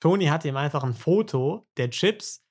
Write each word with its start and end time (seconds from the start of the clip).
Toni 0.00 0.26
hat 0.26 0.44
ihm 0.44 0.56
einfach 0.56 0.82
ein 0.82 0.94
Foto 0.94 1.68
der 1.76 1.90
Chips 1.90 2.42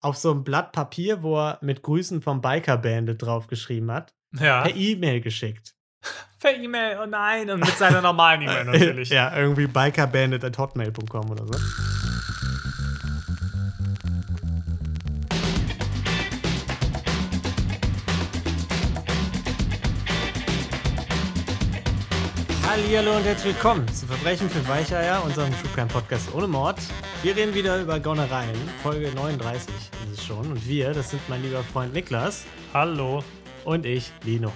auf 0.00 0.16
so 0.16 0.30
einem 0.32 0.44
Blatt 0.44 0.72
Papier, 0.72 1.22
wo 1.22 1.36
er 1.38 1.58
mit 1.62 1.82
Grüßen 1.82 2.20
vom 2.22 2.40
Biker 2.40 2.76
Bandit 2.78 3.22
draufgeschrieben 3.22 3.90
hat, 3.92 4.14
Ja. 4.38 4.62
per 4.62 4.74
E-Mail 4.74 5.20
geschickt. 5.20 5.74
Per 6.40 6.54
E-Mail, 6.54 6.98
oh 7.02 7.06
nein, 7.06 7.48
und 7.48 7.60
mit 7.60 7.70
seiner 7.78 8.02
normalen 8.02 8.42
E-Mail 8.42 8.64
natürlich. 8.66 9.08
ja, 9.08 9.34
irgendwie 9.34 9.66
bikerbandit.hotmail.com 9.66 11.30
oder 11.30 11.46
so. 11.46 11.93
Hallihallo 22.94 23.16
und 23.16 23.24
herzlich 23.24 23.54
willkommen 23.56 23.88
zu 23.88 24.06
Verbrechen 24.06 24.48
für 24.48 24.68
Weicheier, 24.68 25.24
unserem 25.24 25.50
True 25.50 25.70
Crime 25.74 25.88
Podcast 25.88 26.32
ohne 26.32 26.46
Mord. 26.46 26.78
Wir 27.24 27.34
reden 27.34 27.52
wieder 27.52 27.80
über 27.82 27.98
Gaunereien. 27.98 28.54
Folge 28.84 29.10
39 29.12 29.74
ist 30.04 30.12
es 30.12 30.24
schon. 30.24 30.52
Und 30.52 30.68
wir, 30.68 30.94
das 30.94 31.10
sind 31.10 31.20
mein 31.28 31.42
lieber 31.42 31.64
Freund 31.64 31.92
Niklas 31.92 32.44
Hallo. 32.72 33.24
und 33.64 33.84
ich, 33.84 34.12
Lino. 34.22 34.52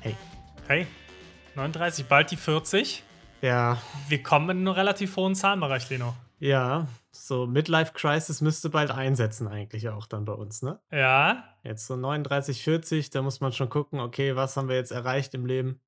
Hey. 0.00 0.16
Hey, 0.66 0.88
39, 1.54 2.06
bald 2.06 2.32
die 2.32 2.36
40. 2.36 3.04
Ja, 3.40 3.80
Wir 4.08 4.20
kommen 4.20 4.50
in 4.50 4.56
einen 4.66 4.68
relativ 4.76 5.14
hohen 5.14 5.36
Zahlenbereich, 5.36 5.88
Leno. 5.90 6.16
ja, 6.40 6.88
so 7.12 7.46
Midlife 7.46 7.92
Crisis 7.92 8.40
müsste 8.40 8.68
bald 8.68 8.90
einsetzen 8.90 9.46
eigentlich 9.46 9.88
auch 9.90 10.06
dann 10.08 10.24
bei 10.24 10.32
uns, 10.32 10.62
ne? 10.62 10.80
Ja, 10.90 11.44
Jetzt 11.62 11.86
so 11.86 11.94
39, 11.94 12.64
40, 12.64 13.10
da 13.10 13.22
muss 13.22 13.40
man 13.40 13.52
schon 13.52 13.70
gucken, 13.70 14.00
okay, 14.00 14.34
was 14.34 14.56
haben 14.56 14.68
wir 14.68 14.74
jetzt 14.74 14.90
erreicht 14.90 15.32
im 15.34 15.46
Leben? 15.46 15.80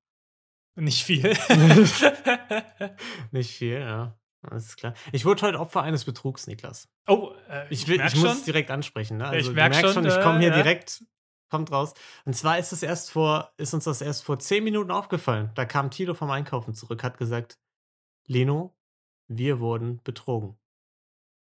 Nicht 0.77 1.05
viel. 1.05 1.23
Nicht 3.33 3.57
viel, 3.57 3.81
ja. 3.81 4.17
Alles 4.43 4.77
klar. 4.77 4.95
Ich 5.13 5.25
wurde 5.25 5.43
heute 5.43 5.59
Opfer 5.59 5.83
eines 5.83 6.05
Betrugs, 6.05 6.47
Niklas. 6.47 6.89
oh, 7.09 7.33
äh, 7.49 7.67
Ich, 7.71 7.89
will, 7.89 7.97
merk 7.97 8.13
ich 8.13 8.21
muss 8.21 8.45
direkt 8.45 8.71
ansprechen, 8.71 9.17
ne? 9.17 9.27
Also, 9.27 9.51
Ich 9.51 9.57
merk 9.57 9.73
du 9.73 9.79
merkst 9.79 9.95
schon, 9.95 10.05
schon, 10.05 10.19
ich 10.19 10.23
komme 10.23 10.39
äh, 10.39 10.43
hier 10.43 10.51
ja. 10.51 10.63
direkt, 10.63 11.05
kommt 11.51 11.73
raus. 11.73 11.95
Und 12.25 12.35
zwar 12.35 12.59
ist 12.59 12.73
es 12.73 12.83
erst 12.83 13.11
vor, 13.11 13.53
ist 13.57 13.75
uns 13.75 13.85
das 13.85 14.01
erst 14.01 14.25
vor 14.25 14.39
10 14.39 14.63
Minuten 14.63 14.91
aufgefallen. 14.91 15.51
Da 15.55 15.65
kam 15.65 15.91
Tilo 15.91 16.15
vom 16.15 16.31
Einkaufen 16.31 16.75
zurück, 16.75 17.03
hat 17.03 17.19
gesagt, 17.19 17.59
Leno, 18.27 18.77
wir 19.29 19.59
wurden 19.61 20.01
betrogen. 20.05 20.57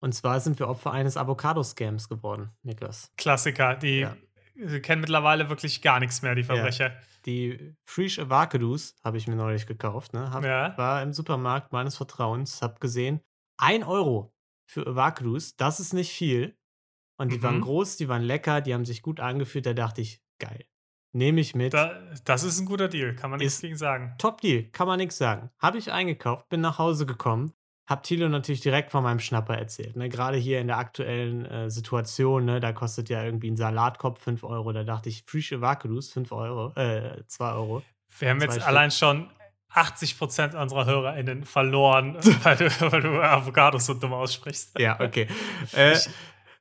Und 0.00 0.14
zwar 0.14 0.38
sind 0.40 0.58
wir 0.58 0.68
Opfer 0.68 0.92
eines 0.92 1.16
Avocado-Scams 1.16 2.08
geworden, 2.08 2.50
Niklas. 2.62 3.10
Klassiker, 3.16 3.74
die 3.76 4.00
Ja. 4.00 4.16
Sie 4.54 4.80
kennen 4.80 5.00
mittlerweile 5.00 5.48
wirklich 5.48 5.82
gar 5.82 6.00
nichts 6.00 6.22
mehr, 6.22 6.34
die 6.34 6.44
Verbrecher. 6.44 6.92
Die 7.26 7.74
Fresh 7.84 8.18
Avocados 8.18 8.96
habe 9.02 9.16
ich 9.16 9.26
mir 9.26 9.36
neulich 9.36 9.66
gekauft. 9.66 10.12
Ne? 10.12 10.30
Hab, 10.30 10.44
Ja. 10.44 10.76
War 10.76 11.02
im 11.02 11.12
Supermarkt 11.12 11.72
meines 11.72 11.96
Vertrauens, 11.96 12.60
habe 12.62 12.78
gesehen, 12.80 13.20
1 13.58 13.86
Euro 13.86 14.34
für 14.66 14.86
Avocados, 14.86 15.56
das 15.56 15.80
ist 15.80 15.92
nicht 15.94 16.12
viel. 16.12 16.56
Und 17.16 17.32
die 17.32 17.42
waren 17.42 17.58
Mhm. 17.58 17.62
groß, 17.62 17.96
die 17.96 18.08
waren 18.08 18.22
lecker, 18.22 18.60
die 18.60 18.74
haben 18.74 18.84
sich 18.84 19.00
gut 19.00 19.20
angefühlt. 19.20 19.64
Da 19.66 19.72
dachte 19.72 20.00
ich, 20.00 20.20
geil. 20.40 20.66
Nehme 21.12 21.40
ich 21.40 21.54
mit. 21.54 21.72
Da, 21.72 22.02
das 22.24 22.42
ist 22.42 22.58
ein 22.58 22.66
guter 22.66 22.88
Deal, 22.88 23.14
kann 23.14 23.30
man 23.30 23.38
nichts 23.38 23.60
gegen 23.60 23.76
sagen. 23.76 24.14
Top 24.18 24.40
Deal, 24.40 24.64
kann 24.64 24.88
man 24.88 24.98
nichts 24.98 25.16
sagen. 25.16 25.50
Habe 25.58 25.78
ich 25.78 25.92
eingekauft, 25.92 26.48
bin 26.48 26.60
nach 26.60 26.78
Hause 26.78 27.06
gekommen, 27.06 27.52
hab 27.86 28.02
Thilo 28.02 28.28
natürlich 28.28 28.62
direkt 28.62 28.90
von 28.90 29.02
meinem 29.02 29.20
Schnapper 29.20 29.56
erzählt. 29.56 29.96
Ne? 29.96 30.08
Gerade 30.08 30.38
hier 30.38 30.60
in 30.60 30.68
der 30.68 30.78
aktuellen 30.78 31.44
äh, 31.44 31.70
Situation, 31.70 32.46
ne? 32.46 32.60
da 32.60 32.72
kostet 32.72 33.10
ja 33.10 33.22
irgendwie 33.22 33.50
ein 33.50 33.56
Salatkopf 33.56 34.22
5 34.22 34.42
Euro. 34.44 34.72
Da 34.72 34.84
dachte 34.84 35.10
ich, 35.10 35.24
Fresh 35.26 35.52
Avocados 35.52 36.12
5 36.12 36.32
Euro, 36.32 36.72
äh, 36.76 37.22
2 37.26 37.52
Euro. 37.52 37.82
Wir 38.18 38.30
haben 38.30 38.40
jetzt 38.40 38.54
Stück. 38.54 38.66
allein 38.66 38.90
schon 38.90 39.28
80% 39.72 40.56
unserer 40.56 40.86
HörerInnen 40.86 41.44
verloren, 41.44 42.16
weil 42.42 42.56
du, 42.56 42.70
weil 42.90 43.02
du 43.02 43.20
Avocados 43.20 43.86
so 43.86 43.94
dumm 43.94 44.14
aussprichst. 44.14 44.78
Ja, 44.78 44.98
okay. 45.00 45.26
äh, 45.72 45.98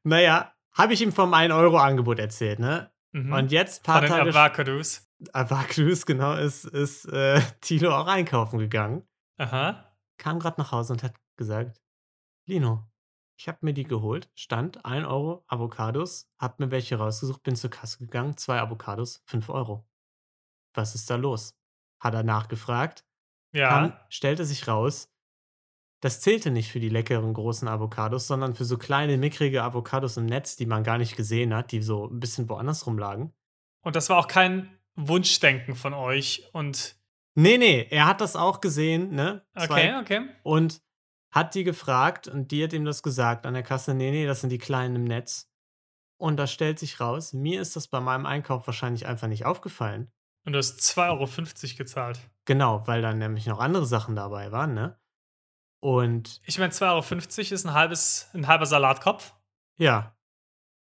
naja, 0.04 0.52
habe 0.74 0.94
ich 0.94 1.02
ihm 1.02 1.12
vom 1.12 1.34
1-Euro-Angebot 1.34 2.20
erzählt, 2.20 2.60
ne? 2.60 2.92
Mhm. 3.12 3.32
Und 3.32 3.52
jetzt, 3.52 3.86
Von 3.86 3.94
paar 3.94 4.02
den 4.02 4.10
Tage 4.10 4.30
Avocados. 4.36 5.08
Avocados, 5.32 6.06
genau, 6.06 6.34
ist, 6.34 6.66
ist 6.66 7.06
äh, 7.06 7.40
Tilo 7.62 7.96
auch 7.96 8.08
einkaufen 8.08 8.60
gegangen. 8.60 9.04
Aha. 9.38 9.93
Kam 10.18 10.40
gerade 10.40 10.60
nach 10.62 10.72
Hause 10.72 10.94
und 10.94 11.04
hat 11.04 11.16
gesagt, 11.38 11.82
Lino, 12.46 12.88
ich 13.38 13.48
habe 13.48 13.60
mir 13.62 13.74
die 13.74 13.84
geholt, 13.84 14.30
stand 14.36 14.86
1 14.86 15.06
Euro 15.08 15.44
Avocados, 15.48 16.30
hab 16.38 16.60
mir 16.60 16.72
welche 16.72 16.98
rausgesucht, 16.98 17.42
bin 17.44 17.56
zur 17.56 17.70
Kasse 17.70 17.98
gegangen, 18.00 18.38
zwei 18.38 18.60
Avocados, 18.60 19.24
5 19.26 19.50
Euro. 19.50 19.88
Was 20.76 20.96
ist 20.96 21.10
da 21.10 21.16
los? 21.16 21.56
Hat 22.00 22.14
er 22.14 22.24
nachgefragt, 22.24 23.06
Ja. 23.54 23.70
kam, 23.70 23.94
stellte 24.10 24.46
sich 24.46 24.68
raus, 24.68 25.10
das 26.02 26.20
zählte 26.20 26.52
nicht 26.52 26.70
für 26.72 26.82
die 26.82 26.90
leckeren 26.90 27.34
großen 27.34 27.68
Avocados, 27.68 28.28
sondern 28.28 28.56
für 28.56 28.66
so 28.66 28.78
kleine, 28.78 29.18
mickrige 29.18 29.64
Avocados 29.64 30.18
im 30.18 30.26
Netz, 30.26 30.58
die 30.58 30.66
man 30.66 30.84
gar 30.84 30.98
nicht 30.98 31.16
gesehen 31.16 31.54
hat, 31.54 31.72
die 31.72 31.82
so 31.82 32.08
ein 32.08 32.20
bisschen 32.20 32.50
woanders 32.50 32.86
rumlagen. 32.86 33.34
Und 33.82 33.96
das 33.96 34.10
war 34.10 34.18
auch 34.18 34.28
kein 34.28 34.78
Wunschdenken 34.96 35.76
von 35.76 35.94
euch. 35.94 36.50
Und 36.52 36.98
Nee, 37.36 37.58
nee, 37.58 37.88
er 37.90 38.06
hat 38.06 38.22
das 38.22 38.36
auch 38.36 38.62
gesehen, 38.62 39.12
ne? 39.16 39.46
okay, 39.56 39.96
okay. 40.00 40.30
Und 40.44 40.82
hat 41.32 41.56
die 41.56 41.64
gefragt 41.64 42.28
und 42.28 42.52
die 42.52 42.64
hat 42.64 42.74
ihm 42.74 42.86
das 42.86 43.02
gesagt 43.02 43.46
an 43.46 43.56
der 43.56 43.64
Kasse, 43.64 43.96
nee, 43.96 44.12
nee, 44.12 44.28
das 44.28 44.42
sind 44.42 44.52
die 44.52 44.60
Kleinen 44.60 44.96
im 44.98 45.04
Netz. 45.06 45.50
Und 46.18 46.38
da 46.38 46.46
stellt 46.46 46.78
sich 46.78 47.00
raus, 47.00 47.34
mir 47.34 47.60
ist 47.60 47.76
das 47.76 47.88
bei 47.88 48.00
meinem 48.00 48.28
Einkauf 48.28 48.68
wahrscheinlich 48.68 49.08
einfach 49.08 49.28
nicht 49.28 49.46
aufgefallen. 49.46 50.12
Und 50.46 50.54
du 50.54 50.60
hast 50.60 50.80
2,50 50.80 51.64
Euro 51.64 51.78
gezahlt. 51.78 52.20
Genau, 52.46 52.86
weil 52.86 53.02
dann 53.02 53.18
nämlich 53.18 53.48
noch 53.48 53.60
andere 53.60 53.86
Sachen 53.86 54.16
dabei 54.16 54.52
waren, 54.52 54.74
ne? 54.74 55.00
Und 55.82 56.42
Ich 56.46 56.60
meine, 56.60 56.72
2,50 56.72 56.86
Euro 56.88 57.54
ist 57.56 57.66
ein, 57.66 57.74
halbes, 57.74 58.30
ein 58.34 58.48
halber 58.48 58.66
Salatkopf. 58.66 59.34
ja, 59.78 60.16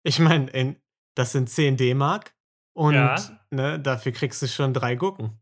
ich 0.04 0.18
meine, 0.18 0.76
das 1.14 1.32
sind 1.32 1.48
10 1.48 1.76
D-Mark 1.76 2.34
und 2.74 2.94
Ja. 2.94 3.16
ne, 3.50 3.80
dafür 3.80 4.12
kriegst 4.12 4.42
du 4.42 4.48
schon 4.48 4.74
drei 4.74 4.96
Gurken. 4.96 5.41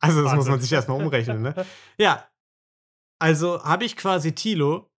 Also 0.00 0.22
das 0.22 0.30
muss 0.32 0.38
Wahnsinn. 0.38 0.50
man 0.52 0.60
sich 0.60 0.72
erstmal 0.72 1.00
umrechnen, 1.02 1.42
ne? 1.42 1.66
Ja, 1.98 2.26
also 3.18 3.62
habe 3.64 3.84
ich 3.84 3.96
quasi 3.96 4.34
Tilo 4.34 4.90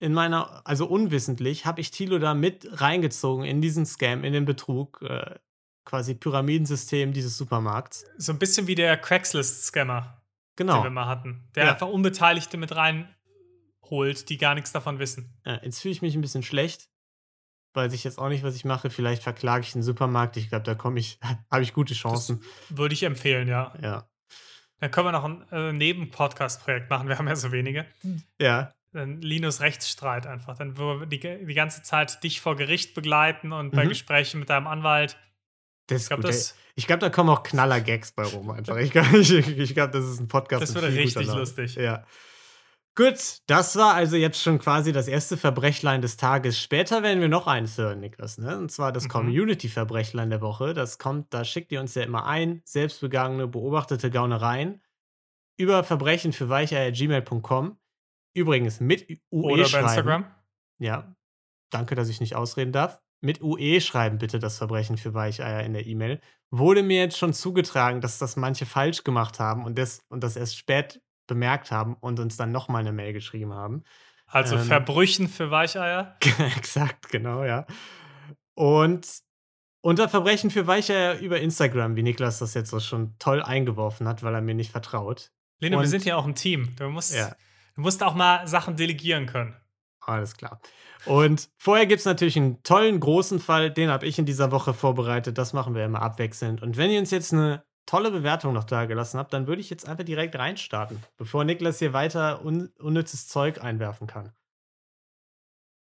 in 0.00 0.12
meiner, 0.12 0.62
also 0.66 0.86
unwissentlich, 0.86 1.66
habe 1.66 1.80
ich 1.80 1.90
Tilo 1.90 2.18
da 2.18 2.34
mit 2.34 2.66
reingezogen 2.80 3.44
in 3.44 3.60
diesen 3.60 3.86
Scam, 3.86 4.24
in 4.24 4.32
den 4.32 4.44
Betrug, 4.44 5.00
äh, 5.02 5.34
quasi 5.84 6.14
Pyramidensystem 6.14 7.12
dieses 7.12 7.36
Supermarkts. 7.38 8.04
So 8.18 8.32
ein 8.32 8.38
bisschen 8.38 8.66
wie 8.66 8.74
der 8.74 8.96
Craigslist-Scammer, 8.96 10.22
den 10.58 10.66
wir 10.68 10.74
Genau. 10.82 10.90
mal 10.90 11.06
hatten. 11.06 11.48
Der 11.54 11.64
Ja. 11.66 11.72
einfach 11.72 11.88
Unbeteiligte 11.88 12.56
mit 12.56 12.74
reinholt, 12.74 14.28
die 14.28 14.36
gar 14.38 14.54
nichts 14.54 14.72
davon 14.72 14.98
wissen. 14.98 15.38
Äh, 15.44 15.58
jetzt 15.64 15.80
fühle 15.80 15.92
ich 15.92 16.02
mich 16.02 16.14
ein 16.14 16.20
bisschen 16.22 16.42
schlecht. 16.42 16.88
Weiß 17.74 17.92
ich 17.92 18.04
jetzt 18.04 18.18
auch 18.18 18.28
nicht, 18.30 18.42
was 18.42 18.56
ich 18.56 18.64
mache. 18.64 18.88
Vielleicht 18.90 19.22
verklage 19.22 19.64
ich 19.64 19.72
den 19.72 19.82
Supermarkt. 19.82 20.36
Ich 20.38 20.48
glaube, 20.48 20.64
da 20.64 20.74
komme 20.74 20.98
ich, 20.98 21.18
habe 21.50 21.62
ich 21.62 21.72
gute 21.74 21.94
Chancen. 21.94 22.42
Würde 22.70 22.94
ich 22.94 23.02
empfehlen, 23.02 23.48
ja. 23.48 23.74
Ja. 23.82 24.08
Dann 24.80 24.90
können 24.90 25.06
wir 25.06 25.12
noch 25.12 25.24
ein 25.24 25.44
äh, 25.52 25.72
Neben-Podcast-Projekt 25.72 26.90
machen. 26.90 27.08
Wir 27.08 27.18
haben 27.18 27.28
ja 27.28 27.36
so 27.36 27.50
wenige. 27.52 27.86
Ja. 28.40 28.72
Dann 28.92 29.20
Linus 29.20 29.60
Rechtsstreit 29.60 30.26
einfach. 30.26 30.56
Dann 30.58 30.76
würden 30.76 31.00
wir 31.00 31.06
die, 31.06 31.18
die 31.46 31.54
ganze 31.54 31.82
Zeit 31.82 32.22
dich 32.22 32.40
vor 32.40 32.56
Gericht 32.56 32.94
begleiten 32.94 33.52
und 33.52 33.70
bei 33.72 33.84
Mhm. 33.84 33.88
Gesprächen 33.90 34.40
mit 34.40 34.50
deinem 34.50 34.66
Anwalt. 34.66 35.16
Das 35.88 36.02
Ich 36.02 36.08
glaube, 36.08 36.22
glaube, 36.86 37.00
da 37.00 37.10
kommen 37.10 37.30
auch 37.30 37.42
Knaller-Gags 37.42 38.12
bei 38.12 38.24
rum 38.24 38.50
einfach. 38.50 38.76
Ich, 38.76 38.90
glaub- 38.90 39.12
ich, 39.14 39.30
ich 39.32 39.74
glaube, 39.74 39.92
das 39.92 40.04
ist 40.04 40.20
ein 40.20 40.28
Podcast. 40.28 40.62
Das 40.62 40.74
würde 40.74 40.88
richtig 40.88 41.26
lustig. 41.26 41.74
Ja. 41.76 42.04
Gut, 42.96 43.42
das 43.46 43.76
war 43.76 43.92
also 43.92 44.16
jetzt 44.16 44.40
schon 44.42 44.58
quasi 44.58 44.90
das 44.90 45.06
erste 45.06 45.36
Verbrechlein 45.36 46.00
des 46.00 46.16
Tages. 46.16 46.58
Später 46.58 47.02
werden 47.02 47.20
wir 47.20 47.28
noch 47.28 47.46
eins 47.46 47.76
hören, 47.76 48.00
Niklas, 48.00 48.38
ne? 48.38 48.56
Und 48.56 48.72
zwar 48.72 48.90
das 48.90 49.04
Mhm. 49.04 49.08
Community-Verbrechlein 49.08 50.30
der 50.30 50.40
Woche. 50.40 50.72
Das 50.72 50.98
kommt, 50.98 51.32
da 51.34 51.44
schickt 51.44 51.72
ihr 51.72 51.80
uns 51.80 51.94
ja 51.94 52.04
immer 52.04 52.24
ein, 52.24 52.62
selbstbegangene, 52.64 53.48
beobachtete 53.48 54.10
Gaunereien 54.10 54.82
über 55.58 55.84
Verbrechen 55.84 56.32
für 56.32 56.48
weicheier.gmail.com. 56.48 57.78
Übrigens 58.34 58.80
mit 58.80 59.08
UE 59.30 59.44
oder 59.52 59.62
bei 59.62 59.68
schreiben. 59.68 59.86
Instagram. 59.88 60.24
Ja, 60.78 61.14
danke, 61.70 61.94
dass 61.96 62.08
ich 62.08 62.20
nicht 62.20 62.34
ausreden 62.34 62.72
darf. 62.72 63.00
Mit 63.22 63.42
UE 63.42 63.80
schreiben 63.80 64.18
bitte 64.18 64.38
das 64.38 64.58
Verbrechen 64.58 64.98
für 64.98 65.14
Weicheier 65.14 65.64
in 65.64 65.72
der 65.74 65.86
E-Mail. 65.86 66.20
Wurde 66.50 66.82
mir 66.82 67.00
jetzt 67.00 67.18
schon 67.18 67.34
zugetragen, 67.34 68.00
dass 68.00 68.18
das 68.18 68.36
manche 68.36 68.66
falsch 68.66 69.04
gemacht 69.04 69.38
haben 69.40 69.64
und 69.64 69.76
das, 69.78 70.00
und 70.08 70.22
das 70.22 70.36
erst 70.36 70.56
spät 70.56 71.02
bemerkt 71.26 71.70
haben 71.70 71.94
und 72.00 72.20
uns 72.20 72.36
dann 72.36 72.52
nochmal 72.52 72.80
eine 72.80 72.92
Mail 72.92 73.12
geschrieben 73.12 73.52
haben. 73.54 73.82
Also 74.26 74.56
Ähm. 74.56 74.62
Verbrüchen 74.64 75.28
für 75.28 75.50
Weicheier. 75.50 76.16
Exakt, 76.56 77.08
genau, 77.10 77.44
ja. 77.44 77.66
Und 78.54 79.06
unter 79.82 80.08
Verbrechen 80.08 80.50
für 80.50 80.66
Weicheier 80.66 81.18
über 81.18 81.40
Instagram, 81.40 81.96
wie 81.96 82.02
Niklas 82.02 82.38
das 82.38 82.54
jetzt 82.54 82.70
so 82.70 82.80
schon 82.80 83.16
toll 83.18 83.42
eingeworfen 83.42 84.08
hat, 84.08 84.22
weil 84.22 84.34
er 84.34 84.40
mir 84.40 84.54
nicht 84.54 84.72
vertraut. 84.72 85.30
Lene, 85.60 85.78
wir 85.78 85.86
sind 85.86 86.04
ja 86.04 86.16
auch 86.16 86.26
ein 86.26 86.34
Team. 86.34 86.74
Du 86.76 86.88
musst, 86.88 87.14
Ja. 87.14 87.34
du 87.76 87.80
musst 87.82 88.02
auch 88.02 88.14
mal 88.14 88.46
Sachen 88.46 88.76
delegieren 88.76 89.26
können. 89.26 89.56
Alles 90.00 90.36
klar. 90.36 90.60
Und 91.04 91.48
vorher 91.58 91.86
gibt 91.86 92.00
es 92.00 92.04
natürlich 92.04 92.36
einen 92.36 92.62
tollen, 92.62 92.98
großen 93.00 93.38
Fall, 93.40 93.70
den 93.70 93.90
habe 93.90 94.06
ich 94.06 94.18
in 94.18 94.26
dieser 94.26 94.50
Woche 94.50 94.74
vorbereitet. 94.74 95.38
Das 95.38 95.52
machen 95.52 95.74
wir 95.74 95.84
immer 95.84 96.02
abwechselnd. 96.02 96.62
Und 96.62 96.76
wenn 96.76 96.90
ihr 96.90 96.98
uns 97.00 97.10
jetzt 97.10 97.32
eine 97.32 97.64
tolle 97.86 98.10
Bewertung 98.10 98.52
noch 98.52 98.64
da 98.64 98.84
gelassen 98.86 99.18
habt, 99.18 99.32
dann 99.32 99.46
würde 99.46 99.60
ich 99.60 99.70
jetzt 99.70 99.88
einfach 99.88 100.04
direkt 100.04 100.36
reinstarten, 100.36 101.02
bevor 101.16 101.44
Niklas 101.44 101.78
hier 101.78 101.92
weiter 101.92 102.44
un 102.44 102.68
unnützes 102.78 103.28
Zeug 103.28 103.62
einwerfen 103.62 104.06
kann. 104.06 104.32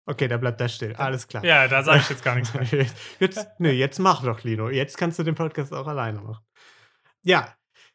Okay, 0.06 0.26
da 0.28 0.38
bleibt 0.38 0.60
das 0.60 0.74
still. 0.74 0.94
Alles 0.96 1.28
klar. 1.28 1.44
Ja, 1.44 1.68
da 1.68 1.82
sage 1.82 2.00
ich 2.00 2.08
jetzt 2.10 2.24
gar 2.24 2.34
nichts 2.34 2.52
mehr. 2.72 2.86
Jetzt, 3.20 3.48
nee, 3.58 3.72
jetzt 3.72 3.98
mach 3.98 4.24
doch, 4.24 4.42
Lino. 4.42 4.68
Jetzt 4.70 4.96
kannst 4.98 5.18
du 5.18 5.22
den 5.22 5.34
Podcast 5.34 5.72
auch 5.72 5.86
alleine 5.86 6.20
machen. 6.20 6.44
Ja, 7.22 7.54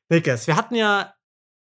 Niklas, 0.10 0.48
wir 0.48 0.56
hatten 0.56 0.76
ja 0.76 1.14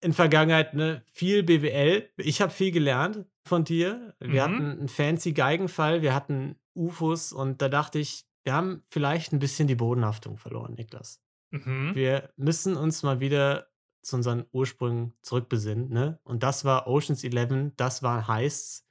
in 0.01 0.13
Vergangenheit 0.13 0.73
ne, 0.73 1.03
viel 1.13 1.41
BWL. 1.41 2.11
Ich 2.17 2.41
habe 2.41 2.51
viel 2.51 2.71
gelernt 2.71 3.25
von 3.47 3.63
dir. 3.63 4.13
Wir 4.19 4.27
Mhm. 4.47 4.53
hatten 4.53 4.71
einen 4.79 4.87
fancy 4.89 5.31
Geigenfall, 5.33 6.01
wir 6.01 6.13
hatten 6.13 6.59
UFOs 6.75 7.31
und 7.31 7.61
da 7.61 7.69
dachte 7.69 7.97
ich, 7.97 8.25
wir 8.43 8.53
haben 8.53 8.83
vielleicht 8.89 9.31
ein 9.31 9.39
bisschen 9.39 9.67
die 9.67 9.75
Bodenhaftung 9.75 10.37
verloren, 10.37 10.73
Niklas. 10.75 11.21
Mhm. 11.63 11.95
Wir 11.95 12.29
müssen 12.35 12.75
uns 12.75 13.03
mal 13.03 13.19
wieder 13.19 13.67
zu 14.01 14.15
unseren 14.17 14.45
Ursprüngen 14.51 15.13
zurückbesinnen, 15.21 15.89
ne? 15.89 16.19
Und 16.23 16.43
das 16.43 16.63
war 16.65 16.87
Ocean's 16.87 17.23
11, 17.23 17.73
das 17.75 18.03
waren 18.03 18.27
Heists. 18.27 18.85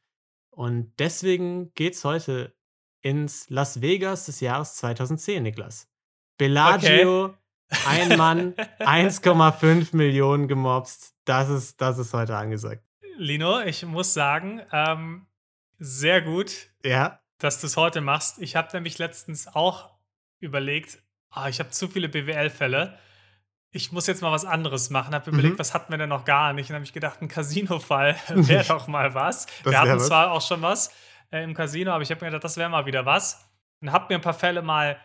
Und 0.51 0.93
deswegen 0.99 1.73
geht's 1.75 2.05
heute 2.05 2.55
ins 3.01 3.49
Las 3.51 3.81
Vegas 3.81 4.27
des 4.27 4.41
Jahres 4.41 4.77
2010, 4.77 5.43
Niklas. 5.43 5.89
Bellagio, 6.39 7.35
ein 7.87 8.17
Mann, 8.17 8.55
1,5 8.81 9.95
Millionen 9.95 10.49
gemobst. 10.49 11.15
Das 11.25 11.49
ist, 11.49 11.81
das 11.81 11.99
ist 11.99 12.13
heute 12.13 12.37
angesagt. 12.37 12.83
Lino, 13.17 13.61
ich 13.61 13.85
muss 13.85 14.15
sagen, 14.15 14.63
ähm, 14.73 15.27
sehr 15.79 16.23
gut, 16.23 16.71
Ja, 16.85 17.21
dass 17.39 17.61
du 17.61 17.67
es 17.67 17.77
heute 17.77 18.01
machst. 18.01 18.41
Ich 18.41 18.57
habe 18.57 18.69
nämlich 18.73 18.99
letztens 18.99 19.47
auch 19.47 19.91
überlegt, 20.41 21.04
ah, 21.35 21.49
ich 21.49 21.59
habe 21.61 21.71
zu 21.71 21.89
viele 21.89 22.09
BWL-Fälle. 22.09 22.99
Ich 23.71 23.91
muss 23.91 24.07
jetzt 24.07 24.23
mal 24.23 24.31
was 24.31 24.45
anderes 24.45 24.91
machen. 24.91 25.15
Habe 25.15 25.31
überlegt, 25.31 25.55
Mhm. 25.55 25.59
was 25.59 25.75
hatten 25.75 25.93
wir 25.93 25.99
denn 25.99 26.09
noch 26.09 26.25
gar 26.25 26.53
nicht? 26.53 26.71
Und 26.71 26.75
habe 26.77 26.85
ich 26.85 26.93
gedacht, 26.93 27.21
ein 27.23 27.29
Casino-Fall 27.29 28.17
wäre 28.35 28.65
doch 28.65 28.87
mal 28.87 29.15
was. 29.15 29.47
Das 29.65 29.73
wir 29.73 29.81
hatten 29.81 29.97
was. 29.97 30.07
zwar 30.07 30.31
auch 30.33 30.41
schon 30.43 30.63
was 30.63 30.93
äh, 31.33 31.43
im 31.43 31.55
Casino, 31.55 31.91
aber 31.93 32.03
ich 32.03 32.11
habe 32.11 32.21
mir 32.25 32.29
gedacht, 32.31 32.45
das 32.45 32.57
wäre 32.57 32.69
mal 32.71 32.87
wieder 32.87 33.05
was. 33.05 33.45
Und 33.81 33.91
habe 33.93 34.07
mir 34.09 34.19
ein 34.19 34.23
paar 34.23 34.35
Fälle 34.35 34.63
mal 34.63 34.97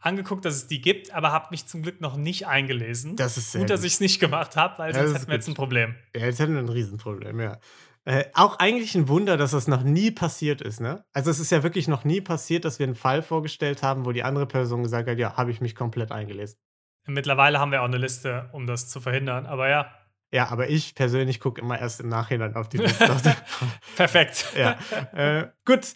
angeguckt, 0.00 0.44
dass 0.44 0.54
es 0.54 0.66
die 0.66 0.80
gibt, 0.80 1.12
aber 1.12 1.32
habe 1.32 1.48
mich 1.50 1.66
zum 1.66 1.82
Glück 1.82 2.00
noch 2.00 2.16
nicht 2.16 2.46
eingelesen. 2.46 3.16
das 3.16 3.36
ist 3.38 3.52
sehr 3.52 3.60
gut, 3.60 3.70
dass 3.70 3.84
ich 3.84 3.94
es 3.94 4.00
nicht 4.00 4.20
gemacht 4.20 4.54
habe, 4.56 4.78
weil 4.78 4.94
Ja, 4.94 5.02
sonst 5.06 5.14
hätten 5.18 5.28
wir 5.28 5.34
jetzt 5.34 5.48
ein 5.48 5.54
Problem. 5.54 5.94
Ja, 6.14 6.26
jetzt 6.26 6.38
hätten 6.40 6.52
wir 6.54 6.60
ein 6.60 6.68
Riesenproblem, 6.68 7.40
ja. 7.40 7.58
Äh, 8.06 8.24
auch 8.34 8.58
eigentlich 8.58 8.94
ein 8.94 9.08
Wunder, 9.08 9.38
dass 9.38 9.52
das 9.52 9.66
noch 9.66 9.82
nie 9.82 10.10
passiert 10.10 10.60
ist, 10.60 10.80
ne? 10.80 11.04
Also 11.14 11.30
es 11.30 11.40
ist 11.40 11.50
ja 11.50 11.62
wirklich 11.62 11.88
noch 11.88 12.04
nie 12.04 12.20
passiert, 12.20 12.66
dass 12.66 12.78
wir 12.78 12.86
einen 12.86 12.96
Fall 12.96 13.22
vorgestellt 13.22 13.82
haben, 13.82 14.04
wo 14.04 14.12
die 14.12 14.22
andere 14.22 14.46
Person 14.46 14.82
gesagt 14.82 15.08
hat, 15.08 15.18
ja, 15.18 15.36
habe 15.36 15.50
ich 15.50 15.62
mich 15.62 15.74
komplett 15.74 16.12
eingelesen. 16.12 16.58
Mittlerweile 17.06 17.58
haben 17.60 17.72
wir 17.72 17.80
auch 17.80 17.86
eine 17.86 17.98
Liste, 17.98 18.48
um 18.52 18.66
das 18.66 18.88
zu 18.88 19.00
verhindern. 19.00 19.46
Aber 19.46 19.68
ja, 19.68 19.90
Ja, 20.30 20.50
aber 20.50 20.68
ich 20.68 20.94
persönlich 20.94 21.40
gucke 21.40 21.60
immer 21.60 21.78
erst 21.78 22.00
im 22.00 22.08
Nachhinein 22.08 22.56
auf 22.56 22.68
die 22.68 22.78
Liste. 22.78 23.06
perfekt. 23.96 24.52
ja. 24.56 24.78
Äh, 25.12 25.48
gut. 25.64 25.94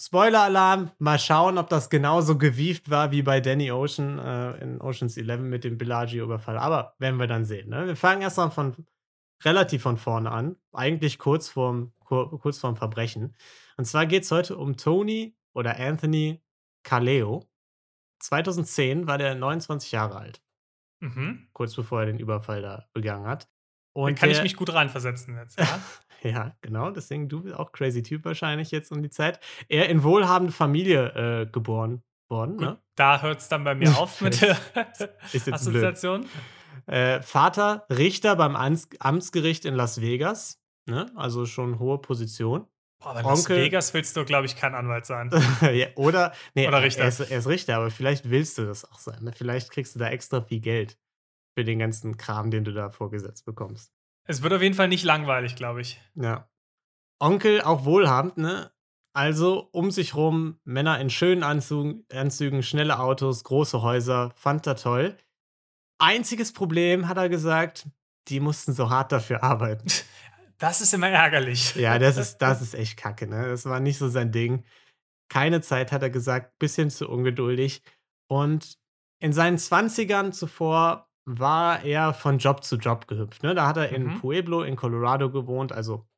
Spoiler-Alarm. 0.00 0.92
Mal 0.98 1.18
schauen, 1.18 1.58
ob 1.58 1.68
das 1.68 1.90
genauso 1.90 2.38
gewieft 2.38 2.88
war 2.88 3.10
wie 3.10 3.22
bei 3.22 3.40
Danny 3.40 3.72
Ocean 3.72 4.18
äh, 4.18 4.62
in 4.62 4.80
Ocean's 4.80 5.16
11 5.16 5.40
mit 5.40 5.64
dem 5.64 5.76
Bellagio-Überfall. 5.76 6.56
Aber 6.56 6.94
werden 6.98 7.18
wir 7.18 7.26
dann 7.26 7.44
sehen. 7.44 7.68
Ne? 7.68 7.86
Wir 7.86 7.96
fangen 7.96 8.22
erstmal 8.22 8.50
von 8.52 8.74
relativ 9.44 9.82
von 9.82 9.96
vorne 9.96 10.30
an. 10.30 10.56
Eigentlich 10.72 11.18
kurz 11.18 11.48
vorm, 11.48 11.92
kur, 12.00 12.38
kurz 12.40 12.58
vorm 12.58 12.76
Verbrechen. 12.76 13.34
Und 13.76 13.84
zwar 13.84 14.06
geht 14.06 14.24
es 14.24 14.30
heute 14.30 14.56
um 14.56 14.76
Tony 14.76 15.36
oder 15.52 15.78
Anthony 15.78 16.40
Caleo. 16.82 17.48
2010 18.20 19.06
war 19.06 19.18
der 19.18 19.34
29 19.34 19.92
Jahre 19.92 20.16
alt, 20.16 20.42
Mhm. 21.00 21.48
kurz 21.52 21.74
bevor 21.74 22.00
er 22.00 22.06
den 22.06 22.18
Überfall 22.18 22.62
da 22.62 22.86
begangen 22.92 23.26
hat. 23.26 23.48
Und 23.92 24.16
kann 24.18 24.28
ich 24.30 24.36
der- 24.36 24.42
mich 24.44 24.56
gut 24.56 24.72
reinversetzen 24.72 25.36
jetzt. 25.36 25.58
Ja? 25.58 25.80
ja, 26.22 26.56
genau, 26.60 26.90
deswegen 26.90 27.28
du 27.28 27.42
bist 27.42 27.54
auch 27.56 27.72
crazy 27.72 28.02
Typ 28.02 28.24
wahrscheinlich 28.24 28.70
jetzt 28.70 28.90
um 28.92 29.02
die 29.02 29.10
Zeit. 29.10 29.40
Er 29.68 29.88
in 29.88 30.02
wohlhabende 30.02 30.52
Familie 30.52 31.42
äh, 31.42 31.46
geboren 31.46 32.02
worden, 32.28 32.56
Gut, 32.58 32.66
ne? 32.66 32.78
da 32.96 33.22
hört 33.22 33.38
es 33.38 33.48
dann 33.48 33.64
bei 33.64 33.74
mir 33.74 33.88
auf 33.98 34.20
mit 34.20 34.40
der 34.42 34.56
Assoziation. 35.52 36.26
Äh, 36.86 37.20
Vater 37.22 37.86
Richter 37.90 38.36
beim 38.36 38.56
Amts 38.56 38.88
Amtsgericht 39.00 39.64
in 39.64 39.74
Las 39.74 40.00
Vegas, 40.00 40.60
ne? 40.86 41.10
Also 41.14 41.46
schon 41.46 41.78
hohe 41.78 41.98
Position. 41.98 42.66
Boah, 43.00 43.10
aber 43.10 43.20
in 43.20 43.26
Las 43.26 43.40
Onkel- 43.40 43.56
Vegas 43.62 43.94
willst 43.94 44.16
du, 44.16 44.24
glaube 44.24 44.46
ich, 44.46 44.56
kein 44.56 44.74
Anwalt 44.74 45.06
sein. 45.06 45.30
ja, 45.72 45.86
oder, 45.96 46.32
nee, 46.54 46.66
Oder 46.66 46.82
Richter. 46.82 47.02
Er, 47.02 47.08
ist, 47.08 47.20
er 47.20 47.38
ist 47.38 47.46
Richter, 47.46 47.76
aber 47.76 47.90
vielleicht 47.90 48.28
willst 48.30 48.58
du 48.58 48.66
das 48.66 48.84
auch 48.90 48.98
sein. 48.98 49.22
Ne? 49.22 49.32
Vielleicht 49.32 49.70
kriegst 49.70 49.94
du 49.94 49.98
da 49.98 50.08
extra 50.08 50.40
viel 50.40 50.60
Geld 50.60 50.98
für 51.56 51.64
den 51.64 51.78
ganzen 51.78 52.16
Kram, 52.16 52.50
den 52.50 52.64
du 52.64 52.72
da 52.72 52.90
vorgesetzt 52.90 53.44
bekommst. 53.44 53.92
Es 54.24 54.42
wird 54.42 54.52
auf 54.52 54.62
jeden 54.62 54.74
Fall 54.74 54.88
nicht 54.88 55.04
langweilig, 55.04 55.56
glaube 55.56 55.80
ich. 55.80 56.00
Ja. 56.14 56.48
Onkel 57.20 57.62
auch 57.62 57.84
wohlhabend, 57.84 58.36
ne? 58.38 58.70
Also 59.14 59.68
um 59.72 59.90
sich 59.90 60.14
rum 60.14 60.60
Männer 60.64 61.00
in 61.00 61.10
schönen 61.10 61.42
Anzügen, 61.42 62.04
Anzügen, 62.12 62.62
schnelle 62.62 63.00
Autos, 63.00 63.42
große 63.42 63.82
Häuser, 63.82 64.32
fand 64.36 64.66
er 64.66 64.76
toll. 64.76 65.16
Einziges 65.98 66.52
Problem, 66.52 67.08
hat 67.08 67.16
er 67.16 67.28
gesagt, 67.28 67.86
die 68.28 68.40
mussten 68.40 68.72
so 68.72 68.90
hart 68.90 69.12
dafür 69.12 69.42
arbeiten. 69.42 69.88
Das 70.58 70.80
ist 70.80 70.92
immer 70.92 71.08
ärgerlich. 71.08 71.74
Ja, 71.76 71.98
das 71.98 72.16
ist, 72.16 72.38
das 72.42 72.60
ist 72.62 72.74
echt 72.74 72.96
kacke, 72.96 73.26
ne? 73.26 73.48
Das 73.48 73.64
war 73.64 73.80
nicht 73.80 73.98
so 73.98 74.08
sein 74.08 74.32
Ding. 74.32 74.64
Keine 75.30 75.60
Zeit, 75.60 75.92
hat 75.92 76.02
er 76.02 76.10
gesagt, 76.10 76.58
bisschen 76.58 76.90
zu 76.90 77.08
ungeduldig. 77.08 77.82
Und 78.30 78.78
in 79.20 79.32
seinen 79.32 79.56
20ern 79.58 80.32
zuvor 80.32 81.08
war 81.26 81.84
er 81.84 82.14
von 82.14 82.38
Job 82.38 82.64
zu 82.64 82.76
Job 82.76 83.06
gehüpft. 83.06 83.42
Ne? 83.42 83.54
Da 83.54 83.66
hat 83.66 83.76
er 83.76 83.90
in 83.90 84.04
Mhm. 84.06 84.20
Pueblo 84.20 84.62
in 84.62 84.76
Colorado 84.76 85.30
gewohnt, 85.30 85.72
also 85.72 86.08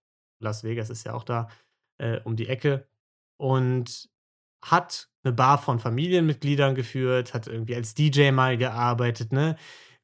Las 0.43 0.63
Vegas 0.65 0.89
ist 0.91 1.05
ja 1.05 1.15
auch 1.15 1.25
da 1.25 1.49
äh, 1.99 2.21
um 2.25 2.37
die 2.37 2.49
Ecke. 2.49 2.87
Und 3.39 4.09
hat 4.63 5.09
eine 5.23 5.33
Bar 5.33 5.59
von 5.59 5.79
Familienmitgliedern 5.79 6.75
geführt, 6.75 7.35
hat 7.35 7.47
irgendwie 7.47 7.75
als 7.75 7.95
DJ 7.95 8.31
mal 8.31 8.57
gearbeitet, 8.57 9.33
ne? 9.33 9.57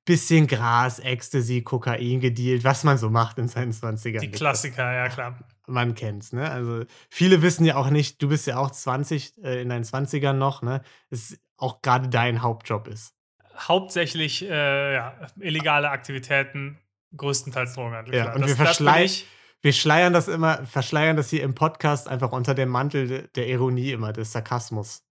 Bisschen 0.04 0.46
Gras, 0.46 1.00
Ecstasy, 1.00 1.62
Kokain 1.62 2.20
gedealt, 2.20 2.62
was 2.62 2.84
man 2.84 2.96
so 2.96 3.10
macht 3.10 3.38
in 3.38 3.48
seinen 3.48 3.72
20ern. 3.72 4.20
Die 4.20 4.30
Klassiker, 4.30 4.92
ja 4.92 5.08
klar. 5.08 5.38
Man 5.66 5.94
kennt's, 5.96 6.32
ne? 6.32 6.48
Also 6.48 6.84
viele 7.10 7.42
wissen 7.42 7.64
ja 7.64 7.74
auch 7.76 7.90
nicht, 7.90 8.22
du 8.22 8.28
bist 8.28 8.46
ja 8.46 8.56
auch 8.58 8.70
20, 8.70 9.42
äh, 9.42 9.60
in 9.62 9.68
deinen 9.68 9.84
20ern 9.84 10.34
noch, 10.34 10.62
ne? 10.62 10.82
Es 11.10 11.36
auch 11.56 11.82
gerade 11.82 12.08
dein 12.08 12.42
Hauptjob 12.42 12.86
ist. 12.86 13.14
Hauptsächlich 13.58 14.42
äh, 14.48 14.94
ja, 14.94 15.16
illegale 15.40 15.90
Aktivitäten, 15.90 16.78
größtenteils 17.16 17.74
Drogenhandel. 17.74 18.14
Ja, 18.14 18.24
klar. 18.24 18.36
und 18.36 18.42
wir 18.42 18.54
bin 18.54 18.64
verschleiern- 18.66 19.04
ich. 19.04 19.26
Wir 19.62 19.72
schleiern 19.72 20.12
das 20.12 20.28
immer, 20.28 20.64
verschleiern 20.66 21.16
das 21.16 21.30
hier 21.30 21.42
im 21.42 21.54
Podcast 21.54 22.08
einfach 22.08 22.32
unter 22.32 22.54
dem 22.54 22.68
Mantel 22.68 23.08
de- 23.08 23.28
der 23.34 23.48
Ironie 23.48 23.92
immer, 23.92 24.12
des 24.12 24.32
Sarkasmus. 24.32 25.02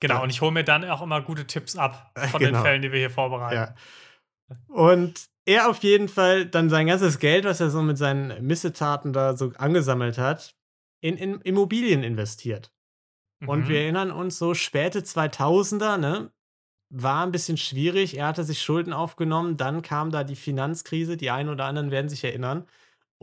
Genau, 0.00 0.16
Ja. 0.16 0.22
und 0.22 0.30
ich 0.30 0.40
hole 0.40 0.52
mir 0.52 0.64
dann 0.64 0.84
auch 0.84 1.00
immer 1.02 1.22
gute 1.22 1.46
Tipps 1.46 1.76
ab 1.76 2.12
von 2.30 2.40
Genau. 2.40 2.58
den 2.58 2.62
Fällen, 2.64 2.82
die 2.82 2.92
wir 2.92 2.98
hier 2.98 3.10
vorbereiten. 3.10 3.54
Ja. 3.54 3.74
Und 4.68 5.26
er 5.46 5.68
auf 5.70 5.82
jeden 5.82 6.08
Fall 6.08 6.46
dann 6.46 6.68
sein 6.70 6.86
ganzes 6.86 7.18
Geld, 7.18 7.44
was 7.44 7.60
er 7.60 7.70
so 7.70 7.82
mit 7.82 7.96
seinen 7.98 8.46
Missetaten 8.46 9.12
da 9.12 9.36
so 9.36 9.52
angesammelt 9.56 10.18
hat, 10.18 10.54
in, 11.00 11.16
in 11.16 11.40
Immobilien 11.42 12.02
investiert. 12.02 12.72
Und 13.46 13.60
Mhm. 13.64 13.68
wir 13.68 13.80
erinnern 13.80 14.10
uns 14.10 14.38
so 14.38 14.54
späte 14.54 15.00
2000er, 15.02 15.96
ne? 15.98 16.30
War 16.90 17.24
ein 17.26 17.32
bisschen 17.32 17.56
schwierig. 17.56 18.16
Er 18.16 18.26
hatte 18.28 18.44
sich 18.44 18.62
Schulden 18.62 18.92
aufgenommen. 18.92 19.56
Dann 19.56 19.82
kam 19.82 20.10
da 20.10 20.22
die 20.24 20.36
Finanzkrise. 20.36 21.16
Die 21.16 21.30
einen 21.30 21.48
oder 21.48 21.64
anderen 21.64 21.90
werden 21.90 22.08
sich 22.08 22.22
erinnern. 22.24 22.66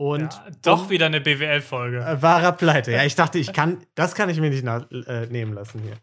Und 0.02 0.32
ja, 0.34 0.46
doch 0.62 0.90
wieder 0.90 1.06
eine 1.06 1.20
BWL-Folge. 1.20 1.98
äh, 2.00 2.20
war 2.22 2.42
er 2.42 2.50
pleite. 2.52 2.90
Ja, 2.90 3.04
ich 3.04 3.14
dachte, 3.14 3.38
ich 3.38 3.52
kann, 3.52 3.86
das 3.94 4.16
kann 4.16 4.28
ich 4.30 4.40
mir 4.40 4.50
nicht 4.50 4.64
äh, 4.66 5.26
nehmen 5.26 5.52
lassen 5.52 5.80
hier. 5.80 5.96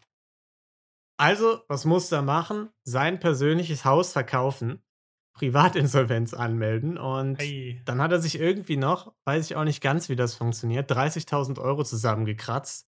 Also, 1.18 1.60
was 1.68 1.84
musste 1.84 2.16
er 2.16 2.22
machen? 2.22 2.70
Sein 2.82 3.20
persönliches 3.20 3.84
Haus 3.84 4.12
verkaufen, 4.14 4.82
Privatinsolvenz 5.34 6.32
anmelden 6.32 6.96
und 6.96 7.36
Hey. 7.40 7.82
dann 7.84 8.00
hat 8.00 8.10
er 8.12 8.20
sich 8.20 8.40
irgendwie 8.40 8.78
noch, 8.78 9.12
weiß 9.26 9.44
ich 9.44 9.56
auch 9.56 9.64
nicht 9.64 9.82
ganz, 9.82 10.08
wie 10.08 10.16
das 10.16 10.34
funktioniert, 10.34 10.90
30.000 10.90 11.60
Euro 11.60 11.84
zusammengekratzt 11.84 12.86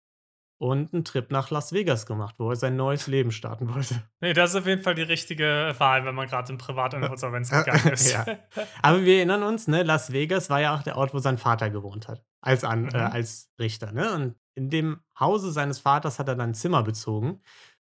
und 0.63 0.95
einen 0.95 1.05
Trip 1.05 1.29
nach 1.33 1.51
Las 1.51 1.73
Vegas 1.73 2.07
gemacht, 2.07 2.37
wo 2.39 2.51
er 2.51 2.55
sein 2.57 2.77
neues 2.77 3.09
Leben 3.09 3.33
starten 3.33 3.75
wollte. 3.75 4.01
Nee, 4.21 4.33
das 4.33 4.51
ist 4.51 4.57
auf 4.61 4.67
jeden 4.67 4.81
Fall 4.83 4.95
die 4.95 5.03
richtige 5.03 5.75
Wahl, 5.79 6.05
wenn 6.05 6.15
man 6.15 6.29
gerade 6.29 6.53
in 6.53 6.59
Privatinsolvenz 6.59 7.51
gegangen 7.51 7.89
ist. 7.93 8.13
Ja. 8.13 8.25
Aber 8.83 9.05
wir 9.05 9.17
erinnern 9.17 9.43
uns, 9.43 9.67
ne, 9.67 9.83
Las 9.83 10.13
Vegas 10.13 10.51
war 10.51 10.61
ja 10.61 10.77
auch 10.77 10.85
der 10.85 10.97
Ort, 10.97 11.15
wo 11.15 11.19
sein 11.19 11.37
Vater 11.37 11.69
gewohnt 11.69 12.07
hat, 12.07 12.25
als, 12.41 12.63
an, 12.63 12.85
äh, 12.91 12.97
Mhm. 13.09 13.13
als 13.13 13.51
Richter. 13.59 13.91
Ne? 13.91 14.13
Und 14.13 14.37
in 14.55 14.71
dem 14.71 15.01
Hause 15.19 15.51
seines 15.51 15.81
Vaters 15.81 16.21
hat 16.21 16.29
er 16.29 16.37
dann 16.37 16.51
ein 16.51 16.55
Zimmer 16.55 16.85
bezogen 16.85 17.41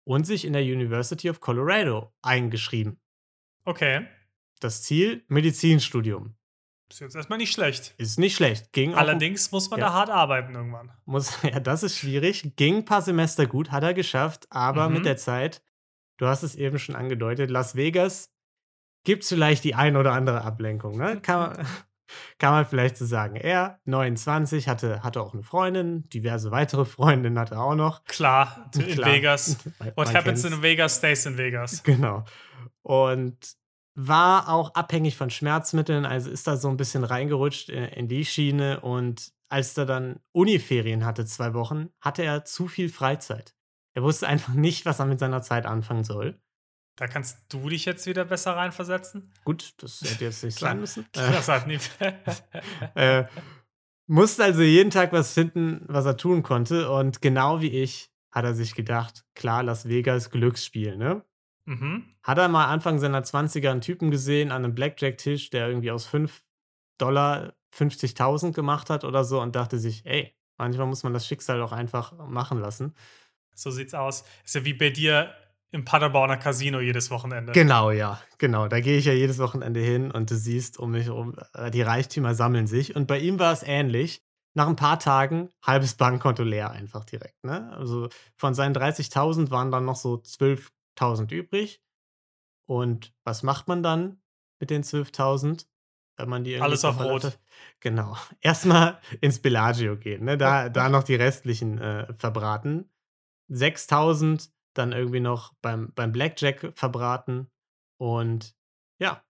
und 0.03 0.25
sich 0.27 0.45
in 0.45 0.53
der 0.53 0.61
University 0.61 1.27
of 1.31 1.39
Colorado 1.39 2.13
eingeschrieben. 2.21 2.99
Okay. 3.65 4.05
Das 4.59 4.83
Ziel, 4.83 5.23
Medizinstudium. 5.27 6.35
Ist 6.89 6.99
jetzt 7.01 7.15
erstmal 7.15 7.37
nicht 7.37 7.51
schlecht. 7.53 7.93
Ist 7.97 8.17
nicht 8.19 8.35
schlecht. 8.35 8.73
Ging 8.73 8.95
Allerdings 8.95 9.51
muss 9.51 9.69
man 9.69 9.79
Ja. 9.79 9.87
da 9.87 9.93
hart 9.93 10.09
arbeiten 10.09 10.55
irgendwann. 10.55 10.91
muss, 11.05 11.31
ja, 11.43 11.59
das 11.59 11.83
ist 11.83 11.97
schwierig. 11.97 12.53
Ging 12.55 12.77
ein 12.77 12.85
paar 12.85 13.01
Semester 13.01 13.45
gut, 13.45 13.71
hat 13.71 13.83
er 13.83 13.93
geschafft, 13.93 14.47
aber 14.49 14.87
Mhm. 14.89 14.95
mit 14.95 15.05
der 15.05 15.17
Zeit, 15.17 15.61
du 16.17 16.25
hast 16.27 16.43
es 16.43 16.55
eben 16.55 16.79
schon 16.79 16.95
angedeutet, 16.95 17.49
Las 17.51 17.75
Vegas 17.75 18.31
gibt 19.05 19.23
es 19.23 19.29
vielleicht 19.29 19.63
die 19.63 19.75
ein 19.75 19.95
oder 19.97 20.13
andere 20.13 20.41
Ablenkung. 20.41 20.97
Ne? 20.97 21.21
Kann 21.21 21.39
man, 21.55 21.67
Kann 22.39 22.53
man 22.53 22.65
vielleicht 22.65 22.97
so 22.97 23.05
sagen. 23.05 23.35
Er, 23.35 23.79
29, 23.85 24.67
hatte, 24.67 25.03
hatte 25.03 25.21
auch 25.21 25.33
eine 25.35 25.43
Freundin, 25.43 26.09
diverse 26.09 26.49
weitere 26.49 26.83
Freundinnen 26.85 27.37
hatte 27.37 27.53
er 27.53 27.61
auch 27.63 27.75
noch. 27.75 28.03
Klar, 28.05 28.71
in 28.73 28.87
Klar. 28.87 29.11
Vegas. 29.13 29.57
What 29.95 30.11
happens 30.15 30.43
in 30.43 30.59
Vegas 30.63 30.95
stays 30.97 31.27
in 31.27 31.37
Vegas. 31.37 31.83
Genau. 31.83 32.23
Und 32.81 33.58
war 33.95 34.49
auch 34.49 34.75
abhängig 34.75 35.17
von 35.17 35.29
Schmerzmitteln, 35.29 36.05
also 36.05 36.29
ist 36.29 36.47
da 36.47 36.57
so 36.57 36.69
ein 36.69 36.77
bisschen 36.77 37.03
reingerutscht 37.03 37.69
in, 37.69 37.83
in 37.85 38.07
die 38.07 38.25
Schiene. 38.25 38.79
Und 38.81 39.31
als 39.49 39.77
er 39.77 39.85
dann 39.85 40.19
Uniferien 40.31 41.05
hatte, 41.05 41.25
zwei 41.25 41.53
Wochen, 41.53 41.89
hatte 41.99 42.23
er 42.23 42.45
zu 42.45 42.67
viel 42.67 42.89
Freizeit. 42.89 43.55
Er 43.93 44.03
wusste 44.03 44.27
einfach 44.27 44.53
nicht, 44.53 44.85
was 44.85 44.99
er 44.99 45.05
mit 45.05 45.19
seiner 45.19 45.41
Zeit 45.41 45.65
anfangen 45.65 46.03
soll. 46.03 46.39
Da 46.95 47.07
kannst 47.07 47.45
du 47.47 47.69
dich 47.69 47.85
jetzt 47.85 48.05
wieder 48.07 48.25
besser 48.25 48.55
reinversetzen. 48.57 49.31
Gut, 49.45 49.73
das 49.77 50.01
hätte 50.01 50.25
jetzt 50.25 50.43
nicht 50.43 50.59
sein 50.59 50.79
müssen. 50.79 51.07
Das 51.13 51.47
hat 51.47 51.67
nie. 51.67 51.79
Äh, 52.95 53.25
musste 54.07 54.43
also 54.43 54.61
jeden 54.61 54.89
Tag 54.89 55.13
was 55.13 55.33
finden, 55.33 55.85
was 55.87 56.05
er 56.05 56.17
tun 56.17 56.43
konnte. 56.43 56.91
Und 56.91 57.21
genau 57.21 57.61
wie 57.61 57.69
ich 57.69 58.11
hat 58.31 58.43
er 58.43 58.53
sich 58.53 58.75
gedacht, 58.75 59.25
klar, 59.33 59.63
Las 59.63 59.87
Vegas 59.87 60.29
Glücksspiel, 60.29 60.97
ne? 60.97 61.23
Mhm. 61.69 62.03
Hat 62.23 62.37
er 62.37 62.49
mal 62.49 62.65
Anfang 62.65 62.99
seiner 62.99 63.23
20er 63.23 63.71
einen 63.71 63.81
Typen 63.81 64.11
gesehen 64.11 64.51
an 64.51 64.63
einem 64.63 64.75
Blackjack-Tisch, 64.75 65.49
der 65.49 65.67
irgendwie 65.67 65.91
aus 65.91 66.05
5 66.05 66.41
Dollar 66.97 67.53
50.000 67.75 68.53
gemacht 68.53 68.89
hat 68.89 69.03
oder 69.03 69.23
so 69.23 69.41
und 69.41 69.55
dachte 69.55 69.77
sich, 69.77 70.05
ey, 70.05 70.33
manchmal 70.57 70.87
muss 70.87 71.03
man 71.03 71.13
das 71.13 71.27
Schicksal 71.27 71.61
auch 71.61 71.71
einfach 71.71 72.13
machen 72.27 72.59
lassen. 72.59 72.93
So 73.55 73.71
sieht's 73.71 73.93
aus. 73.93 74.23
Ist 74.43 74.55
ja 74.55 74.65
wie 74.65 74.73
bei 74.73 74.89
dir 74.89 75.33
im 75.71 75.85
Paderborner 75.85 76.37
Casino 76.37 76.79
jedes 76.79 77.11
Wochenende. 77.11 77.53
Genau, 77.53 77.91
ja, 77.91 78.19
genau. 78.37 78.67
Da 78.67 78.79
gehe 78.79 78.97
ich 78.97 79.05
ja 79.05 79.13
jedes 79.13 79.37
Wochenende 79.37 79.79
hin 79.79 80.11
und 80.11 80.31
du 80.31 80.35
siehst 80.35 80.79
um 80.79 80.91
mich 80.91 81.05
herum, 81.05 81.35
äh, 81.53 81.69
die 81.69 81.83
Reichtümer 81.83 82.33
sammeln 82.33 82.67
sich. 82.67 82.95
Und 82.95 83.07
bei 83.07 83.19
ihm 83.19 83.39
war 83.39 83.53
es 83.53 83.63
ähnlich. 83.63 84.23
Nach 84.55 84.67
ein 84.67 84.75
paar 84.75 84.97
Tagen 84.97 85.49
halbes 85.61 85.93
Bankkonto 85.93 86.43
leer 86.43 86.71
einfach 86.71 87.05
direkt. 87.05 87.43
Ne? 87.43 87.71
Also 87.77 88.09
von 88.35 88.55
seinen 88.55 88.75
30.000 88.75 89.51
waren 89.51 89.69
dann 89.69 89.85
noch 89.85 89.95
so 89.95 90.17
12.000 90.99 91.31
übrig. 91.31 91.81
Und 92.67 93.13
was 93.23 93.43
macht 93.43 93.67
man 93.67 93.83
dann 93.83 94.21
mit 94.59 94.69
den 94.69 94.83
12.000? 94.83 95.65
Wenn 96.17 96.29
man 96.29 96.43
die 96.43 96.59
Alles 96.59 96.83
auf 96.83 96.99
Rot. 96.99 97.23
hat? 97.23 97.39
Genau. 97.79 98.17
Erstmal 98.41 98.99
ins 99.21 99.39
Bellagio 99.39 99.97
gehen. 99.97 100.25
Ne? 100.25 100.37
Da, 100.37 100.69
da 100.69 100.89
noch 100.89 101.03
die 101.03 101.15
restlichen 101.15 101.79
äh, 101.79 102.13
verbraten. 102.13 102.89
6.000 103.49 104.51
dann 104.73 104.91
irgendwie 104.91 105.21
noch 105.21 105.53
beim, 105.61 105.91
beim 105.93 106.11
Blackjack 106.11 106.73
verbraten. 106.75 107.49
Und 107.97 108.55
ja, 108.99 109.23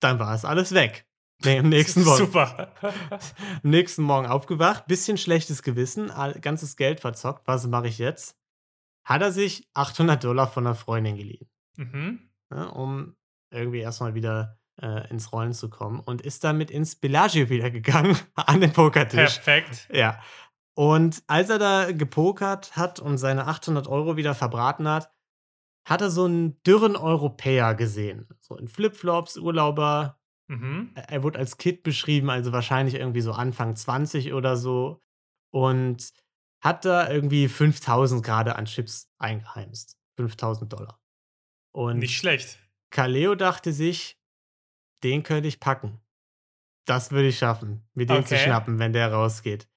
dann 0.00 0.18
war 0.18 0.34
es 0.34 0.44
alles 0.44 0.74
weg. 0.74 1.06
Nee, 1.44 1.58
am 1.60 1.68
nächsten 1.70 2.04
Morgen. 2.04 2.26
Super. 2.26 2.72
Am 2.82 3.70
nächsten 3.70 4.02
Morgen 4.02 4.26
aufgewacht, 4.26 4.86
bisschen 4.86 5.16
schlechtes 5.16 5.62
Gewissen, 5.62 6.12
ganzes 6.40 6.76
Geld 6.76 7.00
verzockt. 7.00 7.46
Was 7.46 7.66
mache 7.66 7.88
ich 7.88 7.98
jetzt? 7.98 8.36
Hat 9.04 9.22
er 9.22 9.32
sich 9.32 9.68
800 9.74 10.22
Dollar 10.22 10.46
von 10.46 10.66
einer 10.66 10.74
Freundin 10.74 11.16
geliehen, 11.16 11.48
mhm. 11.76 12.30
ne, 12.50 12.70
um 12.72 13.16
irgendwie 13.50 13.80
erstmal 13.80 14.14
wieder 14.14 14.58
äh, 14.80 15.08
ins 15.10 15.32
Rollen 15.32 15.52
zu 15.52 15.68
kommen 15.68 16.00
und 16.00 16.22
ist 16.22 16.44
damit 16.44 16.70
ins 16.70 16.96
Bellagio 16.96 17.48
wieder 17.48 17.70
gegangen, 17.70 18.16
an 18.34 18.60
den 18.60 18.72
Pokertisch. 18.72 19.38
Perfekt. 19.38 19.88
Ja. 19.92 20.20
Und 20.74 21.22
als 21.26 21.50
er 21.50 21.58
da 21.58 21.92
gepokert 21.92 22.76
hat 22.76 22.98
und 22.98 23.18
seine 23.18 23.46
800 23.46 23.86
Euro 23.88 24.16
wieder 24.16 24.34
verbraten 24.34 24.88
hat, 24.88 25.12
hat 25.84 26.00
er 26.00 26.10
so 26.10 26.24
einen 26.24 26.62
dürren 26.62 26.96
Europäer 26.96 27.74
gesehen. 27.74 28.28
So 28.40 28.56
in 28.56 28.68
Flipflops, 28.68 29.36
Urlauber, 29.36 30.18
Mhm. 30.48 30.90
er 30.94 31.22
wurde 31.22 31.38
als 31.38 31.56
Kid 31.56 31.82
beschrieben, 31.82 32.28
also 32.28 32.52
wahrscheinlich 32.52 32.96
irgendwie 32.96 33.22
so 33.22 33.32
Anfang 33.32 33.74
20 33.74 34.34
oder 34.34 34.56
so. 34.56 35.00
Und 35.50 36.12
hat 36.62 36.84
da 36.84 37.10
irgendwie 37.10 37.48
5000 37.48 38.24
gerade 38.24 38.56
an 38.56 38.64
Chips 38.66 39.10
eingeheimst. 39.18 39.98
5000 40.16 40.72
Dollar. 40.72 41.00
Und 41.74 41.98
Nicht 41.98 42.16
schlecht. 42.16 42.58
Kaleo 42.90 43.34
dachte 43.34 43.72
sich, 43.72 44.18
den 45.02 45.22
könnte 45.22 45.48
ich 45.48 45.58
packen. 45.60 46.00
Das 46.86 47.10
würde 47.10 47.28
ich 47.28 47.38
schaffen, 47.38 47.88
mir 47.94 48.06
den 48.06 48.24
zu 48.26 48.34
Okay. 48.34 48.44
schnappen, 48.44 48.78
wenn 48.78 48.92
der 48.92 49.12
rausgeht. 49.12 49.68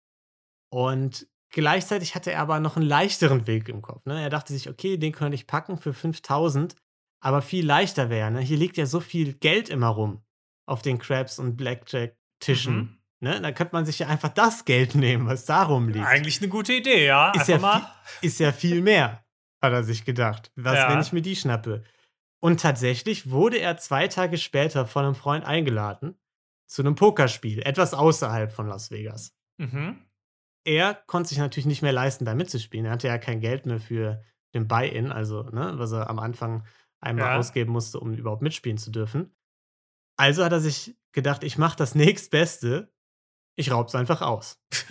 Und 0.72 1.28
gleichzeitig 1.52 2.16
hatte 2.16 2.32
er 2.32 2.42
aber 2.42 2.60
noch 2.60 2.76
einen 2.76 2.86
leichteren 2.86 3.48
Weg 3.48 3.70
im 3.70 3.82
Kopf. 3.82 4.06
Ne? 4.06 4.22
Er 4.22 4.30
dachte 4.30 4.54
sich, 4.54 4.70
okay, 4.70 4.98
den 4.98 5.12
könnte 5.14 5.36
ich 5.36 5.48
packen 5.48 5.78
für 5.78 5.94
5000, 5.94 6.76
aber 7.22 7.42
viel 7.42 7.66
leichter 7.66 8.10
wäre. 8.10 8.32
Ne? 8.32 8.42
Hier 8.42 8.58
liegt 8.58 8.78
ja 8.78 8.86
so 8.86 9.00
viel 9.00 9.34
Geld 9.34 9.70
immer 9.70 9.88
rum 9.88 10.24
auf 10.68 10.82
den 10.82 10.98
Crabs 10.98 11.40
und 11.40 11.56
Blackjack-Tischen. 11.58 12.76
Mhm. 12.76 12.98
Ne? 13.26 13.42
Da 13.42 13.52
könnte 13.52 13.74
man 13.74 13.86
sich 13.88 13.98
ja 14.00 14.08
einfach 14.08 14.30
das 14.30 14.66
Geld 14.66 14.94
nehmen, 15.06 15.26
was 15.28 15.46
da 15.46 15.64
rumliegt. 15.64 16.06
Eigentlich 16.06 16.40
eine 16.42 16.48
gute 16.50 16.74
Idee, 16.74 17.08
ja. 17.08 17.32
Ist 17.32 17.48
ja 17.48 17.58
mal. 17.58 17.82
Ist 18.22 18.40
ja 18.40 18.52
viel 18.52 18.82
mehr, 18.84 19.26
hat 19.62 19.74
er 19.74 19.84
sich 19.84 20.06
gedacht. 20.06 20.52
Was, 20.56 20.76
Ja. 20.76 20.92
wenn 20.92 21.02
ich 21.02 21.12
mir 21.12 21.24
die 21.24 21.36
schnappe? 21.36 21.84
Und 22.40 22.60
tatsächlich 22.62 23.32
wurde 23.32 23.58
er 23.58 23.78
zwei 23.78 24.08
Tage 24.08 24.38
später 24.38 24.86
von 24.86 25.06
einem 25.06 25.16
Freund 25.16 25.44
eingeladen 25.44 26.16
zu 26.68 26.84
einem 26.84 26.94
Pokerspiel, 26.94 27.64
etwas 27.64 27.96
außerhalb 27.96 28.52
von 28.52 28.68
Las 28.68 28.92
Vegas. 28.92 29.36
Mhm. 29.58 30.06
Er 30.64 30.94
konnte 30.94 31.30
sich 31.30 31.38
natürlich 31.40 31.66
nicht 31.66 31.82
mehr 31.82 31.94
leisten, 31.94 32.26
da 32.26 32.36
mitzuspielen. 32.36 32.86
Er 32.86 32.92
hatte 32.92 33.08
ja 33.08 33.18
kein 33.18 33.40
Geld 33.40 33.66
mehr 33.66 33.80
für 33.80 34.24
den 34.54 34.68
Buy-In, 34.68 35.12
also 35.12 35.44
ne, 35.50 35.74
was 35.78 35.92
er 35.92 36.10
am 36.12 36.20
Anfang 36.20 36.64
einmal 37.00 37.26
Ja. 37.34 37.38
ausgeben 37.38 37.72
musste, 37.72 38.00
um 38.00 38.14
überhaupt 38.14 38.42
mitspielen 38.44 38.78
zu 38.78 38.92
dürfen. 38.92 39.36
Also 40.18 40.44
hat 40.46 40.52
er 40.54 40.60
sich 40.62 40.96
gedacht, 41.12 41.44
ich 41.44 41.58
mache 41.58 41.76
das 41.78 41.94
nächstbeste, 41.96 42.94
ich 43.56 43.72
raub's 43.72 43.96
einfach 43.96 44.22
aus. 44.22 44.62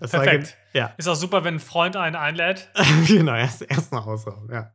Das 0.00 0.12
war 0.12 0.22
Perfekt. 0.22 0.56
ja, 0.72 0.94
Ist 0.96 1.08
auch 1.08 1.14
super, 1.14 1.44
wenn 1.44 1.54
ein 1.56 1.60
Freund 1.60 1.96
einen 1.96 2.16
einlädt. 2.16 2.70
genau, 3.06 3.34
erst, 3.34 3.62
erst 3.62 3.92
mal 3.92 4.00
ausrauben, 4.00 4.50
ja. 4.52 4.74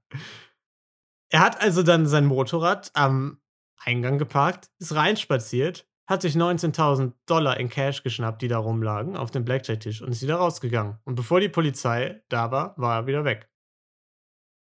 Er 1.31 1.39
hat 1.41 1.61
also 1.61 1.83
dann 1.83 2.07
sein 2.07 2.25
Motorrad 2.25 2.91
am 2.93 3.41
Eingang 3.83 4.17
geparkt, 4.17 4.69
ist 4.79 4.95
reinspaziert, 4.95 5.87
hat 6.07 6.21
sich 6.23 6.35
19.000 6.35 7.13
Dollar 7.27 7.59
in 7.59 7.69
Cash 7.69 8.03
geschnappt, 8.03 8.41
die 8.41 8.47
da 8.47 8.57
rumlagen, 8.57 9.15
auf 9.15 9.29
dem 9.31 9.45
Blackjack-Tisch 9.45 10.01
und 10.01 10.11
ist 10.11 10.23
wieder 10.23 10.35
rausgegangen. 10.37 10.97
Und 11.03 11.15
bevor 11.15 11.39
die 11.39 11.49
Polizei 11.49 12.23
da 12.29 12.51
war, 12.51 12.75
war 12.77 13.01
er 13.01 13.07
wieder 13.07 13.25
weg. 13.25 13.49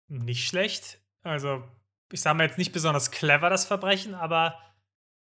Nicht 0.08 0.48
schlecht. 0.48 1.02
Also, 1.24 1.64
ich 2.12 2.22
sage 2.22 2.38
mal 2.38 2.46
jetzt 2.48 2.58
nicht 2.58 2.74
besonders 2.74 3.12
clever, 3.12 3.50
das 3.50 3.66
Verbrechen, 3.66 4.16
aber 4.16 4.60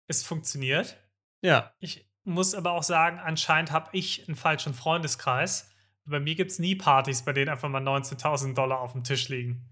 es 0.07 0.23
funktioniert. 0.23 0.97
Ja. 1.41 1.73
Ich 1.79 2.10
muss 2.23 2.53
aber 2.55 2.71
auch 2.71 2.83
sagen, 2.83 3.19
anscheinend 3.19 3.71
habe 3.71 3.89
ich 3.93 4.27
einen 4.27 4.35
falschen 4.35 4.73
Freundeskreis. 4.73 5.71
Bei 6.05 6.19
mir 6.19 6.35
gibt 6.35 6.51
es 6.51 6.59
nie 6.59 6.75
Partys, 6.75 7.23
bei 7.23 7.33
denen 7.33 7.49
einfach 7.49 7.69
mal 7.69 7.81
19.000 7.81 8.53
Dollar 8.53 8.79
auf 8.79 8.93
dem 8.93 9.03
Tisch 9.03 9.29
liegen. 9.29 9.71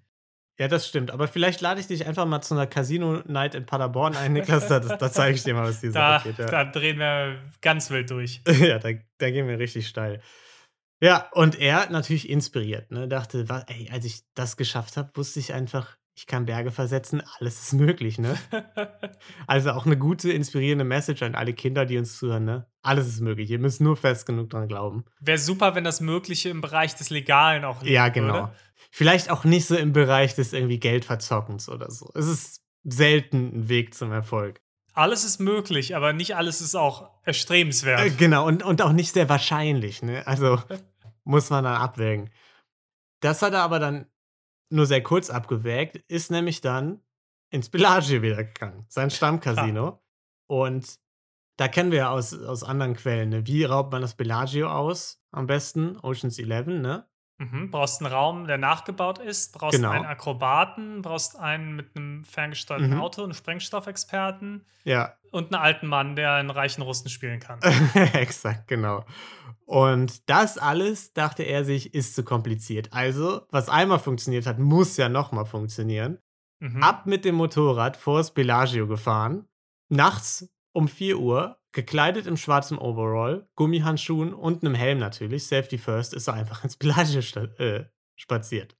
Ja, 0.59 0.67
das 0.67 0.87
stimmt. 0.87 1.11
Aber 1.11 1.29
vielleicht 1.29 1.61
lade 1.61 1.79
ich 1.79 1.87
dich 1.87 2.05
einfach 2.05 2.25
mal 2.25 2.41
zu 2.41 2.53
einer 2.53 2.67
Casino-Night 2.67 3.55
in 3.55 3.65
Paderborn 3.65 4.17
ein, 4.17 4.33
Niklas. 4.33 4.67
Da, 4.67 4.79
da 4.79 5.11
zeige 5.11 5.37
ich 5.37 5.43
dir 5.43 5.53
mal, 5.53 5.63
was 5.63 5.79
die 5.79 5.89
Sache 5.89 6.29
geht. 6.29 6.37
Ja. 6.37 6.47
da 6.47 6.65
drehen 6.65 6.99
wir 6.99 7.39
ganz 7.61 7.89
wild 7.89 8.11
durch. 8.11 8.41
ja, 8.59 8.77
da, 8.77 8.89
da 9.19 9.31
gehen 9.31 9.47
wir 9.47 9.57
richtig 9.57 9.87
steil. 9.87 10.21
Ja, 11.01 11.29
und 11.31 11.57
er 11.57 11.89
natürlich 11.89 12.29
inspiriert, 12.29 12.91
ne? 12.91 13.07
Dachte, 13.07 13.45
ey, 13.67 13.89
als 13.89 14.03
ich 14.03 14.23
das 14.35 14.57
geschafft 14.57 14.97
habe, 14.97 15.11
wusste 15.15 15.39
ich 15.39 15.53
einfach, 15.53 15.95
ich 16.19 16.27
kann 16.27 16.45
Berge 16.45 16.69
versetzen, 16.69 17.23
alles 17.39 17.61
ist 17.61 17.73
möglich, 17.73 18.19
ne? 18.19 18.37
Also 19.47 19.71
auch 19.71 19.85
eine 19.85 19.97
gute, 19.97 20.29
inspirierende 20.33 20.83
Message 20.83 21.23
an 21.23 21.33
alle 21.33 21.53
Kinder, 21.53 21.85
die 21.85 21.97
uns 21.97 22.17
zuhören, 22.17 22.43
ne? 22.43 22.65
Alles 22.81 23.07
ist 23.07 23.21
möglich. 23.21 23.49
Ihr 23.49 23.59
müsst 23.59 23.79
nur 23.79 23.95
fest 23.95 24.25
genug 24.25 24.49
dran 24.49 24.67
glauben. 24.67 25.05
Wäre 25.21 25.37
super, 25.37 25.75
wenn 25.75 25.85
das 25.85 26.01
Mögliche 26.01 26.49
im 26.49 26.59
Bereich 26.59 26.93
des 26.93 27.09
Legalen 27.09 27.63
auch 27.63 27.81
liegen 27.81 27.93
Ja, 27.93 28.09
genau. 28.09 28.33
würde. 28.33 28.51
Vielleicht 28.91 29.31
auch 29.31 29.45
nicht 29.45 29.65
so 29.65 29.77
im 29.77 29.93
Bereich 29.93 30.35
des 30.35 30.51
irgendwie 30.51 30.77
Geldverzockens 30.77 31.69
oder 31.69 31.89
so. 31.89 32.11
Es 32.13 32.27
ist 32.27 32.65
selten 32.83 33.51
ein 33.55 33.69
Weg 33.69 33.93
zum 33.93 34.11
Erfolg. 34.11 34.59
Alles 34.91 35.23
ist 35.23 35.39
möglich, 35.39 35.95
aber 35.95 36.11
nicht 36.11 36.35
alles 36.35 36.59
ist 36.59 36.75
auch 36.75 37.11
erstrebenswert. 37.23 38.01
Äh, 38.01 38.09
genau, 38.09 38.45
und, 38.45 38.61
und 38.61 38.81
auch 38.81 38.91
nicht 38.91 39.13
sehr 39.13 39.29
wahrscheinlich, 39.29 40.01
ne? 40.01 40.27
Also 40.27 40.61
muss 41.23 41.49
man 41.49 41.63
dann 41.63 41.75
abwägen. 41.77 42.29
Das 43.21 43.41
hat 43.41 43.53
er 43.53 43.61
aber 43.61 43.79
dann 43.79 44.07
nur 44.69 44.85
sehr 44.85 45.03
kurz 45.03 45.29
abgewägt, 45.29 45.97
ist 46.07 46.31
nämlich 46.31 46.61
dann 46.61 47.01
ins 47.51 47.69
Bellagio 47.69 48.21
wieder 48.21 48.43
gegangen, 48.43 48.85
sein 48.87 49.09
Stammcasino. 49.09 50.01
Und 50.47 50.99
da 51.57 51.67
kennen 51.67 51.91
wir 51.91 51.99
ja 51.99 52.09
aus, 52.11 52.33
aus 52.33 52.63
anderen 52.63 52.95
Quellen, 52.95 53.29
ne? 53.29 53.47
Wie 53.47 53.63
raubt 53.63 53.91
man 53.91 54.01
das 54.01 54.15
Bellagio 54.15 54.69
aus? 54.69 55.21
Am 55.31 55.47
besten 55.47 55.97
Oceans 55.97 56.39
11, 56.39 56.67
ne? 56.67 57.07
Mhm. 57.39 57.71
Brauchst 57.71 58.01
einen 58.01 58.11
Raum, 58.13 58.47
der 58.47 58.57
nachgebaut 58.57 59.17
ist, 59.17 59.53
brauchst 59.53 59.77
Genau. 59.77 59.91
einen 59.91 60.05
Akrobaten, 60.05 61.01
brauchst 61.01 61.39
einen 61.39 61.73
mit 61.75 61.95
einem 61.95 62.25
ferngesteuerten 62.25 62.91
Mhm. 62.95 62.99
Auto, 63.01 63.23
einen 63.23 63.33
Sprengstoffexperten 63.33 64.65
Ja, 64.83 65.13
und 65.31 65.53
einen 65.53 65.61
alten 65.63 65.87
Mann, 65.87 66.15
der 66.17 66.33
einen 66.33 66.49
reichen 66.49 66.81
Russen 66.81 67.09
spielen 67.09 67.39
kann. 67.39 67.59
Exakt, 68.13 68.67
genau. 68.67 69.05
Und 69.65 70.29
das 70.29 70.57
alles, 70.57 71.13
dachte 71.13 71.43
er 71.43 71.63
sich, 71.63 71.93
ist 71.93 72.15
zu 72.15 72.23
kompliziert. 72.23 72.89
Also, 72.91 73.41
was 73.51 73.69
einmal 73.69 73.99
funktioniert 73.99 74.45
hat, 74.45 74.59
muss 74.59 74.97
ja 74.97 75.07
nochmal 75.09 75.45
funktionieren. 75.45 76.19
Mhm. 76.59 76.83
Ab 76.83 77.05
mit 77.05 77.23
dem 77.23 77.35
Motorrad 77.35 77.95
vors 77.95 78.33
Bellagio 78.33 78.85
gefahren. 78.87 79.47
Nachts 79.87 80.49
um 80.73 80.87
4 80.87 81.19
Uhr 81.19 81.58
gekleidet 81.71 82.25
im 82.27 82.37
schwarzen 82.37 82.77
Overall, 82.77 83.47
Gummihandschuhen 83.55 84.33
und 84.33 84.63
einem 84.63 84.75
Helm 84.75 84.97
natürlich, 84.99 85.45
Safety 85.47 85.77
First, 85.77 86.13
ist 86.13 86.27
er 86.27 86.33
einfach 86.33 86.63
ins 86.63 86.77
Bellagio 86.77 87.19
äh, 87.59 87.85
spaziert. 88.15 88.75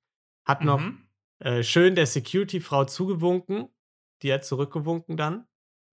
Hat 0.46 0.64
noch 0.64 0.80
Mhm. 0.80 1.08
äh, 1.40 1.64
schön 1.64 1.96
der 1.96 2.08
Security-Frau 2.08 2.86
zugewunken. 2.86 3.70
Die 4.24 4.34
hat 4.34 4.44
zurückgewunken 4.44 5.16
dann. 5.18 5.48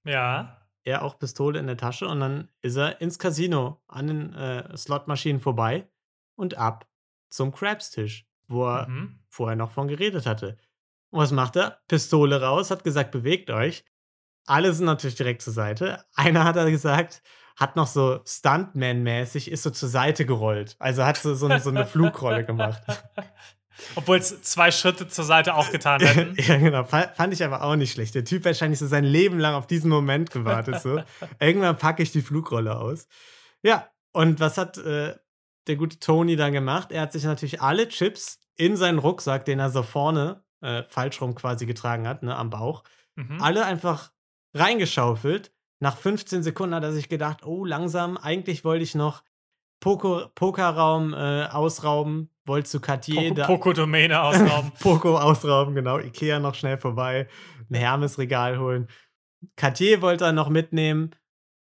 Ja. 0.04 0.62
Er 0.84 1.02
auch 1.02 1.18
Pistole 1.18 1.58
in 1.58 1.66
der 1.66 1.76
Tasche 1.76 2.06
und 2.08 2.20
dann 2.20 2.48
ist 2.62 2.76
er 2.76 3.00
ins 3.00 3.18
Casino 3.18 3.82
an 3.88 4.06
den 4.06 4.32
äh, 4.34 4.76
Slotmaschinen 4.76 5.40
vorbei 5.40 5.88
und 6.36 6.56
ab 6.56 6.88
zum 7.28 7.52
Crabstisch, 7.52 8.26
wo 8.48 8.64
er 8.66 8.88
Mhm. 8.88 9.20
vorher 9.28 9.56
noch 9.56 9.72
von 9.72 9.88
geredet 9.88 10.26
hatte. 10.26 10.56
Und 11.10 11.20
was 11.20 11.32
macht 11.32 11.56
er? 11.56 11.80
Pistole 11.88 12.40
raus, 12.40 12.70
hat 12.70 12.84
gesagt, 12.84 13.10
bewegt 13.10 13.50
euch. 13.50 13.84
Alle 14.46 14.72
sind 14.72 14.86
natürlich 14.86 15.16
direkt 15.16 15.42
zur 15.42 15.52
Seite. 15.52 16.04
Einer 16.14 16.44
hat 16.44 16.56
er 16.56 16.70
gesagt, 16.70 17.22
hat 17.56 17.74
noch 17.76 17.86
so 17.86 18.20
Stuntman-mäßig, 18.24 19.50
ist 19.50 19.62
so 19.62 19.70
zur 19.70 19.88
Seite 19.88 20.26
gerollt. 20.26 20.76
Also 20.78 21.04
hat 21.04 21.16
so, 21.16 21.34
so, 21.34 21.46
eine- 21.46 21.60
so 21.60 21.70
eine 21.70 21.86
Flugrolle 21.86 22.44
gemacht. 22.44 22.82
Obwohl 23.94 24.16
es 24.18 24.40
zwei 24.42 24.70
Schritte 24.70 25.06
zur 25.08 25.24
Seite 25.24 25.54
auch 25.54 25.70
getan 25.70 26.00
hätten. 26.00 26.34
ja, 26.38 26.56
genau. 26.56 26.84
Fa- 26.84 27.08
Fand 27.14 27.34
ich 27.34 27.44
aber 27.44 27.62
auch 27.62 27.76
nicht 27.76 27.92
schlecht. 27.92 28.14
Der 28.14 28.24
Typ 28.24 28.44
wahrscheinlich 28.44 28.78
so 28.78 28.86
sein 28.86 29.04
Leben 29.04 29.38
lang 29.38 29.54
auf 29.54 29.66
diesen 29.66 29.90
Moment 29.90 30.30
gewartet. 30.30 30.80
So. 30.80 31.02
Irgendwann 31.40 31.76
packe 31.76 32.02
ich 32.02 32.10
die 32.12 32.22
Flugrolle 32.22 32.78
aus. 32.78 33.06
Ja, 33.62 33.88
und 34.12 34.40
was 34.40 34.56
hat 34.56 34.78
äh, 34.78 35.14
der 35.66 35.76
gute 35.76 35.98
Tony 35.98 36.36
dann 36.36 36.52
gemacht? 36.52 36.90
Er 36.90 37.02
hat 37.02 37.12
sich 37.12 37.24
natürlich 37.24 37.60
alle 37.60 37.88
Chips 37.88 38.38
in 38.56 38.76
seinen 38.76 38.98
Rucksack, 38.98 39.44
den 39.44 39.58
er 39.58 39.68
so 39.70 39.82
vorne 39.82 40.42
äh, 40.62 40.82
falsch 40.88 41.20
rum 41.20 41.34
quasi 41.34 41.66
getragen 41.66 42.08
hat, 42.08 42.22
ne, 42.22 42.34
am 42.36 42.48
Bauch, 42.50 42.82
Mhm. 43.18 43.40
alle 43.42 43.64
einfach 43.64 44.10
reingeschaufelt. 44.58 45.52
Nach 45.80 45.96
15 45.96 46.42
Sekunden 46.42 46.74
hat 46.74 46.82
er 46.84 46.92
sich 46.92 47.08
gedacht, 47.08 47.44
oh, 47.44 47.64
langsam, 47.64 48.16
eigentlich 48.16 48.64
wollte 48.64 48.82
ich 48.84 48.94
noch 48.94 49.22
Poker, 49.80 50.30
Pokerraum 50.34 51.12
äh, 51.12 51.46
ausrauben, 51.46 52.30
wollte 52.46 52.68
zu 52.68 52.80
Cartier 52.80 53.34
da- 53.34 53.46
Poco-Domäne 53.46 54.20
ausrauben. 54.22 54.72
Poco 54.80 55.18
ausrauben, 55.18 55.74
genau. 55.74 55.98
Ikea 55.98 56.38
noch 56.38 56.54
schnell 56.54 56.78
vorbei. 56.78 57.28
Ein 57.70 57.74
Hermes-Regal 57.74 58.58
holen. 58.58 58.88
Cartier 59.56 60.00
wollte 60.00 60.24
er 60.24 60.32
noch 60.32 60.48
mitnehmen, 60.48 61.10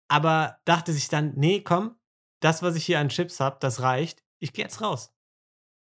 aber 0.09 0.57
dachte 0.65 0.91
sich 0.91 1.07
dann, 1.07 1.33
nee, 1.35 1.61
komm, 1.61 1.95
das, 2.41 2.61
was 2.61 2.75
ich 2.75 2.85
hier 2.85 2.99
an 2.99 3.07
Chips 3.09 3.39
habe, 3.39 3.57
das 3.61 3.81
reicht. 3.81 4.21
Ich 4.39 4.51
gehe 4.51 4.65
jetzt 4.65 4.81
raus. 4.81 5.13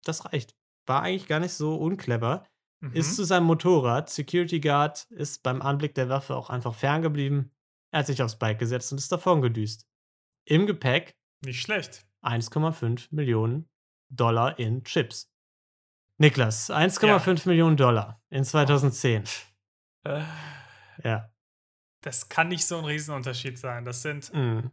Das 0.04 0.25
reicht. 0.25 0.56
War 0.88 1.04
eigentlich 1.04 1.27
gar 1.27 1.39
nicht 1.39 1.54
so 1.54 1.75
unclever. 1.75 2.44
Mhm. 2.79 2.93
Ist 2.93 3.15
zu 3.15 3.24
seinem 3.24 3.46
Motorrad. 3.46 4.10
Security 4.10 4.60
Guard 4.60 5.05
ist 5.12 5.41
beim 5.43 5.62
Anblick 5.62 5.96
der 5.96 6.10
Waffe 6.10 6.36
auch 6.36 6.50
einfach 6.50 6.75
ferngeblieben. 6.75 7.51
Er 7.91 8.00
hat 8.00 8.07
sich 8.07 8.22
aufs 8.22 8.38
Bike 8.38 8.60
gesetzt 8.60 8.91
und 8.91 8.98
ist 9.00 9.12
davon 9.12 9.41
gedüst. 9.41 9.88
Im 10.46 10.67
Gepäck 10.67 11.17
Nicht 11.43 11.62
schlecht. 11.62 12.05
1,5 12.24 13.07
Millionen 13.12 13.69
Dollar 14.10 14.57
in 14.60 14.84
Chips. 14.84 15.31
Niklas, 16.17 16.69
1,5 16.72 17.48
Millionen 17.48 17.77
Dollar 17.77 18.22
in 18.29 18.43
2010. 18.43 19.24
Äh, 20.03 20.24
Ja. 21.03 21.31
Das 22.01 22.29
kann 22.29 22.48
nicht 22.50 22.65
so 22.65 22.77
ein 22.77 22.86
Riesenunterschied 22.86 23.57
sein. 23.57 23.86
Das 23.86 24.01
sind 24.01 24.31
Mm. 24.34 24.69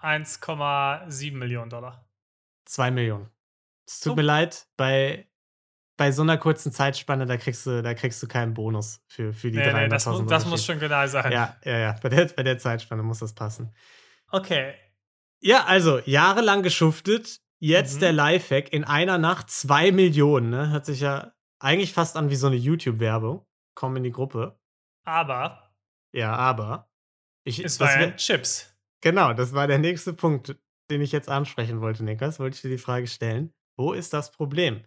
1,7 0.00 1.38
Millionen 1.38 1.70
Dollar. 1.70 2.08
2 2.66 2.90
Millionen. 2.90 3.30
Es 3.86 4.00
tut 4.00 4.10
So. 4.12 4.16
mir 4.16 4.22
leid, 4.22 4.68
bei, 4.76 5.28
bei 5.96 6.12
so 6.12 6.22
einer 6.22 6.36
kurzen 6.36 6.72
Zeitspanne, 6.72 7.26
da 7.26 7.36
kriegst 7.36 7.64
du, 7.66 7.82
da 7.82 7.94
kriegst 7.94 8.22
du 8.22 8.28
keinen 8.28 8.52
Bonus 8.54 9.00
für, 9.08 9.32
für 9.32 9.50
die 9.50 9.58
Nee, 9.58 9.72
nee, 9.72 9.88
das, 9.88 10.06
300.000 10.06 10.22
mu 10.22 10.28
das 10.28 10.46
muss 10.46 10.64
schon 10.64 10.78
genau 10.78 11.06
sein. 11.06 11.32
Ja, 11.32 11.56
ja, 11.64 11.78
ja. 11.78 11.96
Bei 12.02 12.08
der, 12.08 12.26
bei 12.26 12.42
der 12.42 12.58
Zeitspanne 12.58 13.02
muss 13.02 13.20
das 13.20 13.34
passen. 13.34 13.72
Okay. 14.30 14.74
Ja, 15.40 15.64
also 15.64 15.98
jahrelang 16.04 16.62
geschuftet. 16.62 17.40
Jetzt 17.58 17.96
Mhm. 17.96 18.00
der 18.00 18.12
Lifehack 18.12 18.72
in 18.72 18.84
einer 18.84 19.16
Nacht 19.18 19.50
2 19.50 19.92
Millionen. 19.92 20.50
Ne? 20.50 20.70
Hört 20.70 20.84
sich 20.84 21.00
ja 21.00 21.32
eigentlich 21.58 21.92
fast 21.94 22.16
an 22.16 22.28
wie 22.28 22.36
so 22.36 22.46
eine 22.48 22.56
YouTube-Werbung. 22.56 23.46
Komm 23.74 23.96
in 23.96 24.02
die 24.04 24.12
Gruppe. 24.12 24.58
Aber 25.04 25.72
Ja, 26.12 26.34
aber. 26.34 26.90
Ich, 27.44 27.64
es 27.64 27.78
das 27.78 27.88
war 27.94 28.00
wär- 28.00 28.16
Chips. 28.16 28.74
Genau, 29.02 29.32
das 29.32 29.52
war 29.54 29.66
der 29.66 29.78
nächste 29.78 30.12
Punkt, 30.12 30.56
den 30.90 31.00
ich 31.00 31.12
jetzt 31.12 31.28
ansprechen 31.28 31.80
wollte, 31.80 32.02
Niklas. 32.04 32.38
Wollte 32.40 32.56
ich 32.56 32.62
dir 32.62 32.70
die 32.70 32.78
Frage 32.78 33.06
stellen. 33.06 33.54
Wo 33.78 33.92
ist 33.92 34.12
das 34.12 34.30
Problem? 34.32 34.84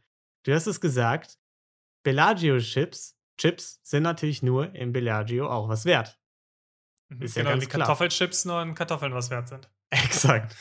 Du 0.50 0.56
hast 0.56 0.68
es 0.68 0.82
gesagt, 0.82 1.38
Bellagio-Chips 2.04 3.16
Chips 3.40 3.80
sind 3.84 4.04
natürlich 4.04 4.44
nur 4.44 4.74
im 4.76 4.92
Bellagio 4.92 5.48
auch 5.50 5.70
was 5.70 5.86
wert. 5.86 6.20
Mhm. 7.10 7.22
Ist 7.22 7.36
ja 7.36 7.44
genau, 7.44 7.52
ganz 7.54 7.64
die 7.64 7.70
klar. 7.70 7.80
Kartoffelchips 7.88 8.46
nur 8.46 8.62
in 8.62 8.76
Kartoffeln 8.76 9.14
was 9.14 9.30
wert 9.30 9.48
sind. 9.48 9.70
Exakt. 9.92 10.56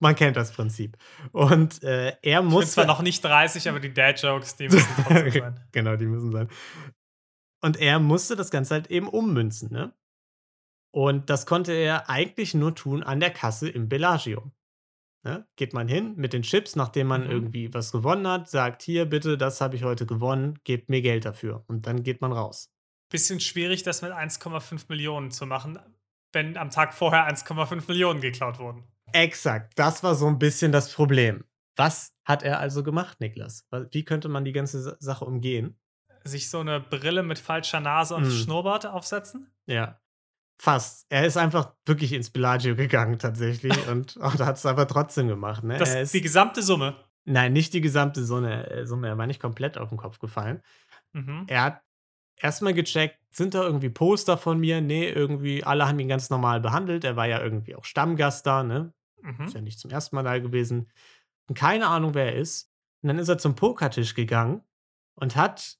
Man 0.00 0.16
kennt 0.16 0.36
das 0.36 0.50
Prinzip. 0.52 0.96
Und 1.30 1.82
äh, 1.84 2.16
er 2.22 2.40
Ich 2.40 2.40
bin 2.40 2.46
muss. 2.46 2.72
zwar 2.72 2.86
noch 2.86 3.02
nicht 3.02 3.22
30, 3.22 3.68
aber 3.68 3.78
die 3.80 3.92
Dad-Jokes, 3.94 4.56
die 4.56 4.64
müssen 4.68 4.88
trotzdem 5.04 5.30
sein. 5.30 5.60
genau, 5.72 5.96
die 5.96 6.06
müssen 6.06 6.32
sein. 6.32 6.48
Und 7.62 7.76
er 7.76 8.00
musste 8.00 8.34
das 8.34 8.50
Ganze 8.50 8.74
halt 8.74 8.90
eben 8.90 9.08
ummünzen, 9.08 9.70
ne? 9.70 9.94
Und 10.90 11.30
das 11.30 11.46
konnte 11.46 11.72
er 11.72 12.10
eigentlich 12.10 12.52
nur 12.54 12.74
tun 12.74 13.02
an 13.02 13.20
der 13.20 13.30
Kasse 13.30 13.68
im 13.68 13.88
Bellagio. 13.88 14.50
Ne? 15.24 15.46
Geht 15.56 15.72
man 15.72 15.86
hin 15.88 16.14
mit 16.16 16.32
den 16.32 16.42
Chips, 16.42 16.74
nachdem 16.74 17.06
man 17.06 17.24
Mhm. 17.24 17.30
irgendwie 17.30 17.72
was 17.72 17.92
gewonnen 17.92 18.26
hat, 18.26 18.48
sagt, 18.50 18.82
hier 18.82 19.04
bitte, 19.06 19.38
das 19.38 19.60
habe 19.60 19.76
ich 19.76 19.84
heute 19.84 20.04
gewonnen, 20.04 20.58
gebt 20.64 20.90
mir 20.90 21.00
Geld 21.00 21.24
dafür. 21.24 21.64
Und 21.68 21.86
dann 21.86 22.02
geht 22.02 22.20
man 22.20 22.32
raus. 22.32 22.72
Bisschen 23.10 23.38
schwierig, 23.40 23.82
das 23.84 24.02
mit 24.02 24.10
1,5 24.12 24.86
Millionen 24.88 25.30
zu 25.30 25.46
machen, 25.46 25.78
wenn 26.32 26.56
am 26.56 26.70
Tag 26.70 26.92
vorher 26.94 27.26
1,5 27.26 27.86
Millionen 27.88 28.20
geklaut 28.20 28.58
wurden. 28.58 28.84
Exakt, 29.12 29.78
das 29.78 30.02
war 30.02 30.14
so 30.14 30.26
ein 30.26 30.38
bisschen 30.38 30.72
das 30.72 30.92
Problem. 30.92 31.44
Was 31.76 32.12
hat 32.24 32.42
er 32.42 32.58
also 32.58 32.82
gemacht, 32.82 33.20
Niklas? 33.20 33.66
Wie 33.92 34.04
könnte 34.04 34.28
man 34.28 34.44
die 34.44 34.52
ganze 34.52 34.82
Sa- 34.82 34.96
Sache 34.98 35.24
umgehen? 35.24 35.78
Sich 36.24 36.50
so 36.50 36.60
eine 36.60 36.80
Brille 36.80 37.22
mit 37.22 37.38
falscher 37.38 37.80
Nase 37.80 38.14
und 38.14 38.24
Mhm. 38.24 38.30
Schnurrbart 38.30 38.86
aufsetzen? 38.86 39.50
Ja. 39.66 40.00
Fast. 40.58 41.06
Er 41.08 41.26
ist 41.26 41.36
einfach 41.36 41.74
wirklich 41.86 42.12
ins 42.12 42.30
Bellagio 42.30 42.76
gegangen, 42.76 43.18
tatsächlich. 43.18 43.72
und 43.88 44.16
und 44.16 44.40
hat 44.40 44.56
es 44.56 44.66
aber 44.66 44.86
trotzdem 44.86 45.28
gemacht. 45.28 45.64
Ne? 45.64 45.78
Das, 45.78 45.94
ist, 45.94 46.14
die 46.14 46.20
gesamte 46.20 46.62
Summe. 46.62 46.96
nein, 47.24 47.52
nicht 47.52 47.72
die 47.74 47.80
gesamte 47.80 48.24
Summe, 48.24 48.70
äh, 48.70 48.86
Summe. 48.86 49.08
Er 49.08 49.18
war 49.18 49.26
nicht 49.26 49.40
komplett 49.40 49.76
auf 49.78 49.88
den 49.88 49.98
Kopf 49.98 50.18
gefallen. 50.18 50.62
Mhm. 51.12 51.44
Er 51.48 51.62
hat 51.64 51.82
erstmal 52.36 52.74
gecheckt, 52.74 53.18
sind 53.30 53.54
da 53.54 53.62
irgendwie 53.62 53.90
Poster 53.90 54.38
von 54.38 54.58
mir? 54.60 54.80
Nee, 54.80 55.08
irgendwie, 55.08 55.64
alle 55.64 55.88
haben 55.88 55.98
ihn 55.98 56.08
ganz 56.08 56.30
normal 56.30 56.60
behandelt. 56.60 57.04
Er 57.04 57.16
war 57.16 57.26
ja 57.26 57.40
irgendwie 57.42 57.74
auch 57.74 57.84
Stammgast 57.84 58.46
da, 58.46 58.62
ne? 58.62 58.92
Ist 59.44 59.54
ja 59.54 59.60
Mhm. 59.60 59.64
nicht 59.64 59.78
zum 59.78 59.90
ersten 59.90 60.16
Mal 60.16 60.22
da 60.24 60.38
gewesen. 60.38 60.90
Und 61.48 61.54
keine 61.56 61.86
Ahnung, 61.88 62.14
wer 62.14 62.26
er 62.34 62.36
ist. 62.40 62.70
Und 63.02 63.08
dann 63.08 63.18
ist 63.18 63.28
er 63.28 63.38
zum 63.38 63.54
Pokertisch 63.54 64.14
gegangen 64.14 64.62
und 65.14 65.34
hat 65.36 65.76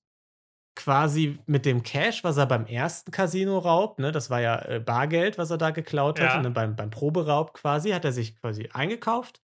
quasi 0.75 1.39
mit 1.47 1.67
dem 1.67 1.83
Cash, 1.83 2.25
was 2.25 2.37
er 2.39 2.47
beim 2.47 2.67
ersten 2.67 3.11
Casino-Raub, 3.11 3.99
ne, 3.99 4.11
das 4.13 4.31
war 4.31 4.41
ja 4.41 4.59
äh, 4.65 4.81
Bargeld, 4.81 5.37
was 5.39 5.51
er 5.51 5.59
da 5.59 5.71
geklaut 5.71 6.19
Ja. 6.19 6.29
hatte, 6.33 6.43
ne, 6.43 6.51
beim, 6.51 6.77
beim 6.77 6.91
Proberaub 6.91 7.53
quasi, 7.55 7.91
hat 7.91 8.05
er 8.05 8.13
sich 8.13 8.37
quasi 8.41 8.69
eingekauft, 8.73 9.43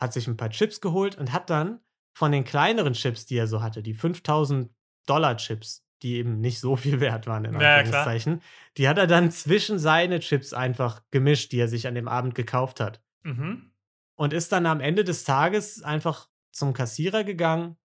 hat 0.00 0.12
sich 0.12 0.26
ein 0.26 0.36
paar 0.36 0.50
Chips 0.50 0.80
geholt 0.80 1.16
und 1.16 1.32
hat 1.32 1.50
dann 1.50 1.80
von 2.16 2.32
den 2.32 2.44
kleineren 2.44 2.94
Chips, 2.94 3.26
die 3.26 3.36
er 3.36 3.46
so 3.46 3.62
hatte, 3.62 3.82
die 3.82 3.94
5000 3.94 4.70
Dollar 5.06 5.36
Chips, 5.36 5.84
die 6.02 6.16
eben 6.16 6.40
nicht 6.40 6.60
so 6.60 6.76
viel 6.76 7.00
wert 7.00 7.26
waren, 7.26 7.44
in 7.44 7.54
Ja, 7.54 7.60
ja. 7.62 7.76
Anführungszeichen, 7.76 8.42
die 8.76 8.88
hat 8.88 8.98
er 8.98 9.06
dann 9.06 9.30
zwischen 9.30 9.78
seine 9.78 10.20
Chips 10.20 10.52
einfach 10.52 11.02
gemischt, 11.10 11.52
die 11.52 11.58
er 11.58 11.68
sich 11.68 11.86
an 11.86 11.94
dem 11.94 12.08
Abend 12.08 12.34
gekauft 12.34 12.80
hat 12.80 13.02
Mhm. 13.24 13.72
und 14.16 14.32
ist 14.32 14.52
dann 14.52 14.64
am 14.66 14.80
Ende 14.80 15.04
des 15.04 15.24
Tages 15.24 15.82
einfach 15.82 16.28
zum 16.52 16.72
Kassierer 16.72 17.24
gegangen 17.24 17.76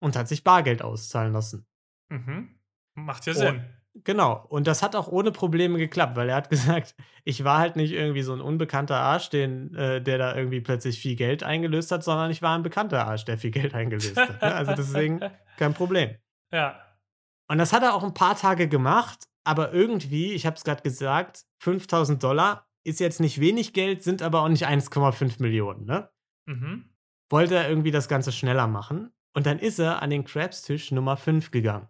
und 0.00 0.14
hat 0.16 0.28
sich 0.28 0.44
Bargeld 0.44 0.82
auszahlen 0.82 1.32
lassen. 1.32 1.66
Mhm. 2.08 2.54
Macht 2.94 3.26
ja 3.26 3.32
Oh. 3.32 3.36
Sinn. 3.36 3.64
Genau. 4.02 4.44
Und 4.48 4.66
das 4.66 4.82
hat 4.82 4.96
auch 4.96 5.06
ohne 5.06 5.30
Probleme 5.30 5.78
geklappt, 5.78 6.16
weil 6.16 6.28
er 6.28 6.36
hat 6.36 6.50
gesagt, 6.50 6.94
ich 7.24 7.44
war 7.44 7.58
halt 7.58 7.76
nicht 7.76 7.92
irgendwie 7.92 8.22
so 8.22 8.32
ein 8.32 8.40
unbekannter 8.40 8.96
Arsch, 8.96 9.30
den, 9.30 9.74
äh, 9.74 10.02
der 10.02 10.18
da 10.18 10.34
irgendwie 10.36 10.60
plötzlich 10.60 10.98
viel 10.98 11.14
Geld 11.16 11.42
eingelöst 11.44 11.92
hat, 11.92 12.02
sondern 12.02 12.30
ich 12.30 12.42
war 12.42 12.56
ein 12.56 12.62
bekannter 12.64 13.06
Arsch, 13.06 13.24
der 13.24 13.38
viel 13.38 13.50
Geld 13.52 13.74
eingelöst 13.74 14.16
hat. 14.16 14.42
Ne? 14.42 14.54
Also 14.54 14.74
deswegen 14.74 15.20
kein 15.58 15.74
Problem. 15.74 16.16
Ja. 16.52 16.80
Und 17.48 17.58
das 17.58 17.72
hat 17.72 17.82
er 17.82 17.94
auch 17.94 18.02
ein 18.02 18.14
paar 18.14 18.36
Tage 18.36 18.68
gemacht, 18.68 19.28
aber 19.44 19.72
irgendwie, 19.72 20.32
ich 20.32 20.46
habe 20.46 20.56
es 20.56 20.64
gerade 20.64 20.82
gesagt, 20.82 21.44
5000 21.60 22.22
Dollar 22.22 22.66
ist 22.84 23.00
jetzt 23.00 23.20
nicht 23.20 23.40
wenig 23.40 23.72
Geld, 23.74 24.02
sind 24.02 24.22
aber 24.22 24.40
auch 24.42 24.48
nicht 24.48 24.66
1,5 24.66 25.40
Millionen. 25.40 25.84
Ne? 25.84 26.10
Mhm. 26.46 26.90
wollte 27.30 27.54
er 27.54 27.68
irgendwie 27.68 27.90
das 27.90 28.08
Ganze 28.08 28.32
schneller 28.32 28.66
machen. 28.66 29.10
Und 29.34 29.46
dann 29.46 29.58
ist 29.58 29.78
er 29.78 30.02
an 30.02 30.10
den 30.10 30.24
Crabs-Tisch 30.24 30.90
Nummer 30.92 31.16
5 31.16 31.50
gegangen. 31.50 31.88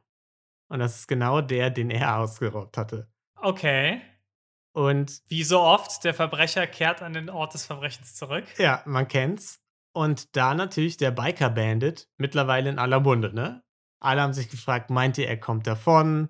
Und 0.69 0.79
das 0.79 1.01
ist 1.01 1.09
genau 1.09 1.41
der, 1.41 1.71
den 1.71 1.91
er 1.91 2.19
ausgeraubt 2.19 2.77
hatte. 2.77 3.09
Okay. 3.37 4.01
Und 4.73 5.23
Wie 5.29 5.45
so 5.45 5.61
oft, 5.61 6.03
der 6.05 6.15
Verbrecher 6.15 6.67
kehrt 6.67 7.03
an 7.03 7.13
den 7.13 7.31
Ort 7.31 7.55
des 7.55 7.67
Verbrechens 7.67 8.15
zurück. 8.15 8.45
ja, 8.59 8.83
man 8.87 9.07
kennt's. 9.07 9.61
Und 9.93 10.35
da 10.35 10.55
natürlich 10.55 10.97
der 10.97 11.13
Biker-Bandit 11.13 12.09
mittlerweile 12.17 12.71
in 12.71 12.81
aller 12.81 12.99
Munde, 12.99 13.33
ne? 13.33 13.63
Alle 14.01 14.23
haben 14.23 14.33
sich 14.33 14.51
gefragt, 14.51 14.91
meint 14.91 15.17
ihr, 15.19 15.29
er 15.29 15.39
kommt 15.39 15.67
davon? 15.69 16.29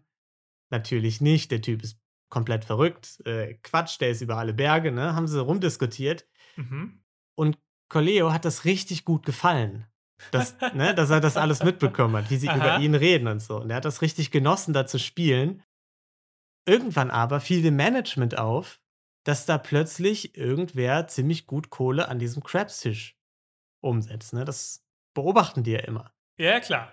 Natürlich 0.71 1.23
nicht. 1.23 1.51
Der 1.51 1.63
Typ 1.63 1.83
ist 1.83 1.99
komplett 2.29 2.65
verrückt, 2.65 3.23
äh, 3.27 3.55
Quatsch, 3.63 4.01
der 4.01 4.11
ist 4.11 4.21
über 4.21 4.37
alle 4.37 4.53
Berge, 4.53 4.93
ne? 4.93 5.15
Haben 5.15 5.29
sie 5.29 5.41
rumdiskutiert. 5.41 6.27
Mhm. 6.57 7.03
Und 7.37 7.59
Corleo 7.89 8.33
hat 8.33 8.45
das 8.45 8.65
richtig 8.65 9.05
gut 9.05 9.25
gefallen. 9.25 9.87
Dass, 10.31 10.57
ne, 10.75 10.95
dass 10.95 11.11
er 11.11 11.21
das 11.21 11.37
alles 11.37 11.63
mitbekommen 11.63 12.17
hat, 12.17 12.31
wie 12.31 12.37
sie 12.37 12.49
Aha. 12.49 12.57
über 12.57 12.79
ihn 12.79 12.95
reden 12.95 13.27
und 13.27 13.41
so. 13.41 13.61
Und 13.61 13.71
er 13.71 13.77
hat 13.77 13.85
das 13.85 14.03
richtig 14.03 14.31
genossen, 14.31 14.73
da 14.73 14.87
zu 14.87 14.99
spielen. 14.99 15.63
Irgendwann 16.67 17.11
aber 17.11 17.41
fiel 17.41 17.63
dem 17.63 17.77
Management 17.77 18.39
auf, 18.39 18.81
dass 19.25 19.47
da 19.47 19.59
plötzlich 19.59 20.37
irgendwer 20.37 21.09
ziemlich 21.09 21.47
gut 21.47 21.71
Kohle 21.71 22.09
an 22.09 22.19
diesem 22.19 22.43
Crabstisch 22.43 23.19
umsetzt. 23.81 24.33
Ne? 24.33 24.45
Das 24.45 24.87
beobachten 25.15 25.63
die 25.63 25.73
ja 25.73 25.81
immer. 25.81 26.13
Ja, 26.39 26.61
klar. 26.61 26.93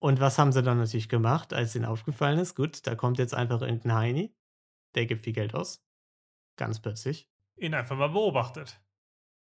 Und 0.00 0.18
was 0.18 0.38
haben 0.38 0.52
sie 0.52 0.62
dann 0.62 0.78
natürlich 0.78 1.08
gemacht, 1.08 1.52
als 1.52 1.76
ihnen 1.76 1.84
aufgefallen 1.84 2.38
ist? 2.38 2.56
Gut, 2.56 2.86
da 2.86 2.96
kommt 2.96 3.18
jetzt 3.18 3.34
einfach 3.34 3.62
irgendein 3.62 3.94
Heini, 3.94 4.34
der 4.94 5.06
gibt 5.06 5.22
viel 5.22 5.32
Geld 5.32 5.54
aus. 5.54 5.84
Ganz 6.56 6.80
plötzlich. 6.80 7.28
Ihn 7.56 7.74
einfach 7.74 7.96
mal 7.96 8.08
beobachtet. 8.08 8.80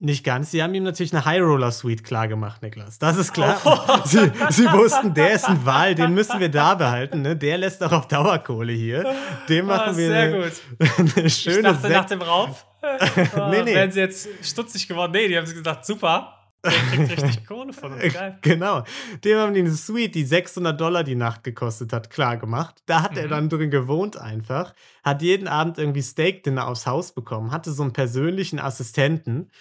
Nicht 0.03 0.23
ganz. 0.23 0.49
Sie 0.49 0.63
haben 0.63 0.73
ihm 0.73 0.81
natürlich 0.83 1.13
eine 1.13 1.23
High 1.25 1.41
Roller 1.41 1.71
Suite 1.71 2.03
klar 2.03 2.27
gemacht, 2.27 2.63
Niklas. 2.63 2.97
Das 2.97 3.17
ist 3.17 3.33
klar. 3.33 3.61
Oh. 3.63 3.77
Sie, 4.05 4.31
sie 4.49 4.65
wussten, 4.71 5.13
der 5.13 5.33
ist 5.33 5.45
ein 5.47 5.63
Wal, 5.63 5.93
den 5.93 6.15
müssen 6.15 6.39
wir 6.39 6.49
da 6.49 6.73
behalten. 6.73 7.21
Ne? 7.21 7.35
Der 7.35 7.59
lässt 7.59 7.83
auch 7.83 7.91
auf 7.91 8.07
Dauerkohle 8.07 8.73
hier. 8.73 9.05
Dem 9.47 9.67
machen 9.67 9.93
Ah, 9.93 9.97
wir 9.97 10.07
sehr 10.07 10.21
eine, 10.23 10.37
gut. 10.41 10.51
eine 11.17 11.25
Ich 11.27 11.35
schöne 11.35 11.61
dachte 11.61 11.89
nach 11.89 12.05
dem 12.05 12.21
Rauf, 12.23 12.65
Nee, 13.51 13.61
nee. 13.63 13.75
wären 13.75 13.91
sie 13.91 13.99
jetzt 13.99 14.27
stutzig 14.41 14.87
geworden. 14.87 15.11
Nee, 15.11 15.27
die 15.27 15.37
haben 15.37 15.45
gesagt, 15.45 15.85
super, 15.85 16.33
der 16.65 16.71
kriegt 16.71 17.23
richtig 17.23 17.45
Kohle 17.45 17.71
von 17.71 17.93
uns. 17.93 18.11
Geil. 18.11 18.39
Genau. 18.41 18.83
Dem 19.23 19.37
haben 19.37 19.53
die 19.53 19.59
eine 19.59 19.71
Suite, 19.71 20.15
die 20.15 20.25
600 20.25 20.81
Dollar 20.81 21.03
die 21.03 21.13
Nacht 21.15 21.43
gekostet 21.43 21.93
hat, 21.93 22.09
klar 22.09 22.37
gemacht. 22.37 22.81
Da 22.87 23.03
hat 23.03 23.17
er 23.17 23.25
Mhm. 23.25 23.29
dann 23.29 23.49
drin 23.49 23.69
gewohnt 23.69 24.17
einfach. 24.17 24.73
Hat 25.03 25.21
jeden 25.21 25.47
Abend 25.47 25.77
irgendwie 25.77 26.01
Steak-Dinner 26.01 26.67
aufs 26.67 26.87
Haus 26.87 27.13
bekommen. 27.13 27.51
Hatte 27.51 27.71
so 27.71 27.83
einen 27.83 27.93
persönlichen 27.93 28.59
Assistenten 28.59 29.51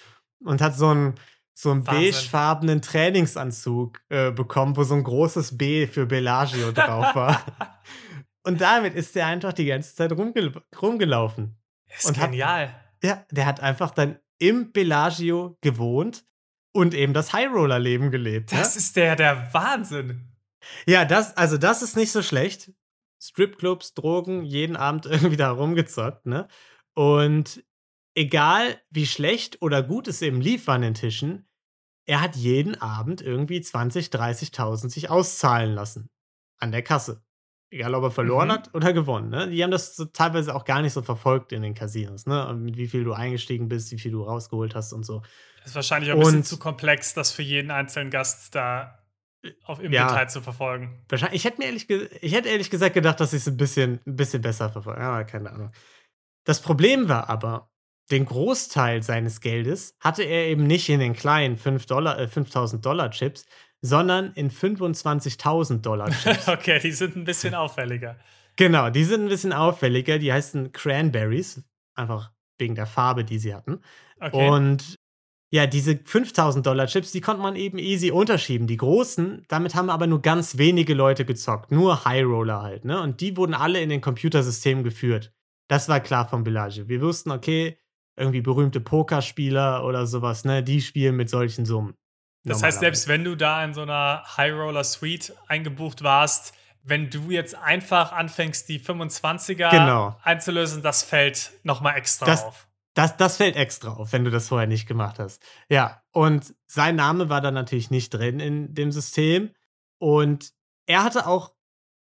und 0.44 0.61
hat 0.61 0.76
so 0.76 0.88
einen, 0.88 1.14
so 1.55 1.70
einen 1.70 1.87
Wahnsinn. 1.87 2.03
beigefarbenen 2.12 2.83
Trainingsanzug 2.83 4.00
äh, 4.09 4.31
bekommen, 4.31 4.76
wo 4.76 4.85
so 4.85 4.94
ein 4.94 5.03
großes 5.05 5.57
B 5.59 5.87
für 5.87 6.07
Bellagio 6.07 6.72
drauf 6.72 7.14
war. 7.14 7.44
Und 8.44 8.61
damit 8.61 8.94
ist 8.94 9.14
er 9.16 9.26
einfach 9.26 9.53
die 9.53 9.66
ganze 9.66 9.94
Zeit 9.94 10.12
rumgel 10.12 10.53
rumgelaufen. 10.81 11.57
ist 11.94 12.07
Und 12.07 12.18
hat- 12.18 12.31
genial. 12.31 12.74
Ja, 13.03 13.24
der 13.31 13.46
hat 13.46 13.61
einfach 13.61 13.90
dann 13.92 14.18
im 14.38 14.72
Bellagio 14.72 15.57
gewohnt 15.62 16.24
und 16.72 16.94
eben 16.94 17.12
das 17.14 17.33
High-Roller-Leben 17.33 18.11
gelebt. 18.11 18.53
Das 18.53 18.76
ist 18.76 18.96
der, 18.96 19.16
der 19.16 19.53
Wahnsinn. 19.53 20.29
Ja, 20.87 21.05
das, 21.07 21.37
also 21.37 21.57
das 21.59 21.83
ist 21.83 21.96
nicht 21.96 22.12
so 22.12 22.22
schlecht. 22.22 22.72
Stripclubs, 23.22 23.94
Drogen, 23.94 24.44
jeden 24.44 24.76
Abend 24.76 25.05
irgendwie 25.11 25.37
da 25.37 25.50
rumgezockt, 25.50 26.26
ne? 26.26 26.48
Und 26.94 27.62
egal 28.14 28.81
wie 28.90 29.07
schlecht 29.07 29.61
oder 29.62 29.83
gut 29.83 30.09
es 30.09 30.23
eben 30.23 30.40
lief 30.40 30.68
an 30.68 30.83
den 30.83 30.94
Tischen, 30.94 31.46
er 32.07 32.20
hat 32.20 32.37
jeden 32.37 32.81
Abend 32.81 33.20
irgendwie 33.20 33.61
20, 33.61 34.09
30.000 34.09 34.90
sich 34.90 35.11
auszahlen 35.11 35.73
lassen. 35.75 36.11
An 36.59 36.73
der 36.73 36.83
Kasse. 36.83 37.23
Egal, 37.73 37.94
ob 37.94 38.03
er 38.03 38.11
verloren 38.11 38.49
Mhm. 38.49 38.53
hat 38.53 38.75
oder 38.75 38.92
gewonnen. 38.92 39.29
Ne? 39.31 39.49
Die 39.49 39.62
haben 39.62 39.70
das 39.70 39.94
so 39.94 40.05
teilweise 40.07 40.55
auch 40.57 40.64
gar 40.64 40.83
nicht 40.83 40.92
so 40.92 41.03
verfolgt 41.03 41.53
in 41.53 41.62
den 41.62 41.75
Casinos, 41.75 42.27
ne? 42.27 42.53
Mit 42.59 42.77
wie 42.77 42.88
viel 42.88 43.05
du 43.05 43.12
eingestiegen 43.12 43.68
bist, 43.68 43.92
wie 43.92 43.99
viel 43.99 44.11
du 44.11 44.25
rausgeholt 44.25 44.75
hast 44.75 44.92
und 44.92 45.05
so. 45.05 45.23
Ist 45.64 45.77
wahrscheinlich 45.77 46.11
auch 46.11 46.16
ein 46.16 46.20
bisschen 46.20 46.37
Und- 46.38 46.46
zu 46.46 46.59
komplex, 46.59 47.14
das 47.14 47.31
für 47.31 47.42
jeden 47.42 47.70
einzelnen 47.70 48.11
Gast 48.11 48.55
da 48.57 48.99
auf, 49.64 49.79
im 49.81 49.92
Ja. 49.92 50.09
Detail 50.09 50.27
zu 50.29 50.40
verfolgen. 50.42 51.05
Wahrscheinlich, 51.09 51.37
ich 51.37 51.44
hätte 51.44 51.59
mir 51.59 51.66
ehrlich, 51.66 51.88
ich 51.88 52.33
hätte 52.35 52.49
ehrlich 52.49 52.70
gesagt 52.70 52.94
gedacht, 52.94 53.20
dass 53.20 53.33
ich 53.33 53.42
es 53.42 53.46
ein 53.49 53.57
bisschen, 53.57 54.01
ein 54.05 54.16
bisschen 54.16 54.42
besser 54.42 54.68
verfolge. 54.70 55.01
Aber 55.01 55.23
keine 55.25 55.51
Ahnung. 55.53 55.70
Das 56.44 56.61
Problem 56.61 57.09
war 57.09 57.31
aber, 57.31 57.70
den 58.11 58.25
Großteil 58.25 59.03
seines 59.03 59.40
Geldes 59.40 59.94
hatte 60.01 60.23
er 60.23 60.46
eben 60.49 60.66
nicht 60.66 60.88
in 60.88 61.01
den 61.01 61.14
kleinen 61.14 61.57
5 61.57 61.87
Dollar, 61.87 62.18
äh, 62.18 62.29
5000 62.29 62.85
Dollar 62.85 63.11
Chips, 63.11 63.46
sondern 63.83 64.33
in 64.35 64.51
25.000 64.51 65.81
Dollar 65.81 66.11
Chips. 66.23 66.49
Okay, 66.49 66.79
die 66.81 66.92
sind 66.92 67.16
ein 67.16 67.25
bisschen 67.25 67.55
auffälliger. 67.55 68.16
genau, 68.57 68.90
die 68.90 69.05
sind 69.05 69.23
ein 69.23 69.29
bisschen 69.29 69.53
auffälliger. 69.53 70.18
Die 70.18 70.33
heißen 70.33 70.73
Cranberries, 70.73 71.62
einfach 71.94 72.31
wegen 72.59 72.75
der 72.75 72.87
Farbe, 72.87 73.25
die 73.25 73.38
sie 73.38 73.55
hatten. 73.55 73.81
Okay. 74.20 74.49
Und 74.49 74.96
ja, 75.53 75.66
diese 75.66 75.99
5000 76.05 76.64
Dollar 76.64 76.87
Chips, 76.87 77.11
die 77.11 77.20
konnte 77.20 77.42
man 77.42 77.57
eben 77.57 77.79
easy 77.79 78.12
unterschieben. 78.12 78.66
Die 78.68 78.77
großen, 78.77 79.44
damit 79.49 79.75
haben 79.75 79.90
aber 79.90 80.07
nur 80.07 80.23
ganz 80.23 80.59
wenige 80.59 80.94
Leute 80.94 81.25
gezockt. 81.25 81.73
Nur 81.73 82.05
High 82.05 82.25
Roller 82.25 82.62
halt, 82.62 82.85
ne? 82.85 83.01
Und 83.01 83.20
die 83.20 83.37
wurden 83.37 83.55
alle 83.55 83.81
in 83.81 83.88
den 83.88 84.01
Computersystemen 84.01 84.85
geführt. 84.85 85.33
Das 85.66 85.88
war 85.88 86.01
klar 86.01 86.29
von 86.29 86.44
Bellagio. 86.44 86.88
Wir 86.88 87.01
wussten, 87.01 87.33
okay, 87.33 87.80
irgendwie 88.20 88.40
berühmte 88.42 88.80
Pokerspieler 88.80 89.85
oder 89.85 90.06
sowas, 90.06 90.44
ne? 90.44 90.62
Die 90.62 90.80
spielen 90.80 91.16
mit 91.16 91.28
solchen 91.30 91.64
Summen. 91.64 91.94
das 92.44 92.62
heißt, 92.62 92.80
selbst 92.80 93.09
wenn 93.09 93.24
du 93.24 93.37
da 93.37 93.64
in 93.64 93.74
so 93.74 93.83
einer 93.83 94.22
High 94.37 94.52
Roller 94.54 94.85
Suite 94.85 95.35
eingebucht 95.48 96.02
warst, 96.02 96.54
wenn 96.83 97.11
du 97.11 97.30
jetzt 97.30 97.54
einfach 97.54 98.12
anfängst, 98.12 98.68
die 98.68 98.80
25er 98.80 99.70
Genau. 99.70 100.16
einzulösen, 100.22 100.83
das 100.83 101.02
fällt 101.02 101.52
nochmal 101.64 101.96
extra 101.96 102.24
Das- 102.26 102.44
auf. 102.44 102.66
Das, 102.94 103.16
das 103.16 103.37
fällt 103.37 103.54
extra 103.56 103.90
auf, 103.92 104.12
wenn 104.12 104.24
du 104.24 104.30
das 104.33 104.48
vorher 104.48 104.66
nicht 104.66 104.87
gemacht 104.87 105.18
hast. 105.20 105.42
Ja, 105.68 106.02
und 106.12 106.54
sein 106.66 106.96
Name 106.96 107.28
war 107.28 107.40
dann 107.40 107.54
natürlich 107.54 107.90
nicht 107.90 108.11
drin 108.11 108.40
in 108.40 108.74
dem 108.74 108.90
System. 108.90 109.50
Und 109.98 110.52
er 110.87 111.04
hatte 111.04 111.26
auch 111.28 111.52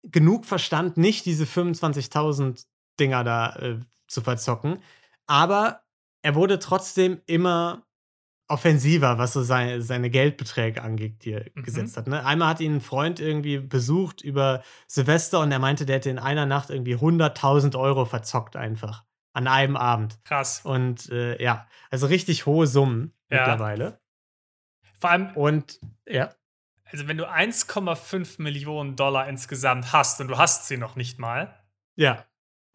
genug 0.04 0.44
Verstand, 0.46 0.96
nicht 0.96 1.26
diese 1.26 1.46
25.000 1.46 2.64
Dinger 3.00 3.24
da 3.24 3.56
äh, 3.56 3.80
zu 4.06 4.20
verzocken. 4.20 4.80
Aber 5.26 5.80
er 6.22 6.34
wurde 6.34 6.58
trotzdem 6.58 7.20
immer 7.26 7.84
offensiver, 8.50 9.18
was 9.18 9.34
so 9.34 9.42
seine, 9.42 9.82
seine 9.82 10.08
Geldbeträge 10.08 10.82
angeht, 10.82 11.24
die 11.24 11.32
er 11.32 11.44
Mhm. 11.54 11.62
gesetzt 11.62 11.96
hat. 11.98 12.06
Ne? 12.06 12.24
Einmal 12.24 12.48
hat 12.48 12.60
ihn 12.60 12.76
ein 12.76 12.80
Freund 12.80 13.20
irgendwie 13.20 13.58
besucht 13.58 14.22
über 14.22 14.62
Silvester 14.86 15.40
und 15.40 15.52
er 15.52 15.58
meinte, 15.58 15.84
der 15.84 15.96
hätte 15.96 16.08
in 16.10 16.18
einer 16.18 16.46
Nacht 16.46 16.70
irgendwie 16.70 16.96
100.000 16.96 17.76
Euro 17.76 18.06
verzockt 18.06 18.56
einfach. 18.56 19.04
An 19.34 19.46
einem 19.46 19.76
Abend. 19.76 20.18
Krass. 20.24 20.62
Und 20.64 21.10
äh, 21.10 21.40
ja, 21.42 21.68
also 21.90 22.06
richtig 22.06 22.46
hohe 22.46 22.66
Summen 22.66 23.12
Ja. 23.30 23.38
mittlerweile. 23.40 24.00
Vor 24.98 25.10
allem, 25.10 25.30
Und 25.36 25.78
ja, 26.08 26.30
also 26.90 27.06
wenn 27.06 27.18
du 27.18 27.26
1,5 27.30 28.40
Millionen 28.42 28.96
Dollar 28.96 29.28
insgesamt 29.28 29.92
hast 29.92 30.20
und 30.22 30.28
du 30.28 30.38
hast 30.38 30.66
sie 30.68 30.78
noch 30.78 30.96
nicht 30.96 31.18
mal 31.18 31.54
ja. 31.96 32.24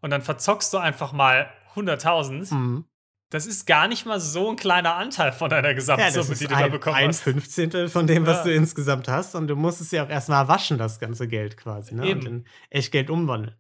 und 0.02 0.12
dann 0.12 0.22
verzockst 0.22 0.72
du 0.72 0.78
einfach 0.78 1.12
mal 1.14 1.50
100.000, 1.76 2.54
Mhm. 2.54 2.86
Das 3.34 3.46
ist 3.46 3.66
gar 3.66 3.88
nicht 3.88 4.06
mal 4.06 4.20
so 4.20 4.50
ein 4.52 4.56
kleiner 4.56 4.96
Anteil 4.96 5.32
von 5.32 5.50
deiner 5.50 5.70
Ja, 5.70 5.74
Gesamtsumme, 5.74 6.32
ist 6.34 6.42
die 6.42 6.46
du 6.46 6.52
da 6.54 6.58
ein, 6.58 6.72
bekommen 6.72 6.96
ein 6.96 7.08
hast. 7.10 7.22
Fünfzehntel 7.22 7.90
von 7.90 8.06
dem, 8.06 8.26
was 8.28 8.38
Ja. 8.40 8.44
du 8.46 8.54
insgesamt 8.54 9.08
hast. 9.08 9.34
Und 9.36 9.48
du 9.48 9.56
musst 9.56 9.82
es 9.82 9.92
ja 9.92 10.06
auch 10.06 10.10
erstmal 10.10 10.48
waschen, 10.48 10.78
das 10.78 11.00
ganze 11.00 11.28
Geld 11.28 11.58
quasi. 11.58 11.96
Ne? 11.96 12.06
Eben. 12.08 12.20
Und 12.20 12.26
in 12.28 12.46
Echtgeld 12.70 13.10
umwandeln. 13.10 13.56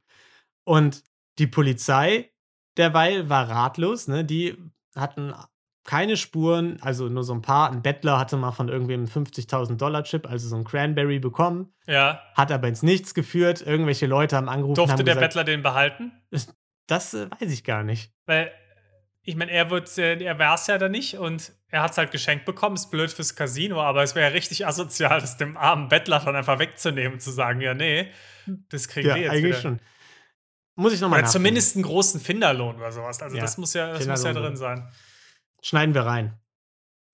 Und 0.63 1.03
die 1.39 1.47
Polizei 1.47 2.31
derweil 2.77 3.29
war 3.29 3.49
ratlos. 3.49 4.07
Ne? 4.07 4.23
Die 4.23 4.55
hatten 4.95 5.33
keine 5.85 6.15
Spuren, 6.15 6.77
also 6.81 7.09
nur 7.09 7.23
so 7.23 7.33
ein 7.33 7.41
paar. 7.41 7.71
Ein 7.71 7.81
Bettler 7.81 8.17
hatte 8.19 8.37
mal 8.37 8.51
von 8.51 8.69
irgendwem 8.69 9.01
einen 9.01 9.09
50.000 9.09 9.75
Dollar 9.77 10.03
Chip, 10.03 10.29
also 10.29 10.47
so 10.47 10.55
ein 10.55 10.63
Cranberry 10.63 11.19
bekommen. 11.19 11.73
Ja. 11.87 12.21
Hat 12.35 12.51
aber 12.51 12.67
ins 12.69 12.83
Nichts 12.83 13.13
geführt. 13.13 13.61
Irgendwelche 13.61 14.05
Leute 14.05 14.37
haben 14.37 14.47
angerufen 14.49 14.75
Durfte 14.75 14.93
haben 14.93 15.05
der 15.05 15.15
gesagt, 15.15 15.33
Bettler 15.33 15.43
den 15.43 15.61
behalten? 15.61 16.11
das 16.87 17.13
äh, 17.13 17.29
weiß 17.31 17.51
ich 17.51 17.63
gar 17.63 17.83
nicht. 17.83 18.13
Weil, 18.25 18.51
ich 19.25 19.35
meine, 19.35 19.51
er 19.51 19.69
wird, 19.69 19.97
er 19.97 20.37
war 20.37 20.55
es 20.55 20.67
ja 20.67 20.77
da 20.77 20.89
nicht 20.89 21.17
und 21.17 21.53
er 21.69 21.81
hat 21.81 21.91
es 21.91 21.97
halt 21.97 22.11
geschenkt 22.11 22.45
bekommen. 22.45 22.75
Ist 22.75 22.91
blöd 22.91 23.09
fürs 23.11 23.35
Casino, 23.35 23.81
aber 23.81 24.03
es 24.03 24.15
wäre 24.15 24.27
ja 24.29 24.33
richtig 24.33 24.67
asozial, 24.67 25.21
das 25.21 25.37
dem 25.37 25.55
armen 25.55 25.87
Bettler 25.87 26.19
dann 26.19 26.35
einfach 26.35 26.59
wegzunehmen 26.59 27.13
und 27.13 27.19
zu 27.21 27.31
sagen, 27.31 27.61
ja, 27.61 27.73
nee, 27.73 28.11
das 28.69 28.87
kriegen 28.89 29.07
Ja, 29.07 29.15
wir 29.15 29.21
jetzt 29.23 29.31
eigentlich 29.31 29.45
wieder. 29.45 29.61
schon. 29.61 29.79
Muss 30.75 30.91
ich 30.91 30.99
nochmal 30.99 31.19
Oder 31.19 31.29
zumindest 31.29 31.75
einen 31.75 31.83
großen 31.83 32.19
Finderlohn 32.19 32.75
oder 32.77 32.91
sowas. 32.91 33.21
Also 33.21 33.35
Ja, 33.37 33.43
das 33.43 33.57
muss 33.57 33.73
ja, 33.73 33.93
das 33.93 34.05
muss 34.07 34.23
ja 34.23 34.33
drin 34.33 34.57
sein. 34.57 34.91
Schneiden 35.61 35.93
wir 35.95 36.01
rein. 36.05 36.37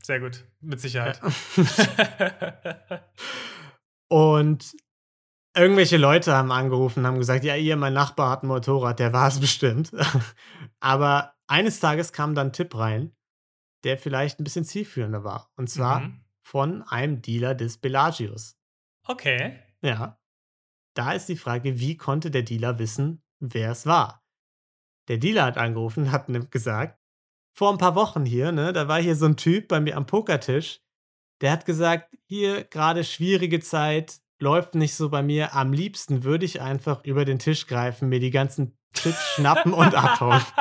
Sehr 0.02 0.20
gut, 0.20 0.46
mit 0.62 0.80
Sicherheit. 0.80 1.20
Und 4.08 4.72
irgendwelche 5.56 5.98
Leute 5.98 6.34
haben 6.34 6.52
angerufen 6.52 7.00
und 7.02 7.08
haben 7.08 7.20
gesagt, 7.20 7.44
ja, 7.44 7.56
ihr, 7.56 7.76
mein 7.76 7.94
Nachbar 7.94 8.32
hat 8.32 8.44
ein 8.44 8.48
Motorrad, 8.48 8.98
der 9.00 9.14
war 9.14 9.28
es 9.28 9.40
bestimmt. 9.40 9.92
Aber 10.80 11.34
eines 11.50 11.80
Tages 11.80 12.14
kam 12.14 12.36
dann 12.36 12.48
ein 12.48 12.54
Tipp 12.54 12.76
rein, 12.76 13.16
der 13.84 13.98
vielleicht 13.98 14.40
ein 14.40 14.44
bisschen 14.44 14.66
zielführender 14.66 15.24
war. 15.24 15.52
Und 15.56 15.70
zwar 15.70 16.02
Mhm. 16.02 16.24
von 16.42 16.84
einem 16.84 17.22
Dealer 17.22 17.56
des 17.56 17.78
Belagios. 17.78 18.58
Okay. 19.06 19.60
Ja. 19.82 20.20
Da 20.96 21.14
ist 21.14 21.30
die 21.30 21.38
Frage, 21.38 21.80
wie 21.80 21.98
konnte 21.98 22.32
der 22.32 22.44
Dealer 22.44 22.80
wissen, 22.80 23.24
wer 23.40 23.72
es 23.72 23.86
war? 23.86 24.26
Der 25.08 25.18
Dealer 25.18 25.46
hat 25.46 25.58
angerufen 25.58 26.04
und 26.06 26.12
hat 26.12 26.28
gesagt, 26.52 27.00
vor 27.58 27.72
ein 27.72 27.78
paar 27.78 27.96
Wochen 27.96 28.26
hier, 28.26 28.52
ne, 28.52 28.74
da 28.74 28.88
war 28.88 29.02
hier 29.02 29.16
so 29.16 29.26
ein 29.26 29.38
Typ 29.38 29.68
bei 29.68 29.80
mir 29.80 29.98
am 29.98 30.06
Pokertisch, 30.06 30.82
der 31.42 31.52
hat 31.52 31.66
gesagt, 31.66 32.16
hier 32.28 32.64
gerade 32.66 33.04
schwierige 33.04 33.60
Zeit, 33.60 34.22
läuft 34.40 34.76
nicht 34.76 34.96
so 34.96 35.10
bei 35.10 35.22
mir. 35.22 35.54
Am 35.54 35.74
liebsten 35.74 36.24
würde 36.24 36.46
ich 36.46 36.62
einfach 36.62 37.04
über 37.04 37.26
den 37.26 37.40
Tisch 37.40 37.68
greifen, 37.68 38.10
mir 38.10 38.20
die 38.20 38.32
ganzen 38.32 38.78
Chips 38.94 39.36
schnappen 39.36 39.74
und 39.74 39.94
abhauen. 39.96 40.42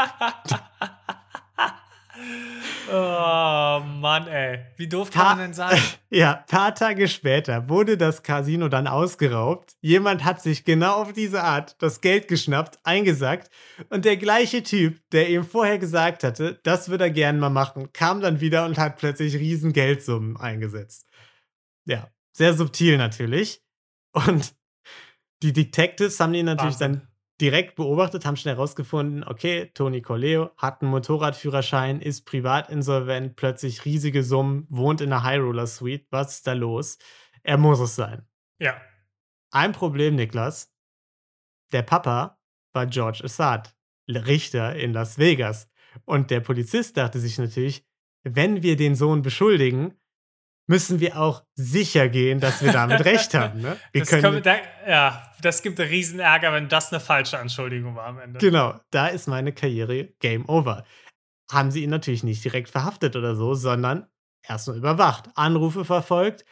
Oh 2.91 3.81
Mann, 3.85 4.27
ey. 4.29 4.61
Wie 4.77 4.89
doof 4.89 5.11
kann 5.11 5.23
Pa- 5.23 5.29
man 5.35 5.39
denn 5.39 5.55
sein? 5.55 5.79
Ja, 6.11 6.43
paar 6.49 6.75
Tage 6.75 7.07
später 7.07 7.69
wurde 7.69 7.99
das 7.99 8.23
Casino 8.23 8.69
dann 8.69 8.87
ausgeraubt. 8.87 9.75
Jemand 9.83 10.25
hat 10.25 10.41
sich 10.41 10.65
genau 10.65 11.03
auf 11.03 11.13
diese 11.13 11.45
Art 11.45 11.77
das 11.81 12.01
Geld 12.01 12.29
geschnappt, 12.29 12.79
eingesackt 12.85 13.51
und 13.91 14.07
der 14.07 14.17
gleiche 14.17 14.63
Typ, 14.63 14.99
der 15.13 15.29
ihm 15.29 15.45
vorher 15.45 15.79
gesagt 15.79 16.25
hatte, 16.25 16.59
das 16.65 16.89
würde 16.89 17.05
er 17.05 17.11
gern 17.11 17.39
mal 17.39 17.51
machen, 17.51 17.93
kam 17.93 18.23
dann 18.23 18.41
wieder 18.41 18.65
und 18.65 18.79
hat 18.79 18.97
plötzlich 18.97 19.35
riesen 19.35 19.75
Geldsummen 19.75 20.39
eingesetzt. 20.39 21.07
Ja, 21.85 22.09
sehr 22.33 22.55
subtil 22.55 22.97
natürlich. 22.97 23.61
Und 24.27 24.55
die 25.43 25.53
Detectives 25.53 26.19
haben 26.21 26.35
ihn 26.35 26.47
natürlich 26.47 26.81
Wahnsinn. 26.81 26.93
dann 27.01 27.09
direkt 27.41 27.77
beobachtet, 27.77 28.27
haben 28.27 28.37
schnell 28.37 28.57
herausgefunden, 28.57 29.23
okay, 29.25 29.71
Tony 29.75 30.03
Corleo 30.03 30.51
hat 30.57 30.83
einen 30.83 30.91
Motorradführerschein, 30.91 32.01
ist 32.01 32.25
privat 32.25 32.69
insolvent, 32.69 33.37
plötzlich 33.37 33.85
riesige 33.85 34.25
Summen, 34.25 34.67
wohnt 34.69 35.01
in 35.01 35.13
einer 35.13 35.23
High 35.23 35.41
Roller 35.41 35.67
Suite. 35.67 36.07
Was 36.11 36.37
ist 36.37 36.47
da 36.47 36.53
los? 36.55 36.99
Er 37.43 37.59
muss 37.59 37.79
es 37.79 37.95
sein. 37.95 38.27
Ja. 38.59 38.81
Ein 39.51 39.73
Problem, 39.73 40.17
Niklas. 40.17 40.75
Der 41.73 41.83
Papa 41.83 42.41
war 42.73 42.87
George 42.87 43.21
Assad, 43.25 43.75
Richter 44.09 44.75
in 44.75 44.93
Las 44.93 45.19
Vegas. 45.19 45.71
Und 46.05 46.31
der 46.31 46.41
Polizist 46.41 46.97
dachte 46.97 47.19
sich 47.19 47.39
natürlich, 47.39 47.87
wenn 48.25 48.63
wir 48.63 48.77
den 48.77 48.95
Sohn 48.95 49.23
beschuldigen, 49.23 49.98
müssen 50.69 51.01
wir 51.01 51.19
auch 51.19 51.43
sicher 51.55 52.09
gehen, 52.09 52.41
dass 52.41 52.63
wir 52.63 52.73
damit 52.73 53.05
recht 53.05 53.35
haben. 53.35 53.63
Ne? 53.63 53.77
Wir 53.93 54.03
Das, 54.03 54.11
können, 54.11 54.23
können, 54.23 54.43
da, 54.43 54.57
ja, 54.87 55.33
das 55.43 55.63
gibt 55.63 55.81
riesen 55.81 56.21
Ärger, 56.21 56.53
wenn 56.53 56.69
das 56.69 56.93
eine 56.93 57.01
falsche 57.01 57.39
Anschuldigung 57.39 57.97
war 57.97 58.07
am 58.07 58.21
Ende. 58.21 58.39
Genau, 58.39 58.79
da 58.91 59.09
ist 59.09 59.27
meine 59.27 59.53
Karriere 59.53 60.05
Game 60.21 60.49
Over. 60.49 60.85
Haben 61.51 61.71
sie 61.71 61.83
ihn 61.83 61.91
natürlich 61.91 62.23
nicht 62.23 62.45
direkt 62.45 62.69
verhaftet 62.69 63.17
oder 63.17 63.35
so, 63.35 63.55
sondern 63.55 64.07
erstmal 64.47 64.77
überwacht, 64.77 65.31
Anrufe 65.35 65.87
verfolgt 65.87 66.45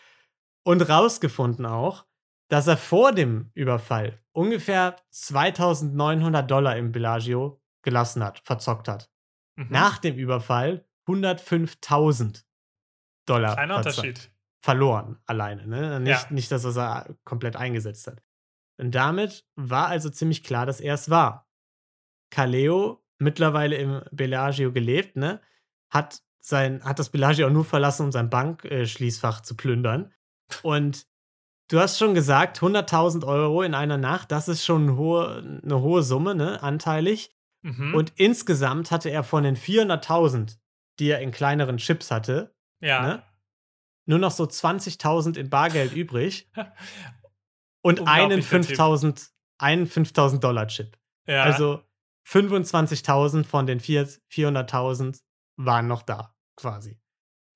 und 0.64 0.80
rausgefunden 0.88 1.66
auch, 1.66 2.06
dass 2.48 2.66
er 2.66 2.78
vor 2.78 3.12
dem 3.12 3.50
Überfall 3.52 4.18
ungefähr 4.32 4.96
2900 5.10 6.50
Dollar 6.50 6.76
im 6.76 6.90
Bellagio 6.90 7.60
gelassen 7.82 8.24
hat, 8.24 8.40
verzockt 8.44 8.88
hat. 8.88 9.10
Mhm. 9.56 9.66
Nach 9.68 9.98
dem 9.98 10.16
Überfall 10.16 10.86
105.000 11.06 12.45
Dollar 13.26 13.54
Kleiner 13.54 13.76
Unterschied. 13.78 14.30
verloren 14.62 15.18
alleine. 15.26 15.66
Ne? 15.66 16.00
Nicht, 16.00 16.22
Ja. 16.22 16.26
nicht, 16.32 16.50
dass 16.50 16.64
er 16.64 17.06
es 17.08 17.14
komplett 17.24 17.56
eingesetzt 17.56 18.06
hat. 18.06 18.22
Und 18.78 18.94
damit 18.94 19.44
war 19.56 19.88
also 19.88 20.10
ziemlich 20.10 20.44
klar, 20.44 20.66
dass 20.66 20.80
er 20.80 20.94
es 20.94 21.08
war. 21.10 21.48
Kaleo, 22.30 23.02
mittlerweile 23.18 23.76
im 23.76 24.02
Bellagio 24.10 24.72
gelebt, 24.72 25.16
ne? 25.16 25.40
hat, 25.88 26.22
sein, 26.40 26.84
hat 26.84 26.98
das 26.98 27.10
Bellagio 27.10 27.46
auch 27.46 27.52
nur 27.52 27.64
verlassen, 27.64 28.04
um 28.06 28.12
sein 28.12 28.28
Bankschließfach 28.30 29.40
zu 29.40 29.56
plündern. 29.56 30.12
Und 30.62 31.06
du 31.68 31.78
hast 31.80 31.98
schon 31.98 32.14
gesagt, 32.14 32.58
100.000 32.60 33.24
Euro 33.26 33.62
in 33.62 33.74
einer 33.74 33.96
Nacht, 33.96 34.30
das 34.32 34.48
ist 34.48 34.64
schon 34.64 34.82
eine 34.82 34.96
hohe, 34.96 35.60
eine 35.62 35.80
hohe 35.80 36.02
Summe, 36.02 36.34
ne? 36.34 36.62
anteilig. 36.62 37.34
Mhm. 37.62 37.94
Und 37.94 38.12
insgesamt 38.16 38.90
hatte 38.90 39.08
er 39.10 39.24
von 39.24 39.42
den 39.44 39.56
400.000, 39.56 40.58
die 40.98 41.08
er 41.10 41.20
in 41.20 41.30
kleineren 41.30 41.78
Chips 41.78 42.10
hatte, 42.10 42.54
ja. 42.80 43.02
ne? 43.02 43.22
nur 44.06 44.18
noch 44.18 44.30
so 44.30 44.44
20.000 44.44 45.36
in 45.36 45.50
Bargeld 45.50 45.92
übrig 45.92 46.48
und 47.82 48.06
einen 48.06 48.40
Unglaublich, 48.40 48.48
der 48.50 48.62
Typ. 48.62 48.78
5.000 48.78 49.30
einen 49.58 49.86
5.000 49.86 50.38
Dollar 50.40 50.66
Chip. 50.68 50.96
ja. 51.26 51.42
Also 51.42 51.82
25.000 52.28 53.44
von 53.44 53.66
den 53.66 53.80
4 53.80 54.06
400.000 54.30 55.20
waren 55.56 55.86
noch 55.86 56.02
da, 56.02 56.34
quasi. 56.56 56.98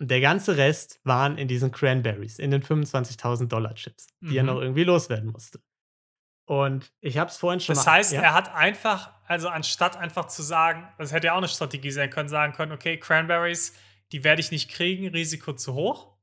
Und 0.01 0.11
der 0.11 0.21
ganze 0.21 0.57
Rest 0.57 1.01
waren 1.05 1.37
in 1.37 1.47
diesen 1.49 1.73
Cranberries, 1.73 2.39
in 2.39 2.51
den 2.51 2.63
25.000 2.63 3.49
Dollar 3.49 3.75
Chips, 3.75 4.07
die 4.21 4.37
er 4.39 4.45
Mhm. 4.45 4.47
noch 4.49 4.61
irgendwie 4.61 4.85
loswerden 4.85 5.31
musste. 5.31 5.61
Und 6.47 6.93
ich 7.01 7.19
habe 7.19 7.31
es 7.31 7.37
vorhin 7.37 7.61
schon 7.61 7.75
Das 7.75 7.85
mal. 7.85 7.93
heißt, 7.93 8.13
ja? 8.13 8.23
er 8.23 8.35
hat 8.35 8.53
einfach, 8.55 9.13
also 9.27 9.49
anstatt 9.49 9.97
einfach 9.97 10.27
zu 10.27 10.43
sagen, 10.43 10.89
das 10.99 11.13
hätte 11.13 11.27
ja 11.29 11.35
auch 11.35 11.39
eine 11.39 11.49
Strategie 11.49 11.91
sein 11.91 12.09
können, 12.11 12.29
sagen 12.29 12.55
können, 12.55 12.73
okay, 12.73 12.99
Cranberries, 12.99 13.77
die 14.13 14.25
werde 14.25 14.41
ich 14.41 14.51
nicht 14.51 14.71
kriegen, 14.71 15.09
Risiko 15.09 15.53
zu 15.53 15.75
hoch. 15.75 16.17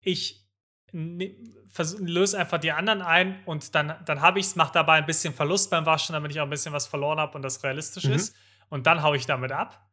Ich 0.00 0.46
löse 0.92 2.38
einfach 2.38 2.58
die 2.58 2.72
anderen 2.72 3.02
ein 3.02 3.42
und 3.44 3.74
dann, 3.74 3.94
dann 4.06 4.20
habe 4.22 4.40
ich 4.40 4.46
es, 4.46 4.56
mache 4.56 4.72
dabei 4.72 4.94
ein 4.94 5.06
bisschen 5.06 5.34
Verlust 5.34 5.70
beim 5.70 5.84
Waschen, 5.86 6.14
damit 6.14 6.30
ich 6.32 6.40
auch 6.40 6.44
ein 6.44 6.50
bisschen 6.50 6.72
was 6.72 6.86
verloren 6.86 7.18
habe 7.20 7.34
und 7.36 7.42
das 7.42 7.62
realistisch 7.62 8.04
Mhm. 8.04 8.12
ist. 8.14 8.34
Und 8.70 8.86
dann 8.86 9.02
haue 9.02 9.16
ich 9.16 9.26
damit 9.26 9.52
ab. 9.52 9.86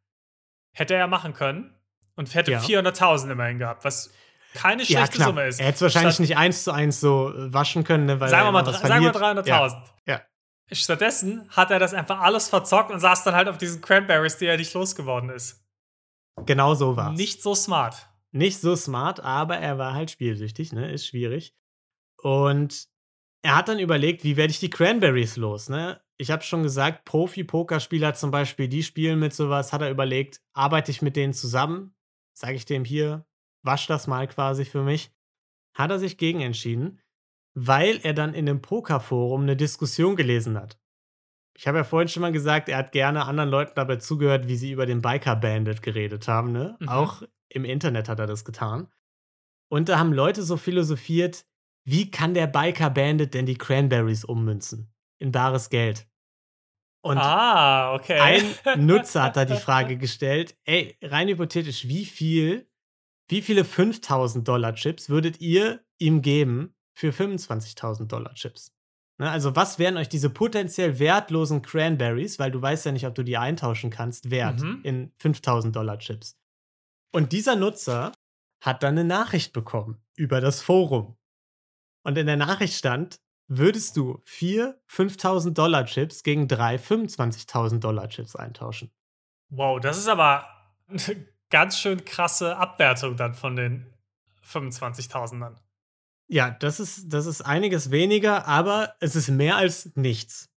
Hätte 0.73 0.93
er 0.93 1.01
ja 1.01 1.07
machen 1.07 1.33
können 1.33 1.73
und 2.15 2.33
hätte 2.33 2.51
Ja. 2.51 2.59
400.000 2.59 3.29
immerhin 3.31 3.59
gehabt, 3.59 3.83
was 3.83 4.11
keine 4.53 4.83
ja, 4.83 4.99
schlechte 4.99 5.17
klar. 5.17 5.27
Summe 5.29 5.47
ist. 5.47 5.59
Er 5.59 5.65
hätte 5.67 5.75
es 5.75 5.81
wahrscheinlich 5.81 6.13
Statt- 6.15 6.21
nicht 6.21 6.37
eins 6.37 6.63
zu 6.63 6.71
eins 6.71 6.99
so 7.01 7.29
äh, 7.33 7.53
waschen 7.53 7.83
können, 7.83 8.05
ne, 8.05 8.19
weil 8.21 8.29
Sagen 8.29 8.43
er 8.43 8.47
wir 8.47 8.51
mal, 8.53 8.65
sagen 8.73 9.03
wir 9.03 9.13
verliert. 9.13 9.47
300.000. 9.47 9.81
Ja. 10.07 10.21
Stattdessen 10.71 11.47
hat 11.49 11.71
er 11.71 11.79
das 11.79 11.93
einfach 11.93 12.21
alles 12.21 12.47
verzockt 12.49 12.89
und 12.91 12.99
saß 13.01 13.23
dann 13.25 13.35
halt 13.35 13.49
auf 13.49 13.57
diesen 13.57 13.81
Cranberries, 13.81 14.37
die 14.37 14.45
er 14.45 14.57
nicht 14.57 14.73
losgeworden 14.73 15.29
ist. 15.29 15.64
Genau 16.45 16.73
so 16.75 16.95
war 16.95 17.13
es. 17.13 17.17
Nicht 17.17 17.41
so 17.41 17.55
smart. 17.55 18.09
nicht 18.31 18.59
so 18.59 18.75
smart, 18.75 19.21
aber 19.21 19.57
er 19.57 19.77
war 19.77 19.93
halt 19.93 20.11
spielsüchtig, 20.11 20.73
ne? 20.73 20.91
Ist 20.91 21.07
schwierig. 21.07 21.55
Und 22.21 22.87
er 23.43 23.55
hat 23.55 23.69
dann 23.69 23.79
überlegt, 23.79 24.23
wie 24.23 24.35
werde 24.35 24.51
ich 24.51 24.59
die 24.59 24.69
Cranberries 24.69 25.37
los, 25.37 25.69
ne? 25.69 26.01
Ich 26.17 26.31
habe 26.31 26.43
schon 26.43 26.63
gesagt, 26.63 27.05
Profi-Pokerspieler 27.05 28.13
zum 28.13 28.31
Beispiel, 28.31 28.67
die 28.67 28.83
spielen 28.83 29.19
mit 29.19 29.33
sowas, 29.33 29.71
hat 29.73 29.81
er 29.81 29.89
überlegt, 29.91 30.41
arbeite 30.53 30.91
ich 30.91 31.01
mit 31.01 31.15
denen 31.15 31.33
zusammen? 31.33 31.95
Sage 32.33 32.55
ich 32.55 32.65
dem 32.65 32.83
hier, 32.85 33.25
wasch 33.63 33.87
das 33.87 34.07
mal 34.07 34.27
quasi 34.27 34.65
für 34.65 34.81
mich. 34.83 35.11
Hat 35.73 35.91
er 35.91 35.99
sich 35.99 36.17
gegen 36.17 36.41
entschieden, 36.41 37.01
weil 37.53 37.99
er 38.03 38.13
dann 38.13 38.33
in 38.33 38.45
dem 38.45 38.61
Pokerforum 38.61 39.41
eine 39.43 39.55
Diskussion 39.55 40.15
gelesen 40.15 40.57
hat. 40.57 40.77
Ich 41.57 41.67
habe 41.67 41.77
ja 41.77 41.83
vorhin 41.83 42.09
schon 42.09 42.21
mal 42.21 42.31
gesagt, 42.31 42.67
er 42.67 42.77
hat 42.77 42.91
gerne 42.91 43.25
anderen 43.25 43.49
Leuten 43.49 43.73
dabei 43.75 43.95
zugehört, 43.95 44.47
wie 44.47 44.57
sie 44.57 44.71
über 44.71 44.85
den 44.85 45.01
Biker 45.01 45.35
Bandit 45.35 45.81
geredet 45.81 46.27
haben, 46.27 46.51
ne? 46.51 46.75
Mhm. 46.79 46.89
Auch 46.89 47.23
im 47.49 47.63
Internet 47.63 48.09
hat 48.09 48.19
er 48.19 48.27
das 48.27 48.43
getan. 48.43 48.89
Und 49.69 49.89
da 49.89 49.97
haben 49.97 50.13
Leute 50.13 50.43
so 50.43 50.57
philosophiert, 50.57 51.45
wie 51.85 52.11
kann 52.11 52.33
der 52.33 52.47
Biker 52.47 52.89
Bandit 52.89 53.33
denn 53.33 53.45
die 53.45 53.57
Cranberries 53.57 54.25
ummünzen? 54.25 54.93
In 55.17 55.31
bares 55.31 55.69
Geld. 55.69 56.07
Und 57.01 57.19
ah, 57.19 57.93
okay. 57.93 58.19
ein 58.19 58.55
Nutzer 58.85 59.23
hat 59.23 59.37
da 59.37 59.45
die 59.45 59.57
Frage 59.57 59.95
gestellt, 59.95 60.57
ey, 60.63 60.97
rein 61.03 61.27
hypothetisch, 61.27 61.87
wie 61.87 62.03
viel, 62.03 62.67
wie 63.29 63.43
viele 63.43 63.63
5000 63.63 64.47
Dollar 64.47 64.73
Chips 64.73 65.07
würdet 65.07 65.39
ihr 65.39 65.85
ihm 65.99 66.23
geben 66.23 66.75
für 66.95 67.11
25.000 67.11 68.07
Dollar 68.07 68.33
Chips? 68.33 68.74
Ne, 69.17 69.29
also 69.31 69.55
was 69.55 69.79
wären 69.79 69.95
euch 69.97 70.09
diese 70.09 70.29
potenziell 70.29 70.99
wertlosen 70.99 71.61
Cranberries, 71.61 72.37
weil 72.37 72.51
du 72.51 72.61
weißt 72.61 72.85
ja 72.85 72.91
nicht, 72.91 73.07
ob 73.07 73.15
du 73.15 73.23
die 73.23 73.37
eintauschen 73.37 73.89
kannst, 73.89 74.29
wert 74.29 74.59
Mhm. 74.61 74.81
in 74.83 75.13
5000 75.19 75.75
Dollar 75.75 75.97
Chips? 75.99 76.37
Und 77.13 77.31
dieser 77.31 77.55
Nutzer 77.55 78.11
hat 78.61 78.83
dann 78.83 78.95
eine 78.97 79.05
Nachricht 79.05 79.53
bekommen 79.53 80.01
über 80.17 80.41
das 80.41 80.61
Forum. 80.61 81.15
Und 82.03 82.17
in 82.17 82.27
der 82.27 82.35
Nachricht 82.37 82.73
stand, 82.73 83.21
würdest 83.47 83.95
du 83.95 84.21
vier 84.25 84.81
5000 84.87 85.57
Dollar 85.57 85.85
Chips 85.85 86.23
gegen 86.23 86.47
drei 86.47 86.75
25.000 86.77 87.79
Dollar 87.79 88.09
Chips 88.09 88.35
eintauschen? 88.35 88.91
wow, 89.49 89.79
das 89.79 89.97
ist 89.97 90.07
aber 90.09 90.45
eine 90.89 90.99
ganz 91.49 91.79
schön 91.79 92.03
krasse 92.03 92.57
Abwertung 92.57 93.15
dann 93.15 93.33
von 93.35 93.55
den 93.55 93.85
25.000ern. 94.43 95.55
Ja, 96.27 96.49
das 96.51 96.79
ist, 96.79 97.13
das 97.13 97.25
ist 97.27 97.41
einiges 97.41 97.91
weniger, 97.91 98.47
aber 98.47 98.95
es 98.99 99.15
ist 99.15 99.29
mehr 99.29 99.57
als 99.57 99.91
nichts. 99.95 100.49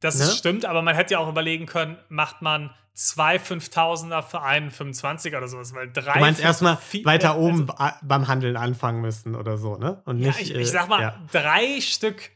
Das 0.00 0.18
Ne? 0.18 0.26
stimmt, 0.26 0.64
aber 0.64 0.82
man 0.82 0.94
hätte 0.94 1.12
ja 1.14 1.18
auch 1.18 1.28
überlegen 1.28 1.66
können, 1.66 1.98
macht 2.08 2.42
man 2.42 2.74
zwei 2.94 3.36
5000er 3.38 4.22
für 4.22 4.42
einen 4.42 4.70
25er 4.70 5.38
oder 5.38 5.48
sowas, 5.48 5.74
weil 5.74 5.90
drei. 5.92 6.14
Du 6.14 6.20
meinst 6.20 6.40
erstmal 6.40 6.78
weiter 7.04 7.32
also- 7.34 7.40
oben 7.46 7.70
a- 7.70 7.98
beim 8.02 8.28
Handeln 8.28 8.56
anfangen 8.56 9.00
müssen 9.00 9.34
oder 9.34 9.56
so, 9.58 9.76
ne? 9.76 10.02
Und 10.04 10.18
Ja, 10.18 10.28
nicht, 10.28 10.40
ich, 10.40 10.54
äh, 10.54 10.60
ich 10.60 10.70
sag 10.70 10.88
mal, 10.88 11.00
Ja, 11.00 11.26
drei 11.32 11.80
Stück 11.80 12.30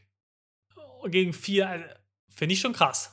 gegen 1.07 1.33
vier, 1.33 1.69
also, 1.69 1.85
finde 2.29 2.53
ich 2.53 2.61
schon 2.61 2.73
krass. 2.73 3.11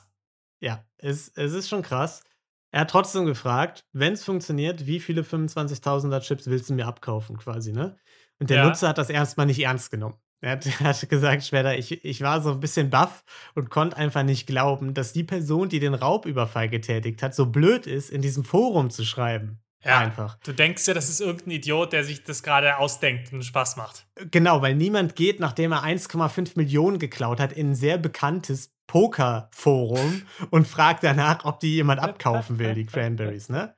ja 0.59 0.83
es, 0.97 1.29
es 1.35 1.53
ist 1.53 1.69
schon 1.69 1.81
krass. 1.83 2.23
Er 2.71 2.81
hat 2.81 2.89
trotzdem 2.89 3.25
gefragt, 3.25 3.85
wenn 3.91 4.13
es 4.13 4.23
funktioniert, 4.23 4.87
wie 4.87 4.99
viele 4.99 5.21
25.000er 5.23 6.21
Chips 6.21 6.47
willst 6.47 6.69
du 6.69 6.73
mir 6.73 6.87
abkaufen, 6.87 7.37
quasi, 7.37 7.71
ne? 7.71 7.97
Und 8.39 8.49
der 8.49 8.57
Ja. 8.57 8.65
Nutzer 8.67 8.89
hat 8.89 8.97
das 8.97 9.09
erstmal 9.09 9.45
nicht 9.45 9.59
ernst 9.59 9.91
genommen. 9.91 10.15
Er 10.41 10.51
hat, 10.51 10.65
er 10.79 10.79
hat 10.79 11.09
gesagt, 11.09 11.43
Schweder, 11.43 11.77
ich, 11.77 12.03
ich 12.03 12.21
war 12.21 12.41
so 12.41 12.51
ein 12.51 12.59
bisschen 12.59 12.89
baff 12.89 13.23
und 13.55 13.69
konnte 13.69 13.97
einfach 13.97 14.23
nicht 14.23 14.45
glauben, 14.47 14.93
dass 14.93 15.13
die 15.13 15.23
Person, 15.23 15.69
die 15.69 15.79
den 15.79 15.93
Raubüberfall 15.93 16.69
getätigt 16.69 17.23
hat, 17.23 17.33
so 17.33 17.45
blöd 17.45 17.87
ist, 17.87 18.09
in 18.09 18.21
diesem 18.21 18.43
Forum 18.43 18.89
zu 18.89 19.05
schreiben. 19.05 19.59
Ja. 19.85 19.99
Einfach. 19.99 20.37
Du 20.45 20.53
denkst 20.53 20.87
ja, 20.87 20.93
das 20.93 21.09
ist 21.09 21.19
irgendein 21.19 21.51
Idiot, 21.51 21.91
der 21.91 22.05
sich 22.05 22.23
das 22.23 22.41
gerade 22.41 22.77
ausdenkt 22.77 23.33
und 23.33 23.43
Spaß 23.43 23.75
macht. 23.75 24.07
Genau, 24.31 24.61
weil 24.61 24.75
niemand 24.75 25.17
geht, 25.17 25.41
nachdem 25.41 25.73
er 25.73 25.83
1,5 25.83 26.53
Millionen 26.55 26.99
geklaut 26.99 27.41
hat, 27.41 27.51
in 27.51 27.71
ein 27.71 27.75
sehr 27.75 27.97
bekanntes 27.97 28.73
Pokerforum 28.87 30.21
und 30.51 30.67
fragt 30.67 31.03
danach, 31.03 31.43
ob 31.45 31.59
die 31.59 31.75
jemand 31.75 31.99
abkaufen 32.01 32.59
will, 32.59 32.73
die 32.73 32.85
Cranberries, 32.85 33.49
ne? 33.49 33.75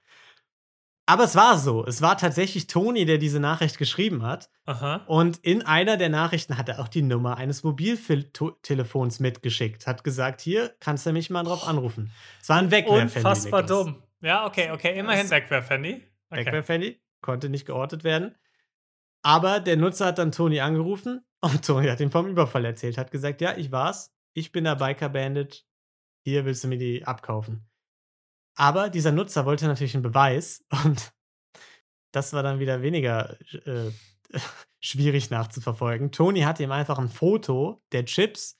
Aber 1.07 1.23
es 1.23 1.35
war 1.35 1.59
so. 1.59 1.85
Es 1.85 2.01
war 2.01 2.17
tatsächlich 2.17 2.65
Toni, 2.65 3.05
der 3.05 3.19
diese 3.19 3.39
Nachricht 3.39 3.77
geschrieben 3.77 4.23
hat. 4.23 4.49
Aha. 4.65 5.03
Und 5.05 5.37
in 5.37 5.61
einer 5.63 5.97
der 5.97 6.09
Nachrichten 6.09 6.57
hat 6.57 6.67
er 6.67 6.79
auch 6.79 6.87
die 6.87 7.03
Nummer 7.03 7.37
eines 7.37 7.63
Mobiltelefons 7.63 9.19
mitgeschickt. 9.19 9.85
Hat 9.85 10.03
gesagt, 10.03 10.41
hier 10.41 10.73
kannst 10.79 11.05
du 11.05 11.13
mich 11.13 11.29
mal 11.29 11.43
drauf 11.43 11.67
anrufen. 11.67 12.11
Es 12.41 12.49
war 12.49 12.57
ein 12.57 12.71
Wegwerfhandy. 12.71 13.17
Unfassbar 13.17 13.61
Niklas. 13.61 13.83
dumm. 13.85 14.03
Ja, 14.21 14.47
okay, 14.47 14.71
okay. 14.71 14.97
Immerhin 14.97 15.29
Wegwerfhandy. 15.29 16.01
Okay. 16.31 16.45
Wegwerfhandy, 16.45 16.99
konnte 17.21 17.49
nicht 17.49 17.67
geortet 17.67 18.03
werden. 18.03 18.33
Aber 19.21 19.59
der 19.59 19.77
Nutzer 19.77 20.07
hat 20.07 20.17
dann 20.17 20.31
Toni 20.31 20.59
angerufen 20.59 21.23
und 21.41 21.63
Toni 21.63 21.87
hat 21.87 21.99
ihm 21.99 22.09
vom 22.09 22.27
Überfall 22.27 22.65
erzählt. 22.65 22.97
Hat 22.97 23.11
gesagt, 23.11 23.41
ja, 23.41 23.55
ich 23.55 23.71
war's. 23.71 24.11
Ich 24.33 24.51
bin 24.51 24.63
der 24.63 24.75
Biker 24.75 25.09
Bandit. 25.09 25.65
Hier 26.23 26.45
willst 26.45 26.63
du 26.63 26.67
mir 26.67 26.79
die 26.79 27.05
abkaufen. 27.05 27.67
Aber 28.55 28.89
dieser 28.89 29.11
Nutzer 29.11 29.45
wollte 29.45 29.65
natürlich 29.67 29.93
einen 29.95 30.03
Beweis 30.03 30.63
und 30.85 31.11
das 32.11 32.33
war 32.33 32.43
dann 32.43 32.59
wieder 32.59 32.81
weniger 32.81 33.37
äh, 33.65 33.91
schwierig 34.79 35.29
nachzuverfolgen. 35.29 36.11
Toni 36.11 36.41
hat 36.41 36.59
ihm 36.59 36.71
einfach 36.71 36.97
ein 36.99 37.09
Foto 37.09 37.81
der 37.91 38.05
Chips 38.05 38.57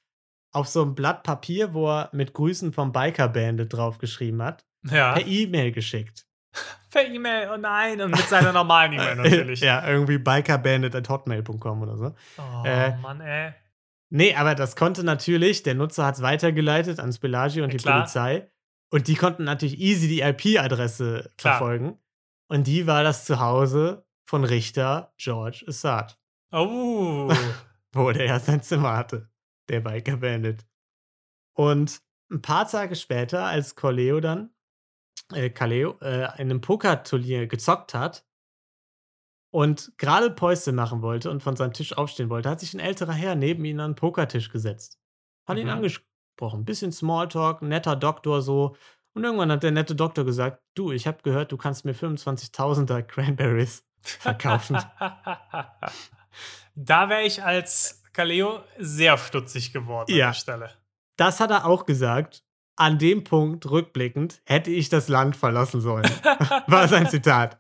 auf 0.52 0.68
so 0.68 0.82
einem 0.84 0.96
Blatt 0.96 1.24
Papier, 1.24 1.74
wo 1.74 1.90
er 1.90 2.10
mit 2.14 2.34
Grüßen 2.34 2.72
vom 2.74 2.92
Biker 2.92 3.28
Bandit 3.28 3.74
draufgeschrieben 3.74 4.42
hat, 4.42 4.66
Ja. 4.90 5.14
per 5.14 5.26
E-Mail 5.28 5.72
geschickt. 5.72 6.26
Per 6.92 7.06
E-Mail, 7.06 7.50
oh 7.54 7.58
nein. 7.58 8.00
Und 8.00 8.12
mit 8.12 8.22
seiner 8.30 8.54
normalen 8.54 8.94
E-Mail 8.94 9.16
natürlich. 9.18 9.60
ja, 9.60 9.86
irgendwie 9.86 10.18
bikerbandit.hotmail.com 10.18 11.82
oder 11.82 11.98
so. 11.98 12.16
Oh, 12.38 12.64
Äh, 12.66 12.96
Mann, 12.98 13.20
ey. 13.20 13.52
Nee, 14.10 14.34
aber 14.36 14.56
das 14.56 14.78
konnte 14.78 15.04
natürlich, 15.04 15.64
der 15.64 15.76
Nutzer 15.76 16.06
hat 16.06 16.16
es 16.16 16.22
weitergeleitet 16.22 17.00
ans 17.02 17.20
Pelagi 17.20 17.62
und 17.62 17.72
Ja, 17.72 17.78
die 17.78 17.84
klar. 17.84 18.00
Polizei. 18.00 18.50
Und 18.96 19.10
die 19.10 19.16
konnten 19.16 19.44
natürlich 19.44 19.78
easy 19.78 20.08
die 20.08 20.22
IP-Adresse 20.22 21.30
verfolgen. 21.38 22.00
Und 22.48 22.66
die 22.66 22.88
war 22.88 23.04
das 23.04 23.26
Zuhause 23.26 24.08
von 24.24 24.46
Richter 24.46 25.14
George 25.18 25.66
Assad, 25.68 26.18
Oh. 26.54 27.30
wo 27.92 28.12
der 28.14 28.26
ja 28.26 28.40
sein 28.40 28.62
Zimmer 28.62 28.96
hatte, 28.96 29.30
der 29.68 29.82
Biker 29.82 30.16
Bandit. 30.16 30.66
Und 31.58 32.02
ein 32.32 32.42
paar 32.42 32.70
Tage 32.70 32.96
später, 32.96 33.44
als 33.44 33.76
Corleo 33.76 34.22
dann, 34.22 34.56
äh, 35.34 35.50
Kaleo, 35.50 35.98
äh, 36.00 36.28
in 36.42 36.50
einem 36.50 36.62
Pokerturnier 36.62 37.48
gezockt 37.48 37.94
hat 37.94 38.26
und 39.52 39.92
gerade 39.98 40.32
Päuschen 40.32 40.76
machen 40.76 41.02
wollte 41.02 41.30
und 41.30 41.44
von 41.44 41.58
seinem 41.58 41.74
Tisch 41.74 41.92
aufstehen 41.98 42.30
wollte, 42.30 42.50
hat 42.50 42.62
sich 42.62 42.74
ein 42.74 42.80
älterer 42.80 43.12
Herr 43.12 43.36
neben 43.36 43.66
ihn 43.66 43.82
an 43.82 43.92
den 43.92 43.96
Pokertisch 43.98 44.50
gesetzt. 44.52 45.02
Hat 45.46 45.58
ihn 45.58 45.68
Mhm. 46.36 46.46
angesprochen. 46.46 46.66
Bisschen 46.66 46.92
Smalltalk, 46.92 47.62
netter 47.62 47.96
Doktor 47.96 48.42
so. 48.42 48.76
Und 49.14 49.24
irgendwann 49.24 49.52
hat 49.52 49.64
der 49.64 49.72
nette 49.72 49.96
Doktor 49.96 50.26
gesagt: 50.26 50.62
Du, 50.76 50.92
ich 50.92 51.08
habe 51.08 51.18
gehört, 51.24 51.52
du 51.52 51.58
kannst 51.58 51.86
mir 51.86 51.94
25.000er 51.96 53.02
Cranberries 53.08 53.84
verkaufen. 54.02 54.78
da 56.76 57.10
wäre 57.10 57.24
ich 57.24 57.44
als 57.44 58.04
Kaleo 58.14 58.60
sehr 58.78 59.18
stutzig 59.18 59.74
geworden 59.74 60.12
an 60.12 60.18
Ja. 60.18 60.28
der 60.28 60.34
Stelle. 60.34 60.70
das 61.18 61.40
hat 61.40 61.52
er 61.52 61.66
auch 61.66 61.86
gesagt. 61.86 62.44
An 62.78 63.00
dem 63.00 63.24
Punkt, 63.24 63.70
rückblickend, 63.72 64.42
hätte 64.46 64.70
ich 64.70 64.90
das 64.90 65.08
Land 65.08 65.38
verlassen 65.38 65.80
sollen. 65.80 66.04
war 66.68 66.90
sein 66.90 67.10
Zitat. 67.10 67.58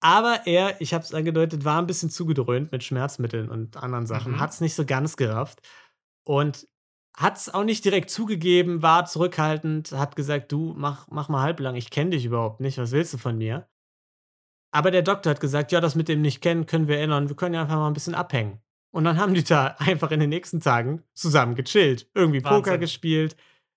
Aber 0.00 0.40
er, 0.44 0.80
ich 0.80 0.92
habe 0.92 1.04
es 1.04 1.14
angedeutet, 1.14 1.64
war 1.64 1.80
ein 1.80 1.86
bisschen 1.86 2.10
zugedröhnt 2.10 2.72
mit 2.72 2.82
Schmerzmitteln 2.82 3.48
und 3.48 3.76
anderen 3.76 4.06
Sachen, 4.06 4.32
Mhm. 4.32 4.40
hat 4.40 4.50
es 4.50 4.60
nicht 4.60 4.74
so 4.74 4.84
ganz 4.84 5.16
gerafft 5.16 5.60
und 6.24 6.66
hat 7.18 7.36
es 7.36 7.52
auch 7.52 7.64
nicht 7.64 7.84
direkt 7.84 8.10
zugegeben, 8.10 8.80
war 8.80 9.04
zurückhaltend, 9.04 9.90
hat 9.90 10.14
gesagt, 10.14 10.52
du 10.52 10.72
mach, 10.76 11.08
mach 11.10 11.28
mal 11.28 11.42
halblang, 11.42 11.74
ich 11.74 11.90
kenne 11.90 12.10
dich 12.10 12.24
überhaupt 12.24 12.60
nicht, 12.60 12.78
was 12.78 12.92
willst 12.92 13.12
du 13.12 13.18
von 13.18 13.36
mir? 13.36 13.68
Aber 14.70 14.92
der 14.92 15.02
Doktor 15.02 15.30
hat 15.30 15.40
gesagt, 15.40 15.72
ja, 15.72 15.80
das 15.80 15.96
mit 15.96 16.08
dem 16.08 16.22
nicht 16.22 16.40
kennen 16.40 16.66
können 16.66 16.86
wir 16.86 17.00
ändern, 17.00 17.28
wir 17.28 17.34
können 17.34 17.54
ja 17.54 17.62
einfach 17.62 17.76
mal 17.76 17.88
ein 17.88 17.94
bisschen 17.94 18.14
abhängen. 18.14 18.60
Und 18.90 19.02
dann 19.04 19.18
haben 19.18 19.34
die 19.34 19.42
da 19.42 19.66
einfach 19.78 20.12
in 20.12 20.20
den 20.20 20.30
nächsten 20.30 20.60
Tagen 20.60 21.02
zusammen 21.14 21.56
gechillt, 21.56 22.08
irgendwie 22.14 22.40
Poker 22.40 22.72
Wahnsinn. 22.72 22.80
gespielt, 22.80 23.36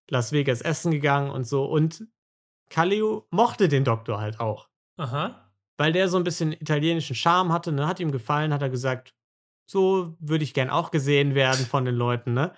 Las 0.09 0.31
Vegas 0.33 0.61
essen 0.61 0.91
gegangen 0.91 1.31
und 1.31 1.45
so 1.45 1.65
und 1.65 2.05
Kallio 2.69 3.25
mochte 3.31 3.67
den 3.69 3.83
Doktor 3.83 4.19
halt 4.19 4.39
auch 4.39 4.69
Aha. 4.97 5.51
weil 5.77 5.93
der 5.93 6.09
so 6.09 6.17
ein 6.17 6.23
bisschen 6.23 6.51
italienischen 6.53 7.15
Charme 7.15 7.51
hatte, 7.51 7.71
ne? 7.71 7.87
Hat 7.87 7.99
ihm 7.99 8.11
gefallen, 8.11 8.53
hat 8.53 8.61
er 8.61 8.69
gesagt, 8.69 9.15
so 9.65 10.15
würde 10.19 10.43
ich 10.43 10.53
gern 10.53 10.69
auch 10.69 10.91
gesehen 10.91 11.33
werden 11.33 11.65
von 11.65 11.85
den 11.85 11.95
Leuten, 11.95 12.33
ne? 12.33 12.53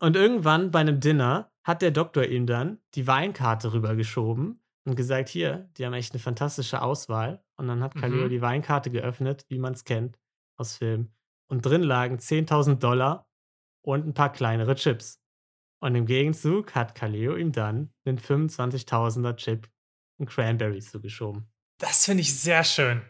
Und 0.00 0.16
irgendwann 0.16 0.70
bei 0.70 0.80
einem 0.80 1.00
Dinner 1.00 1.50
hat 1.62 1.82
der 1.82 1.90
Doktor 1.90 2.24
ihm 2.24 2.46
dann 2.46 2.78
die 2.94 3.06
Weinkarte 3.06 3.72
rübergeschoben 3.72 4.60
und 4.84 4.96
gesagt, 4.96 5.28
hier, 5.28 5.70
die 5.76 5.86
haben 5.86 5.94
echt 5.94 6.12
eine 6.12 6.20
fantastische 6.20 6.82
Auswahl. 6.82 7.42
Und 7.56 7.68
dann 7.68 7.82
hat 7.82 7.94
Kaleo 7.94 8.26
Mhm. 8.26 8.28
die 8.30 8.42
Weinkarte 8.42 8.90
geöffnet, 8.90 9.46
wie 9.48 9.58
man 9.58 9.72
es 9.72 9.84
kennt 9.84 10.18
aus 10.56 10.76
Filmen. 10.76 11.14
Und 11.48 11.64
drin 11.64 11.82
lagen 11.82 12.18
10.000 12.18 12.82
Dollar 12.82 13.26
und 13.82 14.06
ein 14.06 14.14
paar 14.14 14.32
kleinere 14.32 14.74
Chips. 14.74 15.20
Und 15.80 15.94
im 15.94 16.06
Gegenzug 16.06 16.74
hat 16.74 16.94
Kaleo 16.94 17.36
ihm 17.36 17.52
dann 17.52 17.92
einen 18.04 18.18
25.000er 18.18 19.36
Chip 19.36 19.68
und 20.18 20.28
Cranberries 20.28 20.90
zugeschoben. 20.90 21.46
Das 21.78 22.04
finde 22.06 22.22
ich 22.22 22.38
sehr 22.38 22.64
schön. 22.64 23.02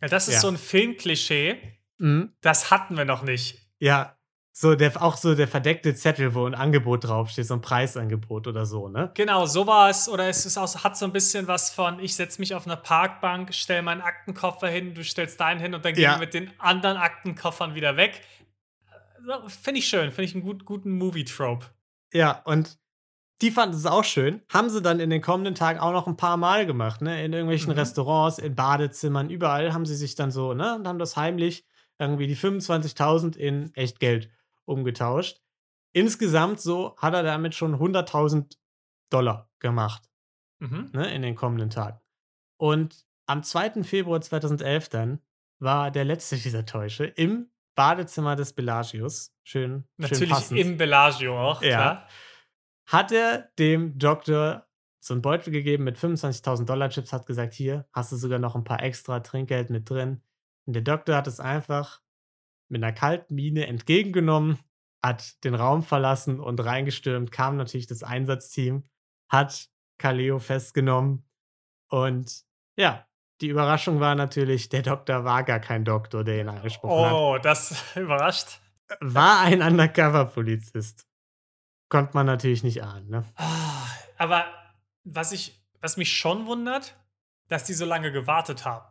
Ja, 0.00 0.08
das 0.08 0.28
ist 0.28 0.34
Ja. 0.34 0.40
so 0.40 0.48
ein 0.48 0.56
Filmklischee. 0.56 1.56
Mhm. 1.98 2.32
Das 2.40 2.70
hatten 2.70 2.96
wir 2.96 3.04
noch 3.04 3.22
nicht. 3.22 3.58
Ja, 3.78 4.16
so 4.54 4.74
der, 4.74 5.02
auch 5.02 5.16
so 5.16 5.34
der 5.34 5.48
verdeckte 5.48 5.94
Zettel, 5.94 6.34
wo 6.34 6.44
ein 6.46 6.54
Angebot 6.54 7.04
draufsteht, 7.04 7.46
so 7.46 7.54
ein 7.54 7.62
Preisangebot 7.62 8.46
oder 8.46 8.66
so, 8.66 8.88
ne? 8.88 9.10
Genau, 9.14 9.46
sowas. 9.46 10.08
Oder 10.10 10.28
es 10.28 10.44
ist 10.44 10.58
auch, 10.58 10.84
hat 10.84 10.96
so 10.98 11.06
ein 11.06 11.12
bisschen 11.12 11.48
was 11.48 11.70
von, 11.70 11.98
ich 12.00 12.14
setze 12.14 12.38
mich 12.40 12.54
auf 12.54 12.66
eine 12.66 12.76
Parkbank, 12.76 13.54
stelle 13.54 13.82
meinen 13.82 14.02
Aktenkoffer 14.02 14.68
hin, 14.68 14.94
du 14.94 15.02
stellst 15.02 15.40
deinen 15.40 15.58
hin 15.58 15.74
und 15.74 15.84
dann 15.84 15.94
gehen 15.94 16.02
Ja. 16.04 16.12
wir 16.16 16.18
mit 16.18 16.34
den 16.34 16.50
anderen 16.58 16.98
Aktenkoffern 16.98 17.74
wieder 17.74 17.96
weg. 17.96 18.20
Finde 19.48 19.78
ich 19.78 19.86
schön. 19.88 20.10
Finde 20.10 20.24
ich 20.24 20.34
einen 20.34 20.42
gut, 20.44 20.64
guten 20.64 20.98
Movie-Trope. 20.98 21.66
Ja, 22.12 22.42
und 22.44 22.78
die 23.40 23.50
fanden 23.50 23.76
es 23.76 23.86
auch 23.86 24.04
schön. 24.04 24.42
Haben 24.52 24.68
sie 24.68 24.82
dann 24.82 25.00
in 25.00 25.10
den 25.10 25.22
kommenden 25.22 25.54
Tagen 25.54 25.78
auch 25.78 25.92
noch 25.92 26.06
ein 26.06 26.16
paar 26.16 26.36
Mal 26.36 26.66
gemacht, 26.66 27.00
ne? 27.02 27.24
In 27.24 27.32
irgendwelchen 27.32 27.72
Mhm. 27.72 27.78
Restaurants, 27.78 28.38
in 28.38 28.54
Badezimmern, 28.54 29.30
überall 29.30 29.72
haben 29.72 29.86
sie 29.86 29.96
sich 29.96 30.14
dann 30.14 30.30
so, 30.30 30.54
ne? 30.54 30.74
Und 30.76 30.86
haben 30.86 30.98
das 30.98 31.16
heimlich 31.16 31.64
irgendwie 31.98 32.26
die 32.26 32.36
25.000 32.36 33.36
in 33.36 33.72
Echtgeld 33.74 34.28
umgetauscht. 34.64 35.40
Insgesamt 35.94 36.60
so 36.60 36.96
hat 36.98 37.14
er 37.14 37.22
damit 37.22 37.54
schon 37.54 37.74
100.000 37.76 38.56
Dollar 39.10 39.50
gemacht. 39.58 40.08
Mhm. 40.60 40.90
ne, 40.92 41.12
in 41.12 41.22
den 41.22 41.34
kommenden 41.34 41.70
Tagen. 41.70 41.98
Und 42.56 43.04
am 43.26 43.42
2. 43.42 43.82
Februar 43.82 44.20
2011 44.20 44.88
dann 44.90 45.20
war 45.58 45.90
der 45.90 46.04
letzte 46.04 46.36
dieser 46.36 46.64
Täusche 46.66 47.04
im 47.04 47.50
Badezimmer 47.74 48.36
des 48.36 48.52
Belagius. 48.52 49.32
Schön, 49.42 49.70
schön 49.70 49.84
Natürlich 49.96 50.30
passend. 50.30 50.60
im 50.60 50.76
Bellagio 50.76 51.36
auch, 51.38 51.62
Ja. 51.62 51.68
klar. 51.76 52.08
hat 52.86 53.10
er 53.12 53.50
dem 53.58 53.98
Doktor 53.98 54.68
so 55.00 55.14
einen 55.14 55.22
Beutel 55.22 55.52
gegeben 55.52 55.82
mit 55.82 55.96
25.000 55.98 56.64
Dollar 56.68 56.90
Chips, 56.90 57.12
hat 57.12 57.26
gesagt, 57.26 57.54
hier 57.54 57.88
hast 57.92 58.12
du 58.12 58.16
sogar 58.16 58.38
noch 58.38 58.54
ein 58.54 58.62
paar 58.64 58.82
extra 58.84 59.18
Trinkgeld 59.20 59.68
mit 59.70 59.90
drin. 59.90 60.22
Und 60.66 60.74
der 60.74 60.82
Doktor 60.82 61.16
hat 61.16 61.26
es 61.26 61.40
einfach 61.40 62.01
mit 62.72 62.82
einer 62.82 62.92
kalten 62.92 63.34
Miene 63.34 63.66
entgegengenommen, 63.66 64.58
hat 65.04 65.44
den 65.44 65.54
Raum 65.54 65.82
verlassen 65.82 66.40
und 66.40 66.58
reingestürmt, 66.58 67.30
kam 67.30 67.56
natürlich 67.56 67.86
das 67.86 68.02
Einsatzteam, 68.02 68.88
hat 69.28 69.68
Kaleo 69.98 70.38
festgenommen 70.38 71.24
und 71.88 72.44
ja, 72.76 73.06
die 73.42 73.48
Überraschung 73.48 74.00
war 74.00 74.14
natürlich, 74.14 74.68
der 74.68 74.82
Doktor 74.82 75.24
war 75.24 75.42
gar 75.42 75.60
kein 75.60 75.84
Doktor, 75.84 76.24
der 76.24 76.40
ihn 76.40 76.48
angesprochen 76.48 77.04
hat. 77.04 77.12
Oh, 77.12 77.38
das 77.38 77.84
überrascht. 77.96 78.60
War 79.00 79.40
ein 79.40 79.62
Undercover-Polizist. 79.62 81.06
Konnte 81.88 82.14
man 82.14 82.26
natürlich 82.26 82.62
nicht 82.62 82.82
ahnen, 82.82 83.10
ne? 83.10 83.24
Ah, 83.36 83.86
Aber 84.16 84.44
was, 85.04 85.32
ich, 85.32 85.60
was 85.80 85.96
mich 85.96 86.12
schon 86.12 86.46
wundert, 86.46 86.96
dass 87.48 87.64
die 87.64 87.74
so 87.74 87.84
lange 87.84 88.12
gewartet 88.12 88.64
haben. 88.64 88.86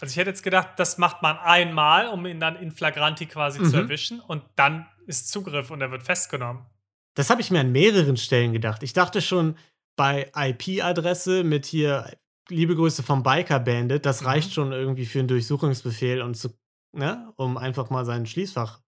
Also 0.00 0.12
ich 0.12 0.16
hätte 0.16 0.30
jetzt 0.30 0.42
gedacht, 0.42 0.70
das 0.76 0.98
macht 0.98 1.22
man 1.22 1.38
einmal, 1.38 2.08
um 2.08 2.26
ihn 2.26 2.40
dann 2.40 2.56
in 2.56 2.72
flagranti 2.72 3.26
quasi 3.26 3.62
zu 3.62 3.68
Mhm. 3.76 3.82
erwischen 3.84 4.20
und 4.20 4.42
dann 4.56 4.86
ist 5.06 5.30
Zugriff 5.30 5.70
und 5.70 5.80
er 5.80 5.90
wird 5.90 6.02
festgenommen. 6.02 6.66
Das 7.14 7.30
habe 7.30 7.40
ich 7.40 7.50
mir 7.50 7.60
an 7.60 7.70
mehreren 7.72 8.16
Stellen 8.16 8.52
gedacht. 8.52 8.82
Ich 8.82 8.92
dachte 8.92 9.22
schon 9.22 9.56
bei 9.96 10.30
IP-Adresse 10.34 11.44
mit 11.44 11.64
hier 11.66 12.12
liebe 12.48 12.74
Grüße 12.74 13.02
vom 13.02 13.22
Biker 13.22 13.60
Bandit, 13.60 14.04
das 14.04 14.20
Mhm. 14.20 14.26
reicht 14.26 14.52
schon 14.52 14.72
irgendwie 14.72 15.06
für 15.06 15.20
einen 15.20 15.28
Durchsuchungsbefehl 15.28 16.20
und 16.22 16.34
zu, 16.34 16.50
ne, 16.92 17.32
um 17.36 17.56
einfach 17.56 17.88
mal 17.90 18.04
sein 18.04 18.26
Schließfach 18.26 18.80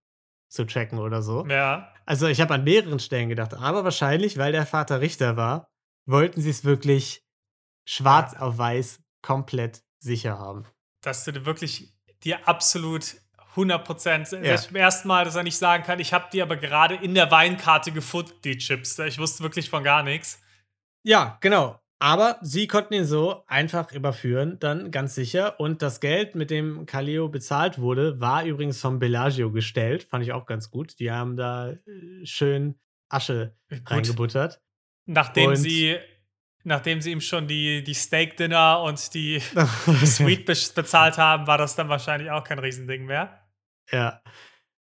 zu 0.48 0.66
checken 0.66 0.98
oder 0.98 1.22
so. 1.22 1.46
Ja. 1.46 1.92
Also 2.04 2.26
ich 2.26 2.40
habe 2.40 2.54
an 2.54 2.64
mehreren 2.64 2.98
Stellen 2.98 3.28
gedacht, 3.28 3.54
aber 3.54 3.84
wahrscheinlich, 3.84 4.36
weil 4.38 4.52
der 4.52 4.66
Vater 4.66 5.00
Richter 5.00 5.36
war, 5.36 5.68
wollten 6.07 6.40
sie 6.40 6.50
es 6.50 6.64
wirklich 6.64 7.22
schwarz 7.88 8.32
Ja. 8.34 8.40
auf 8.40 8.59
weiß 8.59 9.00
komplett 9.22 9.82
sicher 10.00 10.38
haben. 10.38 10.66
Dass 11.07 11.24
du 11.24 11.46
wirklich 11.46 11.92
dir 12.24 12.48
absolut 12.48 13.16
100 13.50 13.84
Prozent. 13.84 14.28
Selbst 14.28 14.72
beim 14.72 14.76
ersten 14.76 15.09
Mal, 15.09 15.24
dass 15.24 15.36
er 15.36 15.42
nicht 15.42 15.57
sagen 15.57 15.82
kann, 15.82 16.00
ich 16.00 16.12
habe 16.12 16.26
die 16.32 16.42
aber 16.42 16.57
gerade 16.57 16.96
in 16.96 17.14
der 17.14 17.30
Weinkarte 17.30 17.92
gefunden, 17.92 18.32
die 18.44 18.59
Chips. 18.59 18.98
Ich 18.98 19.18
wusste 19.18 19.42
wirklich 19.42 19.70
von 19.70 19.82
gar 19.82 20.02
nichts. 20.02 20.42
Ja, 21.02 21.38
genau. 21.40 21.80
Aber 21.98 22.38
sie 22.42 22.66
konnten 22.66 22.92
ihn 22.92 23.07
so 23.07 23.44
einfach 23.46 23.92
überführen, 23.92 24.59
dann 24.61 24.90
ganz 24.90 25.14
sicher. 25.14 25.59
Und 25.59 25.80
das 25.80 26.00
Geld, 26.00 26.34
mit 26.34 26.50
dem 26.50 26.84
Kaleo 26.84 27.28
bezahlt 27.28 27.78
wurde, 27.78 28.20
war 28.20 28.44
übrigens 28.44 28.80
vom 28.80 28.98
Bellagio 28.98 29.50
gestellt. 29.50 30.02
Fand 30.02 30.22
ich 30.22 30.32
auch 30.32 30.44
ganz 30.44 30.70
gut. 30.70 30.98
Die 30.98 31.11
haben 31.11 31.36
da 31.36 31.70
äh, 31.70 31.78
schön 32.24 32.74
Asche 33.09 33.54
gut. 33.70 33.90
reingebuttert. 33.90 34.61
Nachdem 35.07 35.50
und 35.50 35.57
sie 35.57 35.96
nachdem 36.67 37.01
sie 37.01 37.12
ihm 37.12 37.21
schon 37.21 37.47
die, 37.47 37.85
die 37.85 37.95
Steak-Dinner 37.95 38.83
und 38.83 39.14
die, 39.14 39.41
Suite 40.05 40.45
bezahlt 40.45 41.17
haben, 41.17 41.47
war 41.47 41.59
das 41.59 41.77
dann 41.77 41.89
wahrscheinlich 41.89 42.31
auch 42.31 42.43
kein 42.43 42.59
Riesending 42.59 43.07
mehr. 43.07 43.41
Ja. 43.91 44.21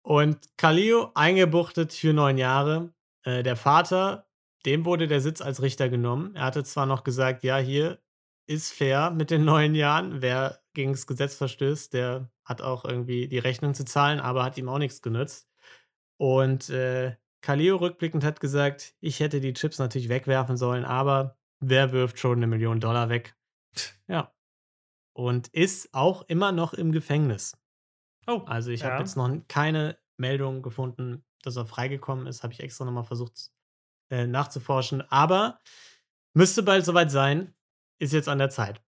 Und 0.04 0.38
Kalio 0.58 1.12
eingebuchtet 1.16 1.92
für 1.92 2.14
neun 2.14 2.38
Jahre. 2.38 2.94
Äh, 3.24 3.42
der 3.42 3.56
Vater, 3.56 4.28
dem 4.68 4.86
wurde 4.86 5.08
der 5.08 5.20
Sitz 5.20 5.42
als 5.42 5.64
Richter 5.64 5.90
genommen. 5.90 6.36
Er 6.36 6.44
hatte 6.44 6.64
zwar 6.64 6.86
noch 6.86 7.04
gesagt, 7.04 7.44
ja, 7.44 7.58
hier 7.58 8.00
ist 8.46 8.72
fair 8.72 9.10
mit 9.10 9.32
den 9.32 9.44
neun 9.44 9.74
Jahren. 9.74 10.22
Wer 10.22 10.62
gegen 10.74 10.92
das 10.92 11.08
Gesetz 11.08 11.36
verstößt, 11.36 11.92
der 11.94 12.30
hat 12.46 12.62
auch 12.62 12.86
irgendwie 12.86 13.28
die 13.28 13.40
Rechnung 13.40 13.74
zu 13.74 13.84
zahlen, 13.84 14.20
aber 14.20 14.44
hat 14.44 14.58
ihm 14.58 14.70
auch 14.70 14.78
nichts 14.78 15.02
genützt. 15.02 15.50
Und 16.18 16.70
äh, 16.70 17.16
Kaleo 17.42 17.78
rückblickend 17.78 18.24
hat 18.24 18.40
gesagt, 18.40 18.94
ich 19.00 19.20
hätte 19.22 19.42
die 19.42 19.54
Chips 19.54 19.80
natürlich 19.80 20.10
wegwerfen 20.10 20.56
sollen, 20.56 20.86
aber 20.86 21.38
wer 21.70 21.91
wirft 21.91 22.20
schon 22.20 22.38
eine 22.38 22.47
Million 22.47 22.80
Dollar 22.80 23.09
weg? 23.09 23.36
Ja. 24.07 24.34
Und 25.14 25.47
ist 25.49 25.93
auch 25.93 26.24
immer 26.24 26.51
noch 26.51 26.74
im 26.74 26.91
Gefängnis. 26.91 27.57
Oh. 28.28 28.41
Also 28.45 28.72
ich 28.72 28.82
ja. 28.82 28.91
habe 28.91 28.99
jetzt 28.99 29.16
noch 29.16 29.30
keine 29.47 29.97
Meldung 30.18 30.61
gefunden, 30.61 31.24
dass 31.41 31.55
er 31.55 31.66
freigekommen 31.66 32.28
ist. 32.28 32.43
Habe 32.43 32.53
ich 32.53 32.61
extra 32.61 32.86
nochmal 32.86 33.03
versucht 33.03 33.51
äh, 34.09 34.28
nachzuforschen. 34.28 35.01
Aber 35.09 35.59
müsste 36.34 36.64
bald 36.64 36.86
soweit 36.86 37.11
sein. 37.11 37.53
Ist 37.99 38.14
jetzt 38.14 38.30
an 38.30 38.39
der 38.39 38.49
Zeit. 38.49 38.84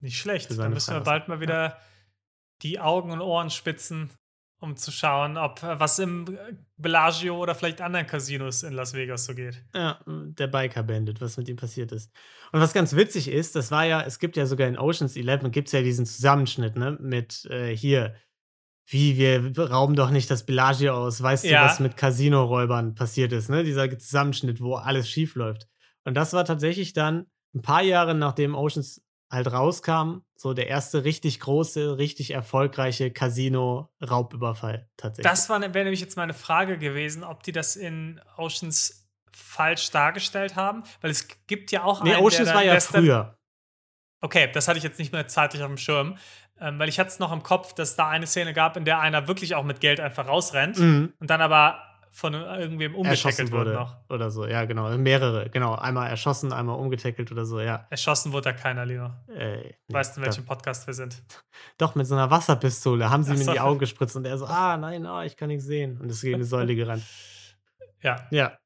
Nicht 0.00 0.18
schlecht. 0.18 0.56
Dann 0.58 0.72
müssen 0.72 0.94
wir 0.94 1.00
bald 1.00 1.28
mal 1.28 1.40
wieder 1.40 1.68
ja. 1.68 1.80
die 2.62 2.78
Augen 2.78 3.10
und 3.10 3.20
Ohren 3.20 3.50
spitzen 3.50 4.10
um 4.64 4.76
zu 4.76 4.90
schauen, 4.90 5.36
ob 5.36 5.62
äh, 5.62 5.78
was 5.78 5.98
im 5.98 6.26
äh, 6.26 6.54
Bellagio 6.76 7.36
oder 7.36 7.54
vielleicht 7.54 7.80
anderen 7.80 8.06
Casinos 8.06 8.62
in 8.62 8.72
Las 8.72 8.94
Vegas 8.94 9.26
so 9.26 9.34
geht. 9.34 9.62
Ja, 9.74 10.00
der 10.06 10.48
Biker 10.48 10.82
Bandit, 10.82 11.20
was 11.20 11.36
mit 11.36 11.48
ihm 11.48 11.56
passiert 11.56 11.92
ist. 11.92 12.10
Und 12.50 12.60
was 12.60 12.72
ganz 12.72 12.96
witzig 12.96 13.28
ist, 13.28 13.54
das 13.54 13.70
war 13.70 13.84
ja, 13.84 14.00
es 14.02 14.18
gibt 14.18 14.36
ja 14.36 14.46
sogar 14.46 14.66
in 14.66 14.78
Oceans 14.78 15.16
11 15.16 15.50
gibt 15.52 15.68
es 15.68 15.72
ja 15.72 15.82
diesen 15.82 16.06
Zusammenschnitt, 16.06 16.76
ne, 16.76 16.98
mit 17.00 17.44
äh, 17.50 17.76
hier, 17.76 18.14
wie, 18.86 19.16
wir 19.16 19.56
rauben 19.58 19.94
doch 19.94 20.10
nicht 20.10 20.30
das 20.30 20.46
Bellagio 20.46 20.94
aus, 20.94 21.22
weißt 21.22 21.44
ja. 21.44 21.60
du, 21.60 21.66
was 21.66 21.80
mit 21.80 21.96
Casino-Räubern 21.96 22.94
passiert 22.94 23.32
ist, 23.32 23.50
ne, 23.50 23.62
dieser 23.62 23.88
Zusammenschnitt, 23.98 24.60
wo 24.60 24.74
alles 24.74 25.08
schief 25.08 25.36
läuft. 25.36 25.68
Und 26.04 26.14
das 26.14 26.32
war 26.32 26.44
tatsächlich 26.44 26.92
dann 26.94 27.26
ein 27.54 27.62
paar 27.62 27.82
Jahre 27.82 28.14
nachdem 28.14 28.54
Oceans 28.54 29.03
halt 29.30 29.50
rauskam, 29.52 30.18
so 30.36 30.54
der 30.54 30.68
erste 30.68 31.04
richtig 31.04 31.40
große, 31.40 31.98
richtig 31.98 32.32
erfolgreiche 32.32 33.10
Casino-Raubüberfall 33.10 34.88
tatsächlich. 34.96 35.30
Das 35.30 35.48
wäre 35.48 35.60
nämlich 35.60 36.00
jetzt 36.00 36.16
meine 36.16 36.34
Frage 36.34 36.78
gewesen, 36.78 37.24
ob 37.24 37.42
die 37.42 37.52
das 37.52 37.76
in 37.76 38.20
Oceans 38.36 39.08
falsch 39.32 39.90
dargestellt 39.90 40.56
haben, 40.56 40.84
weil 41.00 41.10
es 41.10 41.28
gibt 41.46 41.72
ja 41.72 41.84
auch 41.84 42.02
nee, 42.02 42.14
einen, 42.14 42.24
Oceans 42.24 42.54
war 42.54 42.62
ja 42.62 42.78
früher. 42.78 43.36
Okay, 44.20 44.50
das 44.52 44.68
hatte 44.68 44.78
ich 44.78 44.84
jetzt 44.84 44.98
nicht 44.98 45.12
mehr 45.12 45.26
zeitlich 45.28 45.62
auf 45.62 45.68
dem 45.68 45.76
Schirm, 45.76 46.16
ähm, 46.60 46.78
weil 46.78 46.88
ich 46.88 46.98
hatte 46.98 47.08
es 47.08 47.18
noch 47.18 47.32
im 47.32 47.42
Kopf, 47.42 47.74
dass 47.74 47.96
da 47.96 48.08
eine 48.08 48.26
Szene 48.26 48.52
gab, 48.52 48.76
in 48.76 48.84
der 48.84 49.00
einer 49.00 49.28
wirklich 49.28 49.54
auch 49.54 49.64
mit 49.64 49.80
Geld 49.80 50.00
einfach 50.00 50.28
rausrennt 50.28 50.78
mhm. 50.78 51.12
und 51.18 51.30
dann 51.30 51.40
aber 51.40 51.82
von 52.14 52.32
irgendwem 52.32 52.94
umgetackelt 52.94 53.50
wurde 53.50 53.72
noch. 53.74 53.96
Oder 54.08 54.30
so, 54.30 54.46
ja, 54.46 54.64
genau. 54.66 54.96
Mehrere, 54.96 55.50
genau. 55.50 55.74
Einmal 55.74 56.08
erschossen, 56.08 56.52
einmal 56.52 56.78
umgetackelt 56.78 57.32
oder 57.32 57.44
so, 57.44 57.60
ja. 57.60 57.88
Erschossen 57.90 58.32
wurde 58.32 58.44
da 58.44 58.52
keiner, 58.52 58.86
Lino. 58.86 59.10
Äh, 59.26 59.72
weißt 59.88 60.16
du, 60.16 60.20
in 60.20 60.26
welchem 60.26 60.44
Podcast 60.44 60.86
wir 60.86 60.94
sind? 60.94 61.20
Doch, 61.78 61.96
mit 61.96 62.06
so 62.06 62.14
einer 62.14 62.30
Wasserpistole 62.30 63.10
haben 63.10 63.24
sie 63.24 63.34
ihm 63.34 63.40
in 63.40 63.54
die 63.54 63.58
Augen 63.58 63.80
gespritzt 63.80 64.14
und 64.14 64.26
er 64.26 64.38
so, 64.38 64.46
ah, 64.46 64.76
nein, 64.76 65.04
oh, 65.06 65.22
ich 65.22 65.36
kann 65.36 65.48
nichts 65.48 65.64
sehen. 65.64 66.00
Und 66.00 66.08
ist 66.08 66.20
gegen 66.22 66.36
eine 66.36 66.44
Säule 66.44 66.74
gerannt. 66.74 67.04
Ja. 68.00 68.26
Ja. 68.30 68.58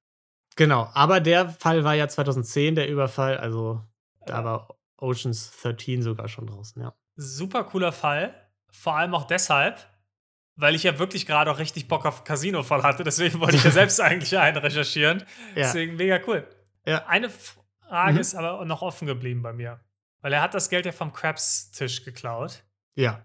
Genau. 0.57 0.91
Aber 0.95 1.21
der 1.21 1.49
Fall 1.49 1.85
war 1.85 1.95
ja 1.95 2.09
2010, 2.09 2.75
der 2.75 2.89
Überfall. 2.89 3.37
Also 3.37 3.85
da 4.27 4.45
war 4.45 4.77
Oceans 4.97 5.53
13 5.63 6.03
sogar 6.03 6.27
schon 6.27 6.49
draußen, 6.49 6.83
ja. 6.83 6.93
Super 7.15 7.63
cooler 7.63 7.93
Fall. 7.93 8.35
Vor 8.73 8.97
allem 8.97 9.15
auch 9.15 9.29
deshalb, 9.29 9.87
weil 10.59 10.75
ich 10.75 10.83
ja 10.83 10.99
wirklich 10.99 11.25
gerade 11.25 11.51
auch 11.51 11.59
richtig 11.59 11.87
Bock 11.87 12.05
auf 12.05 12.25
Casino 12.25 12.65
voll 12.65 12.83
hatte. 12.83 13.05
Deswegen 13.05 13.39
wollte 13.39 13.57
ich 13.57 13.65
ja 13.65 13.71
selbst 13.71 14.01
eigentlich 14.01 14.37
einen 14.37 14.57
recherchieren. 14.57 15.21
Ja. 15.21 15.63
Deswegen 15.63 15.97
mega 15.97 16.19
cool. 16.27 16.47
Ja. 16.85 17.07
Eine 17.07 17.31
Frage 17.31 18.15
mhm. 18.15 18.21
ist 18.21 18.35
aber 18.35 18.65
noch 18.65 18.83
offen 18.83 19.07
geblieben 19.07 19.41
bei 19.41 19.53
mir. 19.53 19.81
Weil 20.21 20.33
er 20.33 20.43
hat 20.43 20.55
das 20.55 20.69
Geld 20.69 20.85
ja 20.85 20.91
vom 20.91 21.13
Krabs-Tisch 21.13 22.05
geklaut. 22.05 22.65
Ja. 22.97 23.25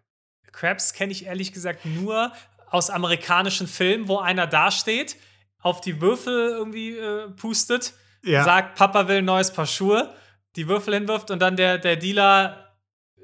Krabs 0.51 0.93
kenne 0.93 1.11
ich 1.11 1.25
ehrlich 1.25 1.51
gesagt 1.51 1.85
nur 1.85 2.31
aus 2.69 2.91
amerikanischen 2.91 3.67
Filmen, 3.67 4.07
wo 4.07 4.19
einer 4.19 4.45
dasteht, 4.45 5.17
auf 5.59 5.81
die 5.81 6.01
Würfel 6.01 6.49
irgendwie 6.49 6.97
äh, 6.97 7.29
pustet, 7.29 7.93
ja. 8.23 8.43
sagt, 8.43 8.75
Papa 8.75 9.07
will 9.07 9.17
ein 9.17 9.25
neues 9.25 9.51
Paar 9.51 9.65
Schuhe, 9.65 10.13
die 10.55 10.67
Würfel 10.67 10.93
hinwirft 10.93 11.31
und 11.31 11.39
dann 11.39 11.55
der, 11.55 11.79
der 11.79 11.95
Dealer 11.95 12.62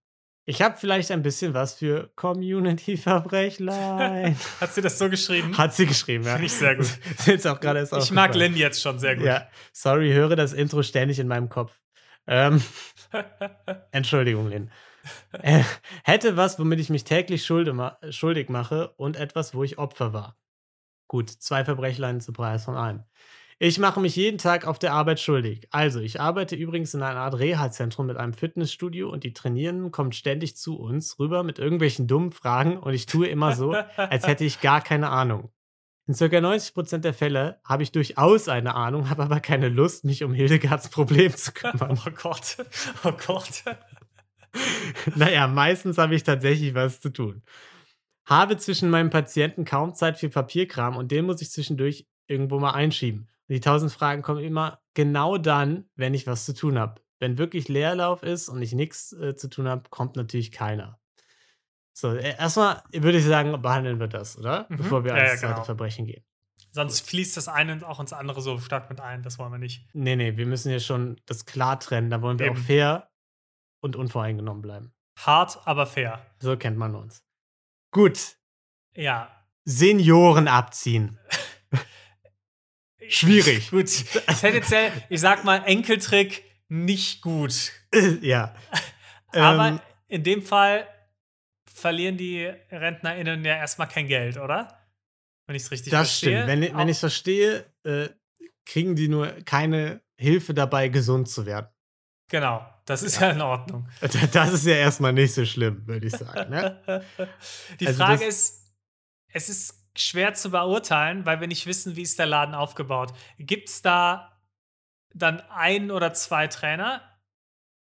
Ich 0.45 0.61
habe 0.61 0.75
vielleicht 0.77 1.09
ein 1.11 1.21
bisschen 1.21 1.53
was 1.53 1.75
für 1.75 2.11
Community-Verbrechlein. 2.17 4.35
Hat 4.59 4.73
sie 4.73 4.81
das 4.81 4.99
so 4.99 5.09
geschrieben? 5.09 5.57
Hat 5.57 5.73
sie 5.73 5.85
geschrieben, 5.85 6.25
ja. 6.25 6.33
Finde 6.33 6.47
ich 6.47 6.53
sehr 6.53 6.75
gut. 6.75 6.99
jetzt 7.25 7.47
auch 7.47 7.61
gerade 7.61 7.87
ich 7.97 8.11
mag 8.11 8.35
Lynn 8.35 8.57
jetzt 8.57 8.81
schon 8.81 8.99
sehr 8.99 9.15
gut. 9.15 9.25
Ja, 9.25 9.47
sorry, 9.71 10.11
höre 10.11 10.35
das 10.35 10.51
Intro 10.51 10.83
ständig 10.83 11.19
in 11.19 11.29
meinem 11.29 11.47
Kopf. 11.47 11.79
Ähm, 12.27 12.61
Entschuldigung, 13.91 14.49
Lynn. 14.49 14.69
Äh, 15.33 15.63
hätte 16.03 16.37
was, 16.37 16.59
womit 16.59 16.79
ich 16.79 16.89
mich 16.89 17.03
täglich 17.03 17.45
schuldig 17.45 18.49
mache 18.49 18.93
und 18.97 19.17
etwas, 19.17 19.53
wo 19.53 19.63
ich 19.63 19.77
Opfer 19.77 20.13
war. 20.13 20.37
Gut, 21.07 21.29
zwei 21.29 21.65
Verbrechlein 21.65 22.21
zu 22.21 22.33
Preis 22.33 22.65
von 22.65 22.75
einem. 22.75 23.03
Ich 23.59 23.79
mache 23.79 23.99
mich 23.99 24.15
jeden 24.15 24.39
Tag 24.39 24.65
auf 24.65 24.79
der 24.79 24.93
Arbeit 24.93 25.19
schuldig. 25.19 25.67
Also, 25.71 25.99
ich 25.99 26.19
arbeite 26.19 26.55
übrigens 26.55 26.93
in 26.93 27.01
einer 27.01 27.19
Art 27.19 27.37
Reha-Zentrum 27.37 28.07
mit 28.07 28.17
einem 28.17 28.33
Fitnessstudio 28.33 29.09
und 29.09 29.23
die 29.23 29.33
Trainierenden 29.33 29.91
kommen 29.91 30.11
ständig 30.11 30.57
zu 30.57 30.77
uns 30.77 31.19
rüber 31.19 31.43
mit 31.43 31.59
irgendwelchen 31.59 32.07
dummen 32.07 32.31
Fragen 32.31 32.77
und 32.77 32.93
ich 32.93 33.05
tue 33.05 33.27
immer 33.27 33.55
so, 33.55 33.73
als 33.95 34.27
hätte 34.27 34.43
ich 34.43 34.59
gar 34.59 34.81
keine 34.81 35.09
Ahnung. 35.09 35.51
In 36.05 36.15
ca. 36.15 36.25
90% 36.25 36.97
der 36.97 37.13
Fälle 37.13 37.61
habe 37.63 37.83
ich 37.83 37.93
durchaus 37.93 38.49
eine 38.49 38.75
Ahnung, 38.75 39.09
habe 39.09 39.23
aber 39.23 39.39
keine 39.39 39.69
Lust, 39.69 40.03
mich 40.03 40.23
um 40.25 40.33
Hildegards 40.33 40.89
Problem 40.89 41.33
zu 41.33 41.53
kümmern. 41.53 41.97
Oh 42.05 42.11
Gott, 42.21 42.57
oh 43.05 43.13
Gott. 43.25 43.63
Naja, 45.15 45.47
meistens 45.47 45.97
habe 45.97 46.15
ich 46.15 46.23
tatsächlich 46.23 46.73
was 46.73 47.01
zu 47.01 47.09
tun. 47.09 47.43
Habe 48.25 48.57
zwischen 48.57 48.89
meinem 48.89 49.09
Patienten 49.09 49.65
kaum 49.65 49.93
Zeit 49.93 50.17
für 50.17 50.29
Papierkram 50.29 50.95
und 50.95 51.11
den 51.11 51.25
muss 51.25 51.41
ich 51.41 51.51
zwischendurch 51.51 52.07
irgendwo 52.27 52.59
mal 52.59 52.71
einschieben. 52.71 53.27
Und 53.47 53.53
die 53.53 53.55
1000 53.55 53.91
Fragen 53.91 54.21
kommen 54.21 54.43
immer 54.43 54.79
genau 54.93 55.37
dann, 55.37 55.85
wenn 55.95 56.13
ich 56.13 56.25
was 56.25 56.45
zu 56.45 56.53
tun 56.53 56.79
habe. 56.79 57.01
Wenn 57.19 57.37
wirklich 57.37 57.67
Leerlauf 57.67 58.23
ist 58.23 58.49
und 58.49 58.61
ich 58.61 58.73
nichts 58.73 59.13
äh, 59.13 59.35
zu 59.35 59.49
tun 59.49 59.67
habe, 59.67 59.89
kommt 59.89 60.15
natürlich 60.15 60.51
keiner. 60.51 60.99
So, 61.93 62.13
äh, 62.13 62.35
erstmal 62.37 62.81
würde 62.91 63.17
ich 63.17 63.25
sagen, 63.25 63.61
behandeln 63.61 63.99
wir 63.99 64.07
das, 64.07 64.37
oder? 64.37 64.65
Mhm. 64.69 64.77
Bevor 64.77 65.03
wir 65.03 65.11
Ja, 65.11 65.17
ja, 65.17 65.23
ans 65.25 65.41
zweite 65.41 65.53
genau. 65.53 65.65
Verbrechen 65.65 66.05
gehen. 66.05 66.23
Sonst 66.71 67.01
fließt 67.07 67.37
das 67.37 67.47
eine 67.47 67.87
auch 67.87 67.99
ins 67.99 68.13
andere 68.13 68.41
so 68.41 68.57
stark 68.57 68.89
mit 68.89 68.99
ein. 68.99 69.21
Das 69.21 69.37
wollen 69.37 69.51
wir 69.51 69.59
nicht. 69.59 69.87
Nee, 69.93 70.15
nee, 70.15 70.37
wir 70.37 70.47
müssen 70.47 70.71
ja 70.71 70.79
schon 70.79 71.21
das 71.27 71.45
klar 71.45 71.79
trennen. 71.79 72.09
Da 72.09 72.21
wollen 72.21 72.39
wir 72.39 72.47
Eben. 72.47 72.57
auch 72.57 72.61
fair 72.61 73.09
und 73.83 73.95
unvoreingenommen 73.95 74.61
bleiben. 74.61 74.93
Hart, 75.19 75.59
aber 75.65 75.85
fair. 75.85 76.25
So 76.39 76.57
kennt 76.57 76.77
man 76.77 76.95
uns. 76.95 77.23
Gut, 77.91 78.19
Ja. 78.95 79.29
Senioren 79.65 80.47
abziehen. 80.47 81.19
Schwierig. 83.07 83.69
Gut. 83.71 83.89
Tendenziell, 84.39 84.91
ich 85.09 85.19
sag 85.21 85.43
mal, 85.43 85.57
Enkeltrick 85.65 86.43
nicht 86.69 87.21
gut. 87.21 87.71
ja. 88.21 88.55
Aber 89.31 89.67
Ähm, 89.67 89.79
in 90.07 90.23
dem 90.23 90.41
Fall 90.41 90.87
verlieren 91.65 92.17
die 92.17 92.45
RentnerInnen 92.71 93.43
ja 93.45 93.55
erstmal 93.55 93.87
kein 93.87 94.07
Geld, 94.07 94.37
oder? 94.37 94.79
Wenn 95.45 95.55
ich 95.55 95.63
es 95.63 95.71
richtig 95.71 95.91
das 95.91 96.09
verstehe. 96.09 96.43
stimmt. 96.43 96.47
Wenn, 96.47 96.77
wenn 96.77 96.87
ich 96.87 96.95
es 96.95 96.99
verstehe, 96.99 97.65
äh, 97.83 98.09
kriegen 98.65 98.95
die 98.95 99.09
nur 99.09 99.27
keine 99.43 100.01
Hilfe 100.17 100.53
dabei, 100.53 100.87
gesund 100.87 101.27
zu 101.29 101.45
werden. 101.45 101.67
Genau, 102.29 102.65
das 102.85 103.03
ist 103.03 103.19
ja, 103.19 103.29
in 103.31 103.41
Ordnung. 103.41 103.87
Das 104.31 104.51
ist 104.53 104.65
ja 104.65 104.75
erstmal 104.75 105.13
nicht 105.13 105.33
so 105.33 105.45
schlimm, 105.45 105.85
würde 105.87 106.07
ich 106.07 106.13
sagen. 106.13 106.49
Ne? 106.49 107.03
Die 107.79 107.87
Also 107.87 108.03
Frage 108.03 108.25
ist, 108.25 108.71
es 109.31 109.49
ist 109.49 109.75
schwer 109.95 110.33
zu 110.33 110.51
beurteilen, 110.51 111.25
weil 111.25 111.39
wir 111.39 111.47
nicht 111.47 111.65
wissen, 111.65 111.95
wie 111.95 112.01
ist 112.01 112.17
der 112.19 112.25
Laden 112.25 112.55
aufgebaut. 112.55 113.13
Gibt 113.37 113.69
es 113.69 113.81
da 113.81 114.31
dann 115.13 115.41
ein 115.51 115.91
oder 115.91 116.13
zwei 116.13 116.47
Trainer? 116.47 117.01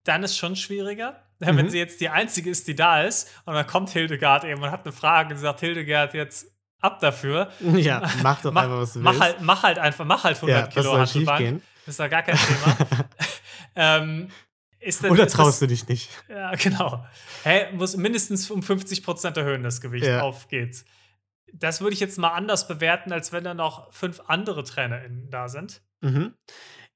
Dann 0.04 0.24
ist 0.24 0.38
schon 0.38 0.56
schwieriger. 0.56 1.24
Wenn 1.40 1.56
Mhm. 1.56 1.70
sie 1.70 1.78
jetzt 1.78 2.00
die 2.02 2.10
einzige 2.10 2.50
ist, 2.50 2.68
die 2.68 2.76
da 2.76 3.04
ist, 3.04 3.30
und 3.46 3.54
dann 3.54 3.68
kommt 3.68 3.90
Hildegard 3.92 4.44
eben 4.46 4.62
und 4.64 4.72
hat 4.72 4.86
eine 4.86 4.92
Frage 4.94 5.34
und 5.34 5.40
sagt, 5.40 5.60
Hildegard, 5.60 6.14
jetzt 6.14 6.48
ab 6.82 7.00
dafür. 7.00 7.52
Ja, 7.60 8.02
mach 8.22 8.42
doch 8.42 8.52
mach, 8.52 8.64
einfach, 8.64 8.78
was 8.80 8.94
du 8.94 9.00
mach 9.00 9.12
willst. 9.12 9.24
halt, 9.24 9.42
mach 9.42 9.64
halt 9.64 9.80
einfach, 9.80 10.06
mach 10.06 10.24
halt 10.24 10.36
100 10.38 10.76
ja, 10.76 10.84
was 10.98 11.14
Kilo 11.14 11.36
gehen? 11.38 11.62
Das 11.86 11.94
ist 11.94 12.00
da 12.00 12.08
gar 12.08 12.24
kein 12.24 12.38
Thema. 12.38 12.78
ähm, 13.76 14.30
ist 14.84 15.04
denn, 15.04 15.12
Oder 15.12 15.28
traust 15.28 15.54
das, 15.54 15.60
du 15.60 15.68
dich 15.68 15.88
nicht? 15.88 16.10
Ja, 16.30 16.52
genau. 16.56 17.06
Hä, 17.44 17.72
muss 17.74 17.96
mindestens 17.98 18.50
um 18.52 18.62
50% 18.62 19.38
erhöhen, 19.38 19.64
das 19.64 19.82
Gewicht. 19.82 20.06
Ja. 20.06 20.22
Auf 20.22 20.48
geht's. 20.48 20.86
Das 21.54 21.82
würde 21.82 21.94
ich 21.94 22.00
jetzt 22.00 22.18
mal 22.18 22.30
anders 22.34 22.68
bewerten, 22.68 23.12
als 23.12 23.32
wenn 23.32 23.44
da 23.44 23.54
noch 23.54 23.92
fünf 23.94 24.22
andere 24.28 24.64
TrainerInnen 24.64 25.30
da 25.30 25.48
sind, 25.50 25.82
Mhm. 26.02 26.34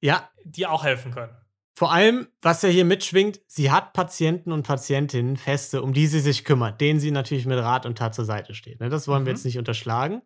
Ja, 0.02 0.30
die 0.44 0.66
auch 0.68 0.84
helfen 0.84 1.12
können. 1.14 1.36
vor 1.76 1.92
allem, 1.94 2.28
was 2.42 2.62
ja 2.64 2.70
hier 2.70 2.86
mitschwingt, 2.86 3.40
sie 3.48 3.72
hat 3.72 3.94
Patienten 3.94 4.52
und 4.52 4.64
Patientinnen 4.66 5.38
feste, 5.38 5.82
um 5.84 5.94
die 5.94 6.08
sie 6.08 6.20
sich 6.20 6.44
kümmert, 6.44 6.82
denen 6.82 7.00
sie 7.00 7.12
natürlich 7.12 7.46
mit 7.46 7.58
Rat 7.60 7.86
und 7.86 7.98
Tat 8.00 8.14
zur 8.16 8.26
Seite 8.26 8.54
steht. 8.56 8.80
Ne? 8.80 8.90
Das 8.90 9.08
wollen 9.08 9.26
wir 9.26 9.32
Mhm. 9.32 9.36
jetzt 9.38 9.46
nicht 9.46 9.58
unterschlagen. 9.60 10.22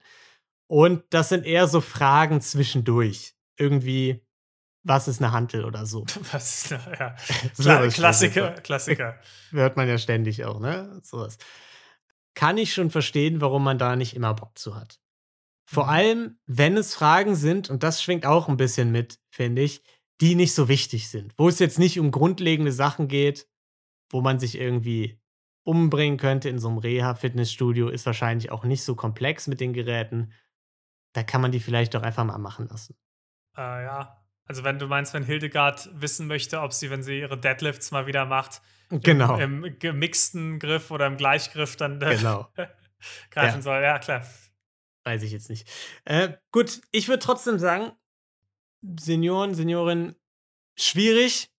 Und 0.68 1.04
das 1.10 1.28
sind 1.30 1.46
eher 1.46 1.68
so 1.68 1.82
Fragen 1.82 2.40
zwischendurch. 2.42 3.34
Irgendwie, 3.58 4.22
was 4.84 5.08
ist 5.08 5.22
eine 5.22 5.32
Hantel 5.32 5.66
oder 5.66 5.86
so. 5.86 6.06
Was, 6.32 6.70
ja. 6.70 7.16
So 7.54 7.64
Klassiker. 7.90 8.52
Klassiker. 8.62 9.20
Hört 9.52 9.78
man 9.78 9.88
ja 9.88 9.98
ständig 9.98 10.44
auch, 10.46 10.60
ne? 10.60 11.00
Sowas. 11.04 11.38
Kann 12.34 12.58
ich 12.58 12.74
schon 12.74 12.90
verstehen, 12.90 13.42
warum 13.42 13.64
man 13.64 13.78
da 13.78 13.96
nicht 13.96 14.16
immer 14.16 14.34
Bock 14.34 14.58
zu 14.58 14.76
hat. 14.76 15.00
Vor 15.66 15.86
Mhm. 15.86 15.90
allem, 15.90 16.40
wenn 16.46 16.78
es 16.78 16.96
Fragen 16.96 17.36
sind, 17.36 17.70
und 17.70 17.84
das 17.84 18.02
schwingt 18.02 18.26
auch 18.26 18.48
ein 18.50 18.58
bisschen 18.58 18.92
mit, 18.92 19.20
finde 19.30 19.62
ich, 19.62 19.84
die 20.20 20.36
nicht 20.36 20.54
so 20.54 20.68
wichtig 20.68 21.10
sind. 21.10 21.34
Wo 21.38 21.48
es 21.50 21.60
jetzt 21.60 21.80
nicht 21.80 22.00
um 22.00 22.12
grundlegende 22.12 22.72
Sachen 22.72 23.08
geht, 23.08 23.48
wo 24.12 24.22
man 24.22 24.40
sich 24.40 24.58
irgendwie 24.60 25.20
umbringen 25.64 26.18
könnte 26.18 26.50
in 26.50 26.60
so 26.60 26.70
einem 26.70 26.78
Reha-Fitnessstudio, 26.80 27.90
ist 27.90 28.06
wahrscheinlich 28.06 28.52
auch 28.52 28.64
nicht 28.64 28.84
so 28.84 28.96
komplex 28.96 29.48
mit 29.48 29.60
den 29.60 29.74
Geräten. 29.74 30.34
Da 31.14 31.24
kann 31.24 31.42
man 31.42 31.52
die 31.52 31.60
vielleicht 31.60 31.94
doch 31.94 32.02
einfach 32.04 32.24
mal 32.24 32.38
machen 32.38 32.68
lassen. 32.68 32.96
Äh, 33.58 33.84
ja. 33.84 34.21
Also, 34.46 34.64
wenn 34.64 34.80
du 34.80 34.88
meinst, 34.88 35.14
wenn 35.14 35.24
Hildegard 35.24 35.90
wissen 35.94 36.28
möchte, 36.28 36.62
ob 36.62 36.74
sie, 36.74 36.90
wenn 36.90 37.04
sie 37.04 37.20
ihre 37.20 37.38
Deadlifts 37.40 37.92
mal 37.92 38.08
wieder 38.08 38.26
macht, 38.26 38.62
Genau. 38.90 39.38
im, 39.38 39.64
im 39.64 39.80
gemixten 39.80 40.60
Griff 40.60 40.92
oder 40.92 41.08
im 41.08 41.16
Gleichgriff 41.16 41.78
dann 41.78 42.02
äh, 42.02 42.18
Genau. 42.18 42.48
greifen 43.32 43.58
Ja. 43.58 43.62
soll. 43.62 43.82
Ja, 43.82 44.00
klar. 44.00 44.26
Weiß 45.06 45.24
ich 45.24 45.32
jetzt 45.32 45.50
nicht. 45.50 45.68
Äh, 46.06 46.34
gut, 46.52 46.82
ich 46.92 47.08
würde 47.08 47.20
trotzdem 47.24 47.58
sagen, 47.58 47.92
Senioren, 49.00 49.54
Seniorin, 49.56 50.16
schwierig. 50.78 51.50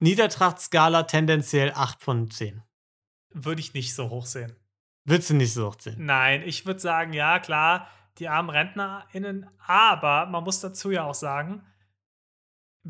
Niedertrachtskala 0.00 1.04
tendenziell 1.04 1.72
8 1.74 2.02
von 2.02 2.30
10. 2.30 2.62
Würde 3.30 3.60
ich 3.60 3.74
nicht 3.74 3.94
so 3.94 4.10
hoch 4.10 4.26
sehen. 4.26 4.56
Würdest 5.04 5.30
du 5.30 5.34
nicht 5.34 5.52
so 5.52 5.66
hoch 5.68 5.76
sehen? 5.78 5.96
Nein, 5.98 6.42
ich 6.44 6.66
würde 6.66 6.80
sagen, 6.80 7.12
ja, 7.12 7.38
klar, 7.40 7.88
die 8.18 8.28
armen 8.28 8.50
RentnerInnen, 8.50 9.48
aber 9.66 10.26
man 10.26 10.44
muss 10.44 10.60
dazu 10.60 10.90
ja 10.90 11.04
auch 11.04 11.14
sagen, 11.14 11.64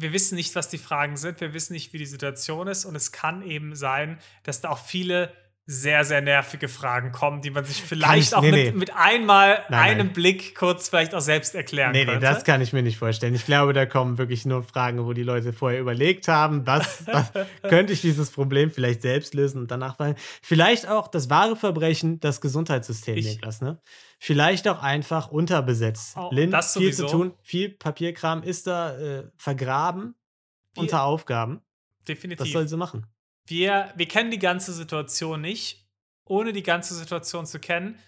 wir 0.01 0.13
wissen 0.13 0.37
nicht, 0.37 0.55
was 0.55 0.69
die 0.69 0.79
Fragen 0.79 1.17
sind, 1.17 1.41
wir 1.41 1.53
wissen 1.55 1.73
nicht, 1.73 1.93
wie 1.93 1.99
die 1.99 2.07
Situation 2.07 2.69
ist 2.69 2.85
und 2.85 2.95
es 2.97 3.13
kann 3.13 3.43
eben 3.43 3.75
sein, 3.75 4.19
dass 4.45 4.61
da 4.61 4.71
auch 4.71 4.79
viele 4.85 5.33
sehr, 5.71 6.03
sehr 6.07 6.23
nervige 6.23 6.67
Fragen 6.67 7.13
kommen, 7.13 7.43
die 7.43 7.51
man 7.51 7.63
sich 7.67 7.83
vielleicht 7.83 8.29
ich- 8.29 8.35
auch 8.35 8.41
nee, 8.41 8.51
mit, 8.53 8.65
nee. 8.65 8.73
mit 8.73 8.95
einmal 8.97 9.63
Nein, 9.69 9.81
einem 9.81 10.07
nein. 10.07 10.13
Blick 10.15 10.55
kurz 10.55 10.89
vielleicht 10.89 11.15
auch 11.15 11.21
selbst 11.21 11.55
erklären 11.55 11.93
Nee, 11.93 12.07
nee, 12.07 12.13
könnte. 12.13 12.25
das 12.25 12.43
kann 12.45 12.63
ich 12.63 12.73
mir 12.73 12.83
nicht 12.83 12.97
vorstellen. 12.97 13.35
Ich 13.35 13.45
glaube, 13.45 13.75
da 13.75 13.85
kommen 13.85 14.17
wirklich 14.17 14.47
nur 14.47 14.63
Fragen, 14.63 15.05
wo 15.05 15.13
die 15.13 15.25
Leute 15.25 15.53
vorher 15.53 15.79
überlegt 15.79 16.27
haben, 16.27 16.67
was, 16.67 17.07
was 17.07 17.31
könnte 17.69 17.93
ich 17.93 18.01
dieses 18.01 18.31
Problem 18.31 18.71
vielleicht 18.71 19.03
selbst 19.03 19.35
lösen 19.35 19.61
und 19.61 19.71
danach 19.71 19.99
fallen. 19.99 20.15
Vielleicht 20.41 20.89
auch 20.89 21.07
das 21.07 21.29
wahre 21.29 21.55
Verbrechen, 21.55 22.19
das 22.21 22.41
Gesundheitssystem, 22.41 23.19
Ich- 23.19 23.27
Niklas, 23.27 23.61
ne? 23.61 23.79
Vielleicht 24.19 24.67
auch 24.67 24.83
einfach 24.83 25.31
unterbesetzt. 25.31 26.17
Oh, 26.17 26.31
das 26.33 26.77
viel 26.77 26.93
zu 26.93 27.07
tun, 27.07 27.35
viel 27.43 27.71
Papierkram 27.71 28.43
ist 28.43 28.67
da 28.67 28.99
äh, 28.99 29.31
vergraben 29.37 30.15
Wir- 30.75 30.83
unter 30.83 31.05
Aufgaben. 31.05 31.63
Definitiv. 32.07 32.47
Was 32.47 32.53
soll 32.53 32.69
sie 32.69 32.77
machen? 32.77 33.07
wir, 33.47 33.93
wir 33.97 34.07
kennen 34.07 34.31
die 34.31 34.39
ganze 34.39 34.73
Situation 34.73 35.41
nicht. 35.41 35.87
Ohne 36.25 36.53
die 36.53 36.63
ganze 36.63 36.95
Situation 36.95 37.47
zu 37.47 37.59
kennen, 37.59 37.99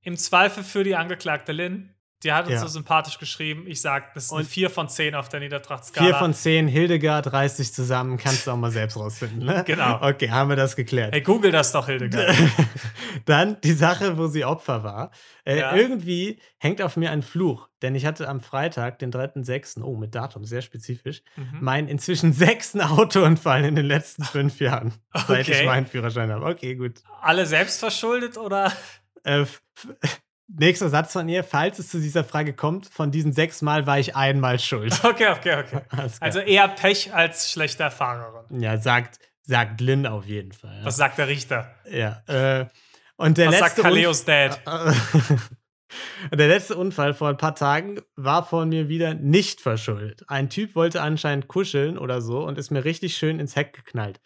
im 0.00 0.16
Zweifel 0.16 0.64
für 0.64 0.82
die 0.84 0.96
Angeklagte 0.96 1.52
Lynn, 1.52 1.93
die 2.22 2.32
hat 2.32 2.46
uns 2.46 2.54
Ja. 2.54 2.60
so 2.60 2.68
sympathisch 2.68 3.18
geschrieben. 3.18 3.64
Ich 3.66 3.80
sag, 3.82 4.14
das 4.14 4.24
ist 4.26 4.30
eine 4.32 4.40
Und- 4.40 4.46
4 4.48 4.70
von 4.70 4.88
10 4.88 5.14
auf 5.14 5.28
der 5.28 5.40
Niedertrachtskala. 5.40 6.06
Vier 6.06 6.14
von 6.16 6.32
zehn, 6.32 6.66
Hildegard 6.68 7.32
reißt 7.32 7.58
sich 7.58 7.74
zusammen, 7.74 8.16
kannst 8.16 8.46
du 8.46 8.50
auch 8.52 8.56
mal 8.56 8.70
selbst 8.70 8.96
rausfinden, 8.96 9.44
ne? 9.44 9.62
Genau. 9.66 10.00
Okay, 10.00 10.30
haben 10.30 10.48
wir 10.48 10.56
das 10.56 10.74
geklärt. 10.76 11.12
Hey, 11.12 11.20
google 11.20 11.50
das 11.52 11.72
doch, 11.72 11.86
Hildegard. 11.86 12.34
Dann 13.26 13.60
die 13.62 13.72
Sache, 13.72 14.16
wo 14.16 14.26
sie 14.26 14.44
Opfer 14.44 14.82
war. 14.84 15.10
Äh, 15.44 15.58
Ja. 15.58 15.74
Irgendwie 15.74 16.40
hängt 16.58 16.80
auf 16.82 16.96
mir 16.96 17.10
ein 17.10 17.22
Fluch, 17.22 17.68
denn 17.82 17.94
ich 17.94 18.06
hatte 18.06 18.28
am 18.28 18.40
Freitag, 18.40 18.98
den 19.00 19.10
3.6., 19.12 19.82
oh, 19.82 19.96
mit 19.96 20.14
Datum, 20.14 20.44
sehr 20.44 20.62
spezifisch, 20.62 21.22
Mhm. 21.36 21.58
meinen 21.60 21.88
inzwischen 21.88 22.32
sechsten 22.32 22.80
Autounfall 22.80 23.64
in 23.64 23.76
den 23.76 23.86
letzten 23.86 24.24
fünf 24.24 24.60
Jahren, 24.60 24.92
seit 25.26 25.48
ich 25.48 25.54
Okay. 25.56 25.66
meinen 25.66 25.86
Führerschein 25.86 26.30
habe. 26.32 26.46
Okay, 26.46 26.74
gut. 26.74 27.02
Alle 27.20 27.44
selbst 27.46 27.80
verschuldet 27.80 28.38
oder? 28.38 28.72
Äh, 29.24 29.44
nächster 30.48 30.88
Satz 30.88 31.12
von 31.12 31.28
ihr, 31.28 31.44
falls 31.44 31.78
es 31.78 31.88
zu 31.88 32.00
dieser 32.00 32.24
Frage 32.24 32.52
kommt, 32.52 32.86
von 32.86 33.10
diesen 33.10 33.32
sechs 33.32 33.62
Mal 33.62 33.86
war 33.86 33.98
ich 33.98 34.14
einmal 34.16 34.58
schuld. 34.58 34.92
Okay, 35.04 35.28
okay, 35.28 35.62
okay. 35.64 35.80
Also 36.20 36.40
eher 36.40 36.68
Pech 36.68 37.14
als 37.14 37.50
schlechte 37.50 37.90
Fahrerin. 37.90 38.60
ja, 38.60 38.76
sagt, 38.78 39.18
sagt 39.42 39.80
Lynn 39.80 40.06
auf 40.06 40.26
jeden 40.26 40.52
Fall. 40.52 40.78
Ja. 40.78 40.84
Was 40.84 40.96
sagt 40.96 41.18
der 41.18 41.28
Richter? 41.28 41.74
Ja, 41.90 42.22
äh, 42.26 42.66
und 43.16 43.38
der 43.38 43.48
Was 43.48 43.58
sagt 43.58 43.78
letzte 43.78 43.82
Unfall. 43.82 43.92
Kaleos 43.92 44.24
Dad? 44.24 44.60
Und 46.30 46.40
der 46.40 46.48
letzte 46.48 46.76
Unfall 46.76 47.14
vor 47.14 47.28
ein 47.28 47.36
paar 47.36 47.54
Tagen 47.54 48.00
war 48.16 48.44
von 48.44 48.68
mir 48.68 48.88
wieder 48.88 49.14
nicht 49.14 49.60
verschuldet. 49.60 50.24
Ein 50.26 50.50
Typ 50.50 50.74
wollte 50.74 51.00
anscheinend 51.02 51.46
kuscheln 51.46 51.98
oder 51.98 52.20
so 52.20 52.44
und 52.44 52.58
ist 52.58 52.70
mir 52.70 52.84
richtig 52.84 53.16
schön 53.16 53.38
ins 53.38 53.54
Heck 53.54 53.74
geknallt. 53.74 54.20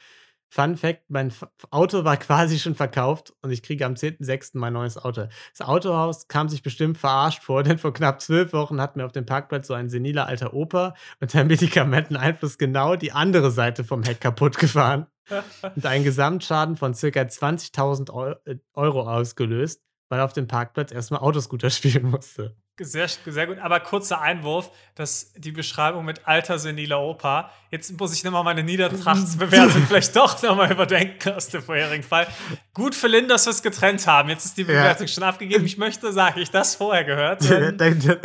Fun 0.50 0.76
Fact: 0.76 1.02
Mein 1.08 1.32
Auto 1.70 2.04
war 2.04 2.16
quasi 2.16 2.58
schon 2.58 2.74
verkauft 2.74 3.34
und 3.42 3.50
ich 3.50 3.62
kriege 3.62 3.84
am 3.84 3.94
10.06. 3.94 4.52
mein 4.54 4.72
neues 4.72 4.96
Auto. 4.96 5.26
Das 5.56 5.66
Autohaus 5.66 6.26
kam 6.28 6.48
sich 6.48 6.62
bestimmt 6.62 6.96
verarscht 6.98 7.42
vor, 7.42 7.62
denn 7.64 7.78
vor 7.78 7.92
knapp 7.92 8.20
zwölf 8.20 8.52
Wochen 8.52 8.80
hat 8.80 8.96
mir 8.96 9.04
auf 9.04 9.12
dem 9.12 9.26
Parkplatz 9.26 9.66
so 9.66 9.74
ein 9.74 9.88
seniler 9.88 10.26
alter 10.26 10.54
Opa 10.54 10.94
unter 11.20 11.44
Medikamenteneinfluss 11.44 12.58
genau 12.58 12.96
die 12.96 13.12
andere 13.12 13.50
Seite 13.50 13.84
vom 13.84 14.02
Heck 14.02 14.20
kaputt 14.20 14.58
gefahren 14.58 15.06
und 15.76 15.84
einen 15.84 16.04
Gesamtschaden 16.04 16.76
von 16.76 16.94
circa 16.94 17.20
20.000 17.20 18.10
Eu- 18.10 18.34
äh, 18.46 18.56
Euro 18.74 19.02
ausgelöst, 19.10 19.82
weil 20.08 20.20
er 20.20 20.24
auf 20.24 20.32
dem 20.32 20.46
Parkplatz 20.48 20.92
erstmal 20.92 21.20
Autoscooter 21.20 21.68
spielen 21.70 22.10
musste. 22.10 22.56
Sehr, 22.80 23.08
sehr 23.08 23.46
gut. 23.46 23.58
Aber 23.58 23.80
kurzer 23.80 24.20
Einwurf, 24.20 24.70
dass 24.94 25.32
die 25.34 25.52
Beschreibung 25.52 26.04
mit 26.04 26.26
alter 26.26 26.58
seniler 26.58 27.00
Opa. 27.00 27.50
Jetzt 27.70 27.98
muss 27.98 28.12
ich 28.14 28.24
nochmal 28.24 28.44
meine 28.44 28.62
Niedertrachtsbewertung 28.62 29.82
vielleicht 29.88 30.14
doch 30.14 30.40
nochmal 30.42 30.70
überdenken 30.70 31.32
aus 31.32 31.48
dem 31.48 31.62
vorherigen 31.62 32.04
Fall. 32.04 32.26
Gut 32.74 32.94
für 32.94 33.08
Lynn, 33.08 33.28
dass 33.28 33.46
wir 33.46 33.50
es 33.50 33.62
getrennt 33.62 34.06
haben. 34.06 34.28
Jetzt 34.28 34.44
ist 34.44 34.56
die 34.56 34.64
Bewertung 34.64 35.06
ja. 35.06 35.12
schon 35.12 35.24
abgegeben. 35.24 35.64
Ich 35.64 35.78
möchte, 35.78 36.12
sage 36.12 36.40
ich 36.40 36.50
das 36.50 36.76
vorher 36.76 37.04
gehört. 37.04 37.48
Da, 37.48 37.70
da, 37.72 38.16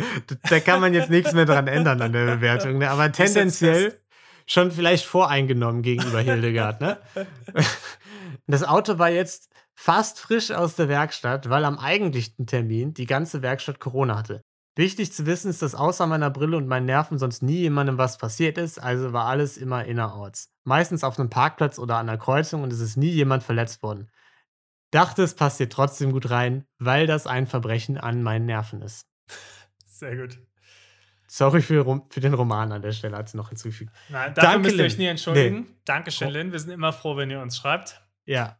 da, 0.48 0.60
kann 0.60 0.80
man 0.80 0.94
jetzt 0.94 1.10
nichts 1.10 1.32
mehr 1.32 1.46
dran 1.46 1.66
ändern 1.66 2.00
an 2.00 2.12
der 2.12 2.36
Bewertung. 2.36 2.78
Ne? 2.78 2.90
Aber 2.90 3.10
tendenziell 3.10 3.98
schon 4.46 4.70
vielleicht 4.70 5.04
voreingenommen 5.04 5.82
gegenüber 5.82 6.20
Hildegard. 6.20 6.80
Ne? 6.80 6.98
Das 8.46 8.62
Auto 8.62 8.98
war 8.98 9.08
jetzt 9.08 9.48
fast 9.74 10.20
frisch 10.20 10.50
aus 10.50 10.76
der 10.76 10.88
Werkstatt, 10.88 11.50
weil 11.50 11.64
am 11.64 11.78
eigentlichen 11.78 12.46
Termin 12.46 12.94
die 12.94 13.06
ganze 13.06 13.42
Werkstatt 13.42 13.80
Corona 13.80 14.16
hatte. 14.16 14.42
Wichtig 14.76 15.12
zu 15.12 15.24
wissen 15.24 15.50
ist, 15.50 15.62
dass 15.62 15.76
außer 15.76 16.06
meiner 16.06 16.30
Brille 16.30 16.56
und 16.56 16.66
meinen 16.66 16.86
Nerven 16.86 17.18
sonst 17.18 17.42
nie 17.42 17.58
jemandem 17.58 17.96
was 17.96 18.18
passiert 18.18 18.58
ist, 18.58 18.78
also 18.78 19.12
war 19.12 19.26
alles 19.26 19.56
immer 19.56 19.84
innerorts. 19.84 20.52
Meistens 20.64 21.04
auf 21.04 21.18
einem 21.18 21.30
Parkplatz 21.30 21.78
oder 21.78 21.96
an 21.96 22.08
der 22.08 22.18
Kreuzung 22.18 22.62
und 22.64 22.72
es 22.72 22.80
ist 22.80 22.96
nie 22.96 23.10
jemand 23.10 23.44
verletzt 23.44 23.82
worden. 23.82 24.10
Dachte, 24.90 25.22
es 25.22 25.34
passt 25.34 25.58
hier 25.58 25.68
trotzdem 25.68 26.12
gut 26.12 26.30
rein, 26.30 26.66
weil 26.78 27.06
das 27.06 27.26
ein 27.26 27.46
Verbrechen 27.46 27.98
an 27.98 28.22
meinen 28.22 28.46
Nerven 28.46 28.82
ist. 28.82 29.06
Sehr 29.86 30.16
gut. 30.16 30.38
Sorry 31.28 31.62
für, 31.62 32.02
für 32.10 32.20
den 32.20 32.34
Roman 32.34 32.70
an 32.72 32.82
der 32.82 32.92
Stelle, 32.92 33.16
hat 33.16 33.28
sie 33.28 33.36
noch 33.36 33.48
hinzugefügt. 33.48 33.92
Nein, 34.08 34.34
dafür 34.34 34.52
Danke, 34.52 34.68
müsst 34.68 34.78
ihr 34.78 34.84
euch 34.84 34.98
nie 34.98 35.06
entschuldigen. 35.06 35.60
Nee. 35.60 35.76
Dankeschön, 35.84 36.30
Lynn. 36.30 36.52
Wir 36.52 36.58
sind 36.58 36.70
immer 36.70 36.92
froh, 36.92 37.16
wenn 37.16 37.30
ihr 37.30 37.40
uns 37.40 37.56
schreibt. 37.56 38.02
Ja. 38.24 38.58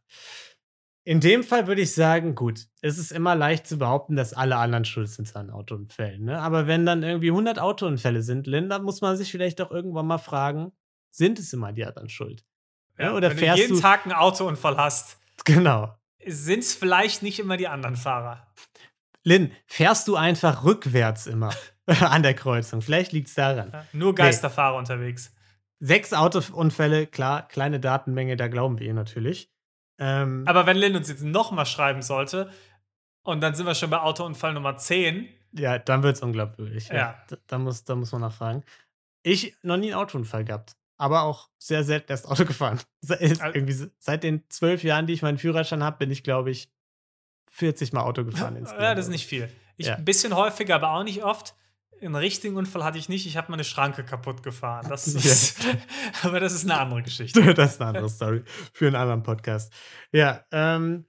In 1.07 1.21
dem 1.21 1.45
Fall 1.45 1.67
würde 1.67 1.83
ich 1.83 1.95
sagen, 1.95 2.35
gut, 2.35 2.67
es 2.81 2.97
ist 2.97 3.13
immer 3.13 3.35
leicht 3.35 3.67
zu 3.67 3.79
behaupten, 3.79 4.17
dass 4.17 4.33
alle 4.33 4.57
anderen 4.57 4.87
schuld 4.87 5.11
sind 5.11 5.37
an 5.37 5.51
Autounfällen. 5.51 6.25
Ne? 6.25 6.41
Aber 6.41 6.67
wenn 6.67 6.87
dann 6.87 7.03
irgendwie 7.03 7.29
100 7.29 7.59
Autounfälle 7.59 8.23
sind, 8.23 8.47
Linda, 8.47 8.79
muss 8.79 9.03
man 9.03 9.17
sich 9.19 9.31
vielleicht 9.31 9.61
auch 9.61 9.71
irgendwann 9.71 10.07
mal 10.07 10.19
fragen, 10.19 10.73
sind 11.11 11.39
es 11.39 11.53
immer 11.53 11.73
die 11.73 11.85
anderen 11.85 12.09
schuld? 12.09 12.43
Ja, 12.99 13.13
Oder 13.13 13.31
wenn 13.31 13.39
fährst 13.39 13.59
du 13.59 13.63
jeden 13.63 13.77
du 13.77 13.83
Tag 13.83 14.05
einen 14.07 14.15
Autounfall 14.15 14.79
hast, 14.79 15.19
genau. 15.45 15.95
sind 16.25 16.61
es 16.61 16.75
vielleicht 16.75 17.23
nicht 17.23 17.39
immer 17.39 17.59
die 17.59 17.69
anderen 17.69 17.97
Fahrer. 17.97 18.47
Lynn, 19.25 19.53
fährst 19.67 20.09
du 20.09 20.17
einfach 20.17 20.65
rückwärts 20.65 21.27
immer 21.27 21.53
an 21.87 22.23
der 22.23 22.35
Kreuzung? 22.35 22.81
Vielleicht 22.81 23.13
liegt 23.13 23.29
es 23.29 23.35
daran. 23.35 23.71
Ja, 23.73 23.87
nur 23.93 24.15
Geisterfahrer 24.15 24.75
nee. 24.75 24.79
unterwegs. 24.79 25.35
Sechs 25.81 26.15
Autounfälle, 26.15 27.07
klar, 27.07 27.47
kleine 27.47 27.79
Datenmenge, 27.79 28.37
da 28.37 28.49
glauben 28.49 28.79
wir 28.79 28.87
ihr 28.87 28.95
natürlich. 28.95 29.54
Ähm, 29.99 30.45
Aber 30.47 30.67
wenn 30.67 30.77
Lynn 30.77 30.97
uns 30.97 31.09
jetzt 31.09 31.23
nochmal 31.23 31.67
schreiben 31.67 32.03
sollte, 32.03 32.51
und 33.25 33.41
dann 33.41 33.55
sind 33.55 33.67
wir 33.67 33.75
schon 33.75 33.91
bei 33.91 34.01
Autounfall 34.01 34.53
Nummer 34.53 34.77
10. 34.77 35.29
Ja, 35.53 35.79
dann 35.79 36.03
wird 36.03 36.17
es 36.17 36.23
unglaubwürdig. 36.23 36.89
Ja. 36.89 36.95
ja. 36.95 37.25
Da, 37.29 37.37
da, 37.47 37.59
muss, 37.59 37.85
da 37.85 37.95
muss 37.95 38.13
man 38.13 38.21
nachfragen. 38.21 38.63
Ich 39.23 39.57
noch 39.63 39.79
nie 39.79 39.93
einen 39.93 40.01
Autounfall 40.01 40.45
gehabt, 40.45 40.77
aber 40.99 41.23
auch 41.23 41.49
sehr 41.59 41.85
selten 41.85 42.13
erst 42.13 42.29
Auto 42.29 42.45
gefahren. 42.47 42.81
Seit, 43.01 43.21
irgendwie, 43.21 43.91
seit 43.99 44.23
den 44.23 44.45
zwölf 44.51 44.85
Jahren, 44.85 45.07
die 45.07 45.15
ich 45.15 45.23
meinen 45.23 45.39
Führerschein 45.39 45.83
habe, 45.83 45.97
bin 45.99 46.11
ich, 46.11 46.23
glaube 46.23 46.51
ich, 46.51 46.71
40 47.51 47.93
Mal 47.93 48.03
Auto 48.03 48.25
gefahren. 48.27 48.63
ja, 48.79 48.95
das 48.95 49.07
ist 49.07 49.11
nicht 49.13 49.27
viel. 49.27 49.51
Ich 49.77 49.87
ja. 49.87 49.97
ein 49.97 50.05
bisschen 50.05 50.37
häufiger, 50.37 50.77
aber 50.77 50.91
auch 50.91 51.05
nicht 51.05 51.25
oft. 51.25 51.55
Einen 52.01 52.17
richtigen 52.17 52.57
Unfall 52.57 52.85
hatte 52.85 52.99
ich 52.99 53.09
nicht. 53.09 53.27
Ich 53.27 53.37
habe 53.37 53.51
meine 53.51 53.65
Schranke 53.65 54.05
kaputt 54.05 54.43
gefahren. 54.43 54.87
Das 54.89 55.07
ist, 55.07 55.59
aber 56.23 56.41
das 56.41 56.53
ist 56.53 56.65
eine 56.65 56.79
andere 56.79 57.03
Geschichte. 57.03 57.55
das 57.55 57.75
ist 57.75 57.81
eine 57.81 57.89
andere 57.89 58.09
Story 58.09 58.43
für 58.73 58.87
einen 58.87 58.97
anderen 58.97 59.23
Podcast. 59.23 59.73
Ja, 60.13 60.45
ähm, 60.53 61.07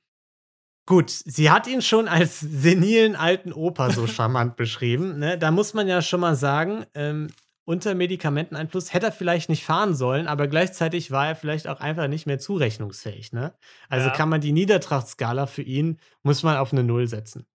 gut. 0.86 1.10
Sie 1.10 1.52
hat 1.52 1.68
ihn 1.68 1.82
schon 1.82 2.08
als 2.08 2.40
senilen 2.40 3.16
alten 3.16 3.52
Opa 3.52 3.92
so 3.92 4.08
charmant 4.08 4.56
beschrieben. 4.56 5.20
Ne? 5.20 5.38
Da 5.38 5.52
muss 5.52 5.74
man 5.74 5.88
ja 5.88 6.02
schon 6.02 6.20
mal 6.20 6.36
sagen, 6.36 6.86
ähm, 6.94 7.28
unter 7.66 7.96
Medikamenteneinfluss 7.96 8.94
hätte 8.94 9.08
er 9.08 9.12
vielleicht 9.12 9.50
nicht 9.50 9.66
fahren 9.66 9.96
sollen, 9.96 10.28
aber 10.28 10.48
gleichzeitig 10.48 11.10
war 11.10 11.28
er 11.28 11.36
vielleicht 11.36 11.68
auch 11.68 11.80
einfach 11.80 12.08
nicht 12.08 12.28
mehr 12.28 12.38
zurechnungsfähig. 12.38 13.34
Ne? 13.34 13.54
Also 13.90 14.08
ja. 14.08 14.14
kann 14.14 14.30
man 14.30 14.40
die 14.40 14.52
Niedertrachtskala 14.52 15.48
für 15.48 15.64
ihn, 15.64 16.00
muss 16.22 16.44
man 16.44 16.58
auf 16.58 16.72
eine 16.72 16.84
Null 16.84 17.08
setzen. 17.08 17.48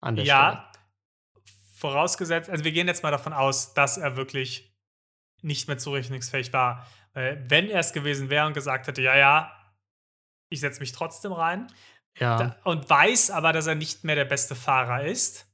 An 0.00 0.16
der 0.16 0.24
ja, 0.24 0.50
Stelle 0.50 0.71
vorausgesetzt, 1.82 2.48
also 2.48 2.64
wir 2.64 2.72
gehen 2.72 2.86
jetzt 2.86 3.02
mal 3.02 3.10
davon 3.10 3.32
aus, 3.32 3.74
dass 3.74 3.98
er 3.98 4.16
wirklich 4.16 4.72
nicht 5.42 5.66
mehr 5.68 5.78
zurechnungsfähig 5.78 6.52
war. 6.52 6.86
wenn 7.14 7.68
er 7.68 7.80
es 7.80 7.92
gewesen 7.92 8.30
wäre 8.30 8.46
und 8.46 8.54
gesagt 8.54 8.86
hätte, 8.86 9.02
ja, 9.02 9.16
ja, 9.16 9.52
ich 10.48 10.60
setze 10.60 10.80
mich 10.80 10.92
trotzdem 10.92 11.32
rein. 11.32 11.66
Ja. 12.18 12.36
Da, 12.38 12.56
und 12.64 12.88
weiß 12.88 13.30
aber, 13.30 13.52
dass 13.52 13.66
er 13.66 13.74
nicht 13.74 14.04
mehr 14.04 14.14
der 14.14 14.24
beste 14.24 14.54
Fahrer 14.54 15.04
ist. 15.04 15.46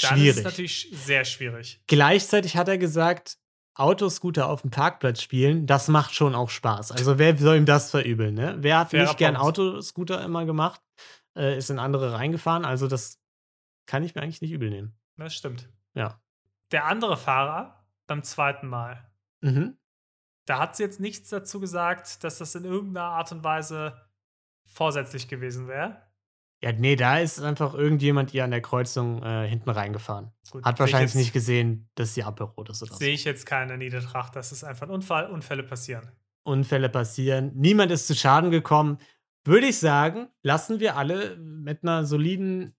Dann 0.00 0.16
schwierig. 0.16 0.30
ist 0.30 0.36
es 0.38 0.44
natürlich 0.44 0.88
sehr 0.92 1.24
schwierig. 1.24 1.80
Gleichzeitig 1.86 2.56
hat 2.56 2.68
er 2.68 2.78
gesagt, 2.78 3.38
Autoscooter 3.74 4.48
auf 4.48 4.62
dem 4.62 4.70
Parkplatz 4.70 5.22
spielen, 5.22 5.66
das 5.66 5.88
macht 5.88 6.14
schon 6.14 6.34
auch 6.34 6.50
Spaß. 6.50 6.92
Also 6.92 7.18
wer 7.18 7.36
soll 7.36 7.56
ihm 7.56 7.66
das 7.66 7.90
verübeln, 7.90 8.34
ne? 8.34 8.56
Wer 8.58 8.78
hat 8.78 8.90
Fairer 8.90 9.04
nicht 9.04 9.18
gern 9.18 9.36
Autoscooter 9.36 10.22
immer 10.22 10.44
gemacht, 10.44 10.80
äh, 11.36 11.56
ist 11.56 11.70
in 11.70 11.80
andere 11.80 12.12
reingefahren, 12.12 12.64
also 12.64 12.86
das 12.86 13.18
kann 13.86 14.04
ich 14.04 14.14
mir 14.14 14.22
eigentlich 14.22 14.42
nicht 14.42 14.52
übel 14.52 14.70
nehmen. 14.70 14.96
Das 15.16 15.34
stimmt. 15.34 15.68
Ja. 15.94 16.20
Der 16.72 16.86
andere 16.86 17.16
Fahrer 17.16 17.84
beim 18.06 18.22
zweiten 18.22 18.66
Mal. 18.66 19.10
Mhm. 19.40 19.76
Da 20.46 20.58
hat 20.58 20.76
sie 20.76 20.82
jetzt 20.82 21.00
nichts 21.00 21.30
dazu 21.30 21.60
gesagt, 21.60 22.24
dass 22.24 22.38
das 22.38 22.54
in 22.54 22.64
irgendeiner 22.64 23.06
Art 23.06 23.32
und 23.32 23.44
Weise 23.44 23.96
vorsätzlich 24.66 25.28
gewesen 25.28 25.68
wäre. 25.68 26.02
Ja, 26.62 26.72
nee, 26.72 26.96
da 26.96 27.18
ist 27.18 27.40
einfach 27.40 27.74
irgendjemand 27.74 28.32
ihr 28.32 28.42
an 28.44 28.50
der 28.50 28.62
Kreuzung 28.62 29.22
äh, 29.22 29.46
hinten 29.46 29.68
reingefahren. 29.68 30.32
Gut, 30.50 30.64
Hat 30.64 30.80
wahrscheinlich 30.80 31.10
jetzt, 31.10 31.20
nicht 31.20 31.32
gesehen, 31.32 31.90
dass 31.94 32.14
sie 32.14 32.22
abbelrot 32.22 32.70
ist 32.70 32.82
oder 32.82 32.94
Sehe 32.94 33.12
ich 33.12 33.24
jetzt 33.24 33.44
keine 33.44 33.76
Niedertracht, 33.76 34.34
das 34.34 34.50
ist 34.50 34.64
einfach 34.64 34.86
ein 34.86 34.90
Unfall, 34.90 35.30
Unfälle 35.30 35.62
passieren. 35.62 36.10
Unfälle 36.42 36.88
passieren. 36.88 37.52
Niemand 37.54 37.90
ist 37.90 38.06
zu 38.06 38.14
Schaden 38.14 38.50
gekommen. 38.50 38.98
Würde 39.44 39.66
ich 39.66 39.78
sagen, 39.78 40.28
lassen 40.42 40.80
wir 40.80 40.96
alle 40.96 41.36
mit 41.36 41.82
einer 41.82 42.06
soliden 42.06 42.74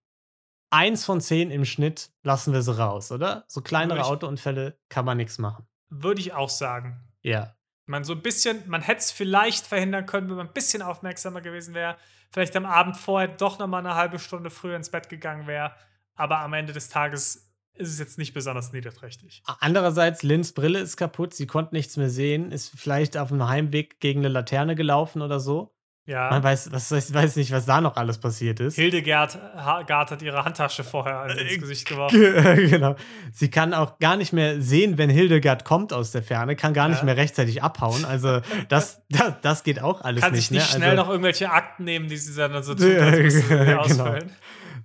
eins 0.70 1.05
von 1.05 1.22
zehn 1.22 1.51
im 1.51 1.66
Schnitt 1.66 2.11
lassen 2.24 2.53
wir 2.53 2.61
sie 2.61 2.78
raus, 2.78 3.11
oder? 3.11 3.45
So 3.47 3.61
kleinere 3.61 3.99
ich, 3.99 4.05
Autounfälle 4.05 4.78
kann 4.89 5.05
man 5.05 5.18
nichts 5.18 5.38
machen. 5.38 5.68
Würde 5.89 6.22
ich 6.22 6.34
auch 6.34 6.49
sagen. 6.49 7.03
Ja. 7.22 7.55
Man 7.86 8.03
so 8.03 8.13
ein 8.13 8.22
bisschen, 8.22 8.68
man 8.68 8.82
hätte 8.82 8.99
es 8.99 9.11
vielleicht 9.11 9.68
verhindern 9.68 10.05
können, 10.05 10.30
wenn 10.30 10.38
man 10.38 10.47
ein 10.47 10.53
bisschen 10.53 10.82
aufmerksamer 10.82 11.41
gewesen 11.41 11.74
wäre. 11.74 11.97
Vielleicht 12.32 12.55
am 12.55 12.66
Abend 12.66 12.97
vorher 12.97 13.28
doch 13.28 13.59
noch 13.59 13.68
mal 13.68 13.80
eine 13.80 13.95
halbe 13.95 14.20
Stunde 14.20 14.49
früher 14.49 14.76
ins 14.76 14.89
Bett 14.89 15.09
gegangen 15.09 15.47
wäre. 15.47 15.74
Aber 16.16 16.39
am 16.39 16.53
Ende 16.53 16.74
des 16.74 16.89
Tages 16.89 17.51
ist 17.74 17.89
es 17.89 17.99
jetzt 17.99 18.18
nicht 18.18 18.34
besonders 18.34 18.72
niederträchtig. 18.72 19.43
Andererseits, 19.59 20.24
Lins 20.24 20.53
Brille 20.53 20.80
ist 20.80 20.97
kaputt, 20.97 21.34
sie 21.34 21.45
konnte 21.45 21.76
nichts 21.76 21.97
mehr 21.97 22.09
sehen, 22.09 22.51
ist 22.51 22.72
vielleicht 22.76 23.18
auf 23.18 23.30
dem 23.30 23.47
Heimweg 23.47 23.99
gegen 23.99 24.22
eine 24.22 24.30
Laterne 24.30 24.76
gelaufen 24.76 25.22
oder 25.22 25.39
so. 25.39 25.74
Ja. 26.08 26.30
Man 26.30 26.43
weiß, 26.43 26.72
was, 26.72 26.91
weiß 26.91 27.36
nicht, 27.36 27.51
was 27.51 27.66
da 27.66 27.82
noch 27.82 27.97
alles 27.97 28.20
passiert 28.20 28.60
ist. 28.60 28.76
Hildegard 28.76 29.39
Gard 29.88 30.12
hat 30.12 30.22
ihre 30.22 30.45
Handtasche 30.45 30.84
vorher 30.84 31.26
ins 31.26 31.53
äh, 31.53 31.58
Gesicht 31.58 31.88
geworfen. 31.88 32.20
genau. 32.70 32.95
Sie 33.32 33.49
kann 33.49 33.74
auch 33.74 33.97
gar 33.97 34.16
nicht 34.16 34.32
mehr 34.32 34.62
sehen, 34.62 34.99
wenn 34.99 35.10
Hildegard 35.10 35.66
kommt 35.66 35.93
aus 35.93 36.12
der 36.12 36.22
Ferne, 36.22 36.56
kann 36.56 36.74
gar 36.74 36.86
ja. 36.86 36.93
nicht 36.93 37.03
mehr 37.03 37.18
rechtzeitig 37.18 37.64
abhauen. 37.64 38.06
Also 38.06 38.41
das, 38.70 39.01
das, 39.10 39.34
das 39.41 39.64
geht 39.64 39.82
auch 39.82 40.01
alles 40.01 40.22
kann 40.22 40.34
nicht. 40.34 40.49
Kann 40.49 40.49
sich 40.49 40.51
nicht 40.51 40.74
ne? 40.74 40.78
schnell 40.78 40.89
also, 40.91 41.03
noch 41.03 41.10
irgendwelche 41.10 41.49
Akten 41.49 41.86
nehmen, 41.86 42.08
die 42.08 42.18
sie 42.18 42.36
dann 42.36 42.62
so 42.62 42.76
genau. 42.76 43.80
ausfüllen. 43.80 44.32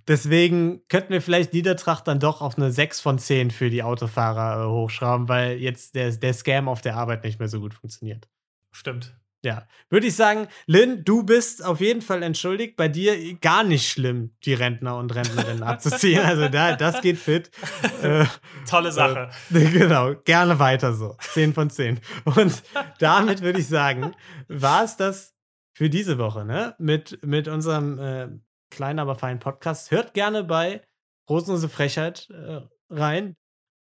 Deswegen 0.07 0.81
könnten 0.89 1.13
wir 1.13 1.21
vielleicht 1.21 1.53
Niedertracht 1.53 2.07
dann 2.07 2.19
doch 2.19 2.41
auf 2.41 2.57
eine 2.57 2.71
6 2.71 2.99
von 2.99 3.19
10 3.19 3.51
für 3.51 3.69
die 3.69 3.83
Autofahrer 3.83 4.63
äh, 4.63 4.67
hochschrauben, 4.67 5.29
weil 5.29 5.57
jetzt 5.57 5.93
der, 5.93 6.09
der 6.11 6.33
Scam 6.33 6.67
auf 6.67 6.81
der 6.81 6.95
Arbeit 6.95 7.23
nicht 7.23 7.37
mehr 7.37 7.47
so 7.47 7.59
gut 7.59 7.75
funktioniert. 7.75 8.27
Stimmt. 8.71 9.15
Ja, 9.43 9.65
würde 9.89 10.05
ich 10.05 10.15
sagen, 10.15 10.47
Lynn, 10.67 11.03
du 11.03 11.23
bist 11.23 11.65
auf 11.65 11.81
jeden 11.81 12.03
Fall 12.03 12.21
entschuldigt. 12.21 12.75
Bei 12.75 12.87
dir 12.87 13.35
gar 13.39 13.63
nicht 13.63 13.89
schlimm, 13.89 14.35
die 14.45 14.53
Rentner 14.53 14.97
und 14.97 15.15
Rentnerinnen 15.15 15.63
abzuziehen. 15.63 16.23
Also 16.23 16.47
da, 16.47 16.75
das 16.75 17.01
geht 17.01 17.17
fit. 17.17 17.49
Äh, 18.01 18.25
Tolle 18.67 18.91
Sache. 18.91 19.29
Äh, 19.53 19.69
genau, 19.71 20.15
gerne 20.25 20.57
weiter 20.57 20.93
so. 20.93 21.15
Zehn 21.19 21.53
von 21.53 21.69
zehn. 21.69 21.99
Und 22.25 22.63
damit 22.97 23.41
würde 23.41 23.59
ich 23.59 23.67
sagen, 23.67 24.15
war 24.47 24.83
es 24.83 24.97
das 24.97 25.35
für 25.73 25.89
diese 25.89 26.17
Woche, 26.17 26.43
ne? 26.43 26.75
Mit, 26.79 27.23
mit 27.23 27.47
unserem 27.47 27.99
äh, 27.99 28.29
kleinen, 28.71 28.97
aber 28.97 29.15
feinen 29.15 29.39
Podcast. 29.39 29.91
Hört 29.91 30.15
gerne 30.15 30.43
bei 30.43 30.81
Rosenlose 31.29 31.69
Frechheit 31.69 32.29
äh, 32.31 32.61
rein. 32.89 33.35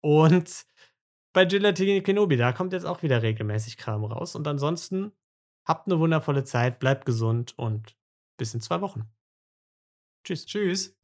Und 0.01 0.65
bei 1.33 1.45
Gelatine 1.45 2.01
Kenobi, 2.01 2.37
da 2.37 2.51
kommt 2.51 2.73
jetzt 2.73 2.85
auch 2.85 3.01
wieder 3.01 3.23
regelmäßig 3.23 3.77
Kram 3.77 4.03
raus. 4.03 4.35
Und 4.35 4.47
ansonsten 4.47 5.11
Habt 5.65 5.87
eine 5.87 5.99
wundervolle 5.99 6.43
Zeit, 6.43 6.79
bleibt 6.79 7.05
gesund 7.05 7.57
und 7.57 7.97
bis 8.37 8.53
in 8.53 8.61
zwei 8.61 8.81
Wochen. 8.81 9.09
Tschüss. 10.23 10.45
Tschüss. 10.45 10.95